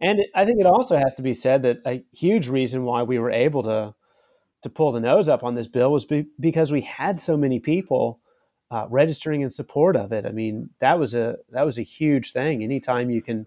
and 0.00 0.20
it, 0.20 0.30
i 0.34 0.46
think 0.46 0.58
it 0.58 0.64
also 0.64 0.96
has 0.96 1.12
to 1.12 1.20
be 1.20 1.34
said 1.34 1.62
that 1.62 1.78
a 1.86 2.02
huge 2.12 2.48
reason 2.48 2.84
why 2.84 3.02
we 3.02 3.18
were 3.18 3.30
able 3.30 3.62
to 3.62 3.94
to 4.62 4.70
pull 4.70 4.92
the 4.92 5.00
nose 5.00 5.28
up 5.28 5.44
on 5.44 5.56
this 5.56 5.66
bill 5.66 5.92
was 5.92 6.06
be, 6.06 6.24
because 6.40 6.72
we 6.72 6.80
had 6.80 7.20
so 7.20 7.36
many 7.36 7.58
people 7.58 8.20
uh, 8.70 8.86
registering 8.88 9.42
in 9.42 9.50
support 9.50 9.96
of 9.96 10.12
it. 10.12 10.26
I 10.26 10.30
mean, 10.30 10.70
that 10.80 10.98
was 10.98 11.14
a 11.14 11.36
that 11.50 11.66
was 11.66 11.78
a 11.78 11.82
huge 11.82 12.32
thing. 12.32 12.62
Anytime 12.62 13.10
you 13.10 13.22
can, 13.22 13.46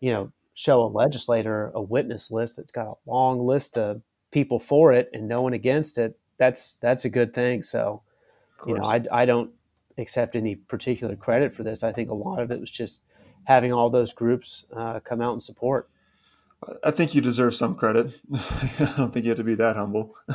you 0.00 0.12
know, 0.12 0.32
show 0.54 0.82
a 0.82 0.86
legislator 0.86 1.70
a 1.74 1.82
witness 1.82 2.30
list 2.30 2.56
that's 2.56 2.72
got 2.72 2.86
a 2.86 3.10
long 3.10 3.44
list 3.44 3.78
of 3.78 4.02
people 4.30 4.60
for 4.60 4.92
it 4.92 5.10
and 5.12 5.26
no 5.26 5.42
one 5.42 5.52
against 5.52 5.98
it, 5.98 6.18
that's 6.38 6.74
that's 6.74 7.04
a 7.04 7.10
good 7.10 7.34
thing. 7.34 7.62
So, 7.62 8.02
you 8.66 8.74
know, 8.74 8.84
I 8.84 9.02
I 9.10 9.24
don't 9.24 9.50
accept 9.98 10.36
any 10.36 10.54
particular 10.54 11.16
credit 11.16 11.54
for 11.54 11.62
this. 11.62 11.82
I 11.82 11.92
think 11.92 12.10
a 12.10 12.14
lot 12.14 12.40
of 12.40 12.50
it 12.50 12.60
was 12.60 12.70
just 12.70 13.02
having 13.44 13.72
all 13.72 13.90
those 13.90 14.12
groups 14.12 14.66
uh, 14.76 15.00
come 15.00 15.20
out 15.20 15.32
and 15.32 15.42
support. 15.42 15.88
I 16.84 16.90
think 16.90 17.14
you 17.14 17.22
deserve 17.22 17.54
some 17.54 17.74
credit. 17.74 18.20
I 18.34 18.92
don't 18.96 19.12
think 19.12 19.24
you 19.24 19.30
have 19.30 19.38
to 19.38 19.44
be 19.44 19.54
that 19.54 19.76
humble. 19.76 20.14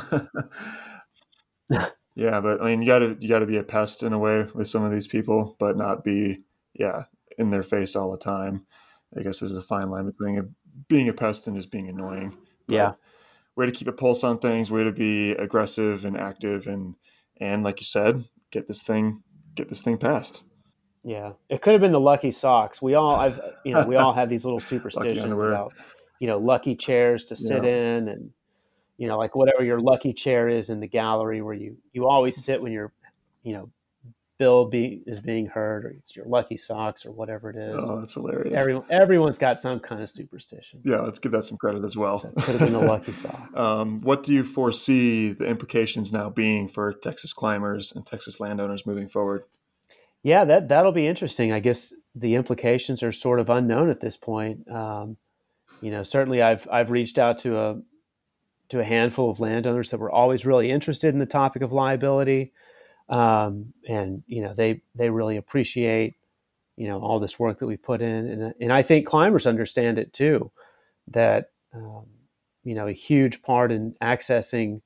Yeah, 2.16 2.40
but 2.40 2.62
I 2.62 2.64
mean, 2.64 2.80
you 2.80 2.88
gotta 2.88 3.16
you 3.20 3.28
gotta 3.28 3.46
be 3.46 3.58
a 3.58 3.62
pest 3.62 4.02
in 4.02 4.12
a 4.12 4.18
way 4.18 4.46
with 4.54 4.68
some 4.68 4.82
of 4.82 4.90
these 4.90 5.06
people, 5.06 5.54
but 5.58 5.76
not 5.76 6.02
be 6.02 6.40
yeah 6.74 7.04
in 7.38 7.50
their 7.50 7.62
face 7.62 7.94
all 7.94 8.10
the 8.10 8.18
time. 8.18 8.66
I 9.16 9.22
guess 9.22 9.38
there's 9.38 9.54
a 9.54 9.62
fine 9.62 9.90
line 9.90 10.06
between 10.06 10.38
a, 10.38 10.44
being 10.88 11.08
a 11.08 11.12
pest 11.12 11.46
and 11.46 11.54
just 11.54 11.70
being 11.70 11.88
annoying. 11.88 12.36
But 12.66 12.74
yeah, 12.74 12.92
way 13.54 13.66
to 13.66 13.72
keep 13.72 13.86
a 13.86 13.92
pulse 13.92 14.24
on 14.24 14.38
things, 14.38 14.70
way 14.70 14.82
to 14.82 14.92
be 14.92 15.32
aggressive 15.32 16.06
and 16.06 16.16
active, 16.16 16.66
and 16.66 16.94
and 17.38 17.62
like 17.62 17.80
you 17.80 17.84
said, 17.84 18.24
get 18.50 18.66
this 18.66 18.82
thing 18.82 19.22
get 19.54 19.68
this 19.68 19.82
thing 19.82 19.98
passed. 19.98 20.42
Yeah, 21.04 21.32
it 21.48 21.62
could 21.62 21.72
have 21.72 21.80
been 21.80 21.92
the 21.92 22.00
lucky 22.00 22.32
socks. 22.32 22.82
We 22.82 22.94
all, 22.94 23.12
I've, 23.12 23.40
you 23.64 23.72
know, 23.72 23.86
we 23.86 23.94
all 23.94 24.12
have 24.12 24.28
these 24.28 24.44
little 24.44 24.58
superstitions 24.72 25.40
about, 25.40 25.72
you 26.18 26.26
know, 26.26 26.38
lucky 26.38 26.74
chairs 26.74 27.26
to 27.26 27.36
sit 27.36 27.62
yeah. 27.62 27.70
in, 27.70 28.08
and 28.08 28.30
you 28.98 29.08
know, 29.08 29.18
like 29.18 29.34
whatever 29.34 29.64
your 29.64 29.80
lucky 29.80 30.12
chair 30.12 30.48
is 30.48 30.70
in 30.70 30.80
the 30.80 30.86
gallery 30.86 31.42
where 31.42 31.54
you 31.54 31.76
you 31.92 32.08
always 32.08 32.42
sit 32.42 32.62
when 32.62 32.72
you're, 32.72 32.92
you 33.42 33.54
know, 33.54 33.70
bill 34.38 34.66
be, 34.66 35.02
is 35.06 35.20
being 35.20 35.46
heard, 35.46 35.84
or 35.84 35.88
it's 35.90 36.14
your 36.14 36.26
lucky 36.26 36.56
socks, 36.56 37.06
or 37.06 37.12
whatever 37.12 37.50
it 37.50 37.56
is. 37.56 37.76
Oh, 37.78 38.00
that's 38.00 38.14
hilarious. 38.14 38.54
Everyone, 38.54 38.84
everyone's 38.90 39.38
got 39.38 39.58
some 39.58 39.80
kind 39.80 40.02
of 40.02 40.10
superstition. 40.10 40.80
Yeah, 40.84 41.00
let's 41.00 41.18
give 41.18 41.32
that 41.32 41.42
some 41.42 41.56
credit 41.56 41.84
as 41.84 41.96
well. 41.96 42.20
So 42.20 42.30
could 42.30 42.56
have 42.56 42.58
been 42.60 42.72
the 42.72 42.78
lucky 42.86 43.12
socks. 43.12 43.56
um, 43.56 44.00
what 44.00 44.22
do 44.22 44.32
you 44.32 44.44
foresee 44.44 45.32
the 45.32 45.46
implications 45.46 46.12
now 46.12 46.30
being 46.30 46.68
for 46.68 46.92
Texas 46.92 47.32
climbers 47.32 47.92
and 47.94 48.06
Texas 48.06 48.40
landowners 48.40 48.86
moving 48.86 49.08
forward? 49.08 49.44
Yeah, 50.22 50.44
that 50.44 50.68
that'll 50.68 50.92
be 50.92 51.06
interesting. 51.06 51.52
I 51.52 51.60
guess 51.60 51.92
the 52.14 52.34
implications 52.34 53.02
are 53.02 53.12
sort 53.12 53.40
of 53.40 53.48
unknown 53.48 53.90
at 53.90 54.00
this 54.00 54.16
point. 54.16 54.68
Um, 54.70 55.16
you 55.80 55.90
know, 55.90 56.02
certainly 56.02 56.42
I've 56.42 56.66
I've 56.70 56.90
reached 56.90 57.18
out 57.18 57.38
to 57.38 57.58
a 57.58 57.80
to 58.68 58.80
a 58.80 58.84
handful 58.84 59.30
of 59.30 59.40
landowners 59.40 59.90
that 59.90 59.98
were 59.98 60.10
always 60.10 60.46
really 60.46 60.70
interested 60.70 61.12
in 61.14 61.18
the 61.18 61.26
topic 61.26 61.62
of 61.62 61.72
liability. 61.72 62.52
Um, 63.08 63.72
and 63.88 64.24
you 64.26 64.42
know 64.42 64.52
they 64.52 64.82
they 64.94 65.10
really 65.10 65.36
appreciate 65.36 66.16
you 66.76 66.88
know 66.88 67.00
all 67.00 67.20
this 67.20 67.38
work 67.38 67.58
that 67.58 67.66
we 67.66 67.76
put 67.76 68.02
in, 68.02 68.26
and 68.28 68.54
and 68.60 68.72
I 68.72 68.82
think 68.82 69.06
climbers 69.06 69.46
understand 69.46 69.98
it 69.98 70.12
too, 70.12 70.50
that 71.08 71.50
um, 71.72 72.06
you 72.64 72.74
know 72.74 72.88
a 72.88 72.92
huge 72.92 73.42
part 73.42 73.70
in 73.70 73.94
accessing 74.02 74.80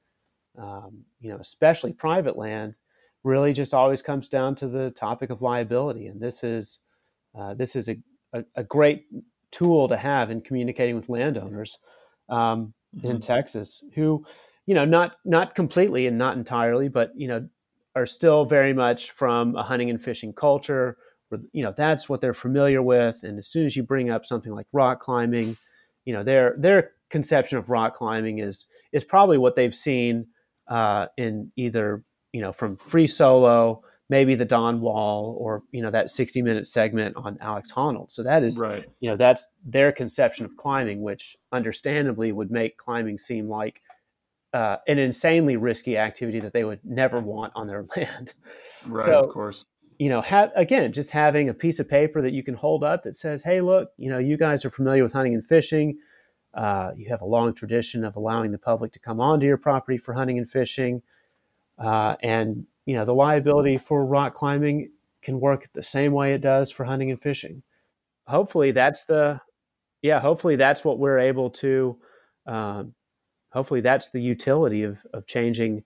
um, 0.58 1.04
you 1.20 1.30
know 1.30 1.38
especially 1.38 1.92
private 1.92 2.36
land 2.36 2.74
really 3.24 3.52
just 3.52 3.74
always 3.74 4.02
comes 4.02 4.28
down 4.28 4.54
to 4.56 4.68
the 4.68 4.90
topic 4.90 5.30
of 5.30 5.42
liability, 5.42 6.06
and 6.06 6.20
this 6.20 6.44
is 6.44 6.80
uh, 7.38 7.54
this 7.54 7.74
is 7.74 7.88
a, 7.88 7.96
a, 8.32 8.44
a, 8.56 8.64
great 8.64 9.06
tool 9.52 9.86
to 9.88 9.96
have 9.96 10.30
in 10.30 10.40
communicating 10.40 10.96
with 10.96 11.08
landowners. 11.08 11.78
Um, 12.28 12.74
mm-hmm. 12.96 13.06
in 13.06 13.20
Texas 13.20 13.84
who 13.94 14.24
you 14.66 14.74
know 14.74 14.84
not 14.84 15.16
not 15.24 15.54
completely 15.54 16.06
and 16.06 16.18
not 16.18 16.36
entirely, 16.36 16.88
but 16.88 17.12
you 17.16 17.28
know 17.28 17.48
are 17.96 18.06
still 18.06 18.44
very 18.44 18.72
much 18.72 19.10
from 19.10 19.56
a 19.56 19.62
hunting 19.62 19.90
and 19.90 20.02
fishing 20.02 20.32
culture 20.32 20.96
where 21.28 21.40
you 21.52 21.62
know 21.62 21.72
that's 21.76 22.08
what 22.08 22.20
they're 22.20 22.34
familiar 22.34 22.82
with 22.82 23.22
and 23.22 23.38
as 23.38 23.48
soon 23.48 23.66
as 23.66 23.76
you 23.76 23.82
bring 23.82 24.10
up 24.10 24.24
something 24.24 24.52
like 24.52 24.66
rock 24.72 25.00
climbing 25.00 25.56
you 26.04 26.12
know 26.12 26.22
their 26.22 26.54
their 26.58 26.92
conception 27.08 27.58
of 27.58 27.70
rock 27.70 27.94
climbing 27.94 28.38
is 28.38 28.66
is 28.92 29.04
probably 29.04 29.38
what 29.38 29.56
they've 29.56 29.74
seen 29.74 30.26
uh, 30.68 31.06
in 31.16 31.50
either 31.56 32.04
you 32.32 32.40
know 32.40 32.52
from 32.52 32.76
free 32.76 33.06
solo 33.06 33.82
maybe 34.10 34.34
the 34.34 34.44
Dawn 34.44 34.80
Wall 34.80 35.36
or 35.38 35.62
you 35.70 35.80
know 35.80 35.90
that 35.90 36.10
60 36.10 36.42
minute 36.42 36.66
segment 36.66 37.16
on 37.16 37.38
Alex 37.40 37.72
Honnold. 37.72 38.10
So 38.10 38.22
that 38.24 38.42
is 38.42 38.58
right. 38.58 38.84
you 38.98 39.08
know 39.08 39.16
that's 39.16 39.46
their 39.64 39.92
conception 39.92 40.44
of 40.44 40.56
climbing 40.56 41.00
which 41.00 41.38
understandably 41.52 42.32
would 42.32 42.50
make 42.50 42.76
climbing 42.76 43.16
seem 43.16 43.48
like 43.48 43.80
uh, 44.52 44.76
an 44.88 44.98
insanely 44.98 45.56
risky 45.56 45.96
activity 45.96 46.40
that 46.40 46.52
they 46.52 46.64
would 46.64 46.80
never 46.84 47.20
want 47.20 47.52
on 47.54 47.68
their 47.68 47.86
land. 47.96 48.34
Right, 48.84 49.06
so, 49.06 49.20
of 49.20 49.30
course. 49.30 49.66
You 50.00 50.08
know, 50.08 50.22
ha- 50.22 50.50
again, 50.56 50.92
just 50.92 51.10
having 51.10 51.48
a 51.48 51.54
piece 51.54 51.78
of 51.78 51.88
paper 51.88 52.20
that 52.20 52.32
you 52.32 52.42
can 52.42 52.54
hold 52.54 52.82
up 52.82 53.04
that 53.04 53.14
says, 53.14 53.42
"Hey, 53.44 53.60
look, 53.60 53.90
you 53.96 54.10
know, 54.10 54.18
you 54.18 54.36
guys 54.36 54.64
are 54.64 54.70
familiar 54.70 55.02
with 55.02 55.12
hunting 55.12 55.34
and 55.34 55.46
fishing. 55.46 55.98
Uh, 56.52 56.90
you 56.96 57.08
have 57.10 57.20
a 57.20 57.26
long 57.26 57.54
tradition 57.54 58.04
of 58.04 58.16
allowing 58.16 58.50
the 58.50 58.58
public 58.58 58.90
to 58.92 58.98
come 58.98 59.20
onto 59.20 59.46
your 59.46 59.58
property 59.58 59.98
for 59.98 60.14
hunting 60.14 60.36
and 60.38 60.50
fishing, 60.50 61.02
uh, 61.78 62.16
and 62.22 62.66
you 62.86 62.94
know, 62.94 63.04
the 63.04 63.14
liability 63.14 63.78
for 63.78 64.04
rock 64.04 64.34
climbing 64.34 64.90
can 65.22 65.40
work 65.40 65.68
the 65.72 65.82
same 65.82 66.12
way 66.12 66.34
it 66.34 66.40
does 66.40 66.70
for 66.70 66.84
hunting 66.84 67.10
and 67.10 67.20
fishing. 67.20 67.62
Hopefully, 68.26 68.70
that's 68.70 69.04
the 69.04 69.40
yeah. 70.02 70.20
Hopefully, 70.20 70.56
that's 70.56 70.84
what 70.84 70.98
we're 70.98 71.18
able 71.18 71.50
to." 71.50 71.98
Um, 72.46 72.94
hopefully 73.52 73.80
that's 73.80 74.10
the 74.10 74.22
utility 74.22 74.82
of, 74.82 75.04
of 75.12 75.26
changing 75.26 75.82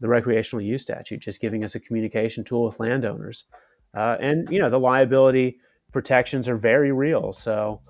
the 0.00 0.08
recreational 0.08 0.62
use 0.62 0.82
statute, 0.82 1.20
just 1.20 1.40
giving 1.40 1.64
us 1.64 1.74
a 1.74 1.80
communication 1.80 2.44
tool 2.44 2.64
with 2.64 2.78
landowners. 2.78 3.46
Uh, 3.94 4.16
and, 4.20 4.48
you 4.50 4.58
know, 4.58 4.68
the 4.68 4.78
liability 4.78 5.58
protections 5.92 6.48
are 6.48 6.56
very 6.56 6.92
real. 6.92 7.32
So, 7.32 7.80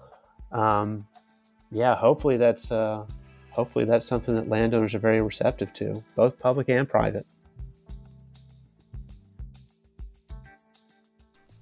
um, 0.53 1.07
yeah, 1.73 1.97
hopefully 1.97 2.37
that's, 2.37 2.71
uh, 2.71 3.05
hopefully 3.51 3.85
that's 3.85 4.07
something 4.07 4.37
that 4.37 4.49
landowners 4.49 4.95
are 4.95 5.01
very 5.01 5.21
receptive 5.21 5.73
to, 5.75 6.05
both 6.15 6.39
public 6.39 6.69
and 6.69 6.89
private. 6.89 7.27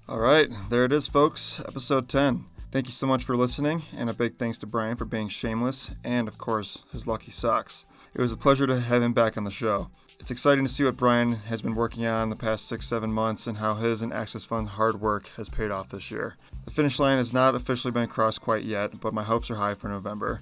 All 0.07 0.19
right, 0.19 0.51
there 0.69 0.85
it 0.85 0.93
is, 0.93 1.07
folks. 1.07 1.59
Episode 1.61 2.07
10. 2.07 2.45
Thank 2.69 2.85
you 2.85 2.91
so 2.91 3.07
much 3.07 3.23
for 3.23 3.35
listening, 3.35 3.81
and 3.97 4.07
a 4.07 4.13
big 4.13 4.35
thanks 4.35 4.59
to 4.59 4.67
Brian 4.67 4.97
for 4.97 5.05
being 5.05 5.29
shameless 5.29 5.89
and, 6.03 6.27
of 6.27 6.37
course, 6.37 6.83
his 6.91 7.07
lucky 7.07 7.31
socks. 7.31 7.87
It 8.13 8.21
was 8.21 8.31
a 8.31 8.37
pleasure 8.37 8.67
to 8.67 8.79
have 8.79 9.01
him 9.01 9.13
back 9.13 9.35
on 9.35 9.45
the 9.45 9.49
show. 9.49 9.89
It's 10.19 10.29
exciting 10.29 10.63
to 10.63 10.71
see 10.71 10.83
what 10.83 10.95
Brian 10.95 11.33
has 11.33 11.63
been 11.63 11.73
working 11.73 12.05
on 12.05 12.29
the 12.29 12.35
past 12.35 12.67
six, 12.67 12.85
seven 12.85 13.11
months 13.11 13.47
and 13.47 13.57
how 13.57 13.73
his 13.73 14.03
and 14.03 14.13
Access 14.13 14.45
Fund's 14.45 14.69
hard 14.69 15.01
work 15.01 15.31
has 15.37 15.49
paid 15.49 15.71
off 15.71 15.89
this 15.89 16.11
year. 16.11 16.35
The 16.65 16.71
finish 16.71 16.99
line 16.99 17.17
has 17.17 17.33
not 17.33 17.55
officially 17.55 17.91
been 17.91 18.07
crossed 18.07 18.41
quite 18.41 18.63
yet, 18.63 19.01
but 19.01 19.11
my 19.11 19.23
hopes 19.23 19.49
are 19.49 19.55
high 19.55 19.73
for 19.73 19.87
November. 19.87 20.41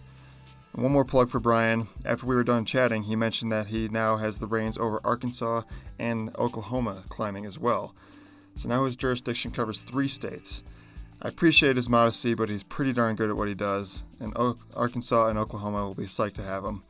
And 0.74 0.84
one 0.84 0.91
more 0.91 1.05
plug 1.05 1.30
for 1.30 1.39
Brian. 1.39 1.88
After 2.03 2.26
we 2.26 2.36
were 2.36 2.43
done 2.43 2.66
chatting, 2.66 3.03
he 3.03 3.16
mentioned 3.16 3.53
that 3.53 3.68
he 3.68 3.88
now 3.88 4.18
has 4.18 4.39
the 4.39 4.47
reins 4.47 4.78
over 4.78 4.99
Arkansas 5.05 5.61
and 5.97 6.36
Oklahoma 6.36 7.05
climbing 7.07 7.45
as 7.45 7.57
well. 7.57 7.95
So 8.56 8.70
now 8.70 8.86
his 8.86 8.95
jurisdiction 8.95 9.51
covers 9.51 9.82
three 9.82 10.08
states. 10.08 10.64
I 11.22 11.30
appreciate 11.30 11.76
his 11.76 11.89
modesty, 11.89 12.34
but 12.34 12.49
he's 12.49 12.64
pretty 12.64 12.93
darn 12.93 13.16
good 13.16 13.30
at 13.30 13.38
what 13.38 13.47
he 13.47 13.54
does, 13.54 14.04
and 14.20 14.34
o- 14.36 14.58
Arkansas 14.76 15.28
and 15.28 15.39
Oklahoma 15.39 15.86
will 15.86 15.93
be 15.93 16.04
psyched 16.04 16.34
to 16.36 16.43
have 16.43 16.66
him. 16.66 16.84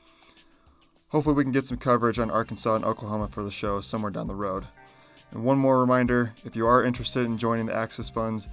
Hopefully, 1.10 1.36
we 1.36 1.44
can 1.44 1.52
get 1.52 1.68
some 1.68 1.78
coverage 1.78 2.18
on 2.18 2.32
Arkansas 2.32 2.76
and 2.76 2.84
Oklahoma 2.84 3.28
for 3.28 3.44
the 3.44 3.52
show 3.52 3.80
somewhere 3.80 4.12
down 4.12 4.28
the 4.28 4.34
road. 4.34 4.66
And 5.32 5.44
one 5.44 5.60
more 5.60 5.80
reminder 5.80 6.34
if 6.44 6.56
you 6.56 6.66
are 6.66 6.84
interested 6.84 7.26
in 7.26 7.38
joining 7.38 7.68
the 7.68 7.76
Access 7.76 8.10
Fund's 8.10 8.48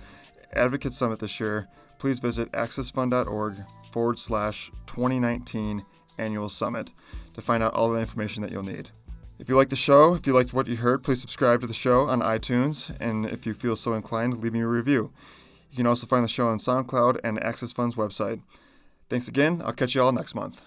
Advocate 0.52 0.92
Summit 0.92 1.18
this 1.18 1.40
year, 1.40 1.68
please 1.98 2.20
visit 2.20 2.52
accessfund.org 2.52 3.56
forward 3.90 4.18
slash 4.18 4.70
2019 4.86 5.84
annual 6.18 6.48
summit 6.48 6.92
to 7.34 7.40
find 7.40 7.62
out 7.62 7.72
all 7.72 7.90
the 7.90 8.00
information 8.00 8.42
that 8.42 8.52
you'll 8.52 8.62
need. 8.62 8.90
If 9.40 9.48
you 9.48 9.56
like 9.56 9.70
the 9.70 9.74
show, 9.74 10.12
if 10.12 10.26
you 10.26 10.34
liked 10.34 10.52
what 10.52 10.66
you 10.66 10.76
heard, 10.76 11.02
please 11.02 11.22
subscribe 11.22 11.62
to 11.62 11.66
the 11.66 11.72
show 11.72 12.06
on 12.06 12.20
iTunes, 12.20 12.94
and 13.00 13.24
if 13.24 13.46
you 13.46 13.54
feel 13.54 13.74
so 13.74 13.94
inclined, 13.94 14.42
leave 14.42 14.52
me 14.52 14.60
a 14.60 14.66
review. 14.66 15.12
You 15.70 15.76
can 15.78 15.86
also 15.86 16.06
find 16.06 16.22
the 16.22 16.28
show 16.28 16.48
on 16.48 16.58
SoundCloud 16.58 17.20
and 17.24 17.42
Access 17.42 17.72
Fund's 17.72 17.94
website. 17.94 18.42
Thanks 19.08 19.28
again. 19.28 19.62
I'll 19.64 19.72
catch 19.72 19.94
you 19.94 20.02
all 20.02 20.12
next 20.12 20.34
month. 20.34 20.60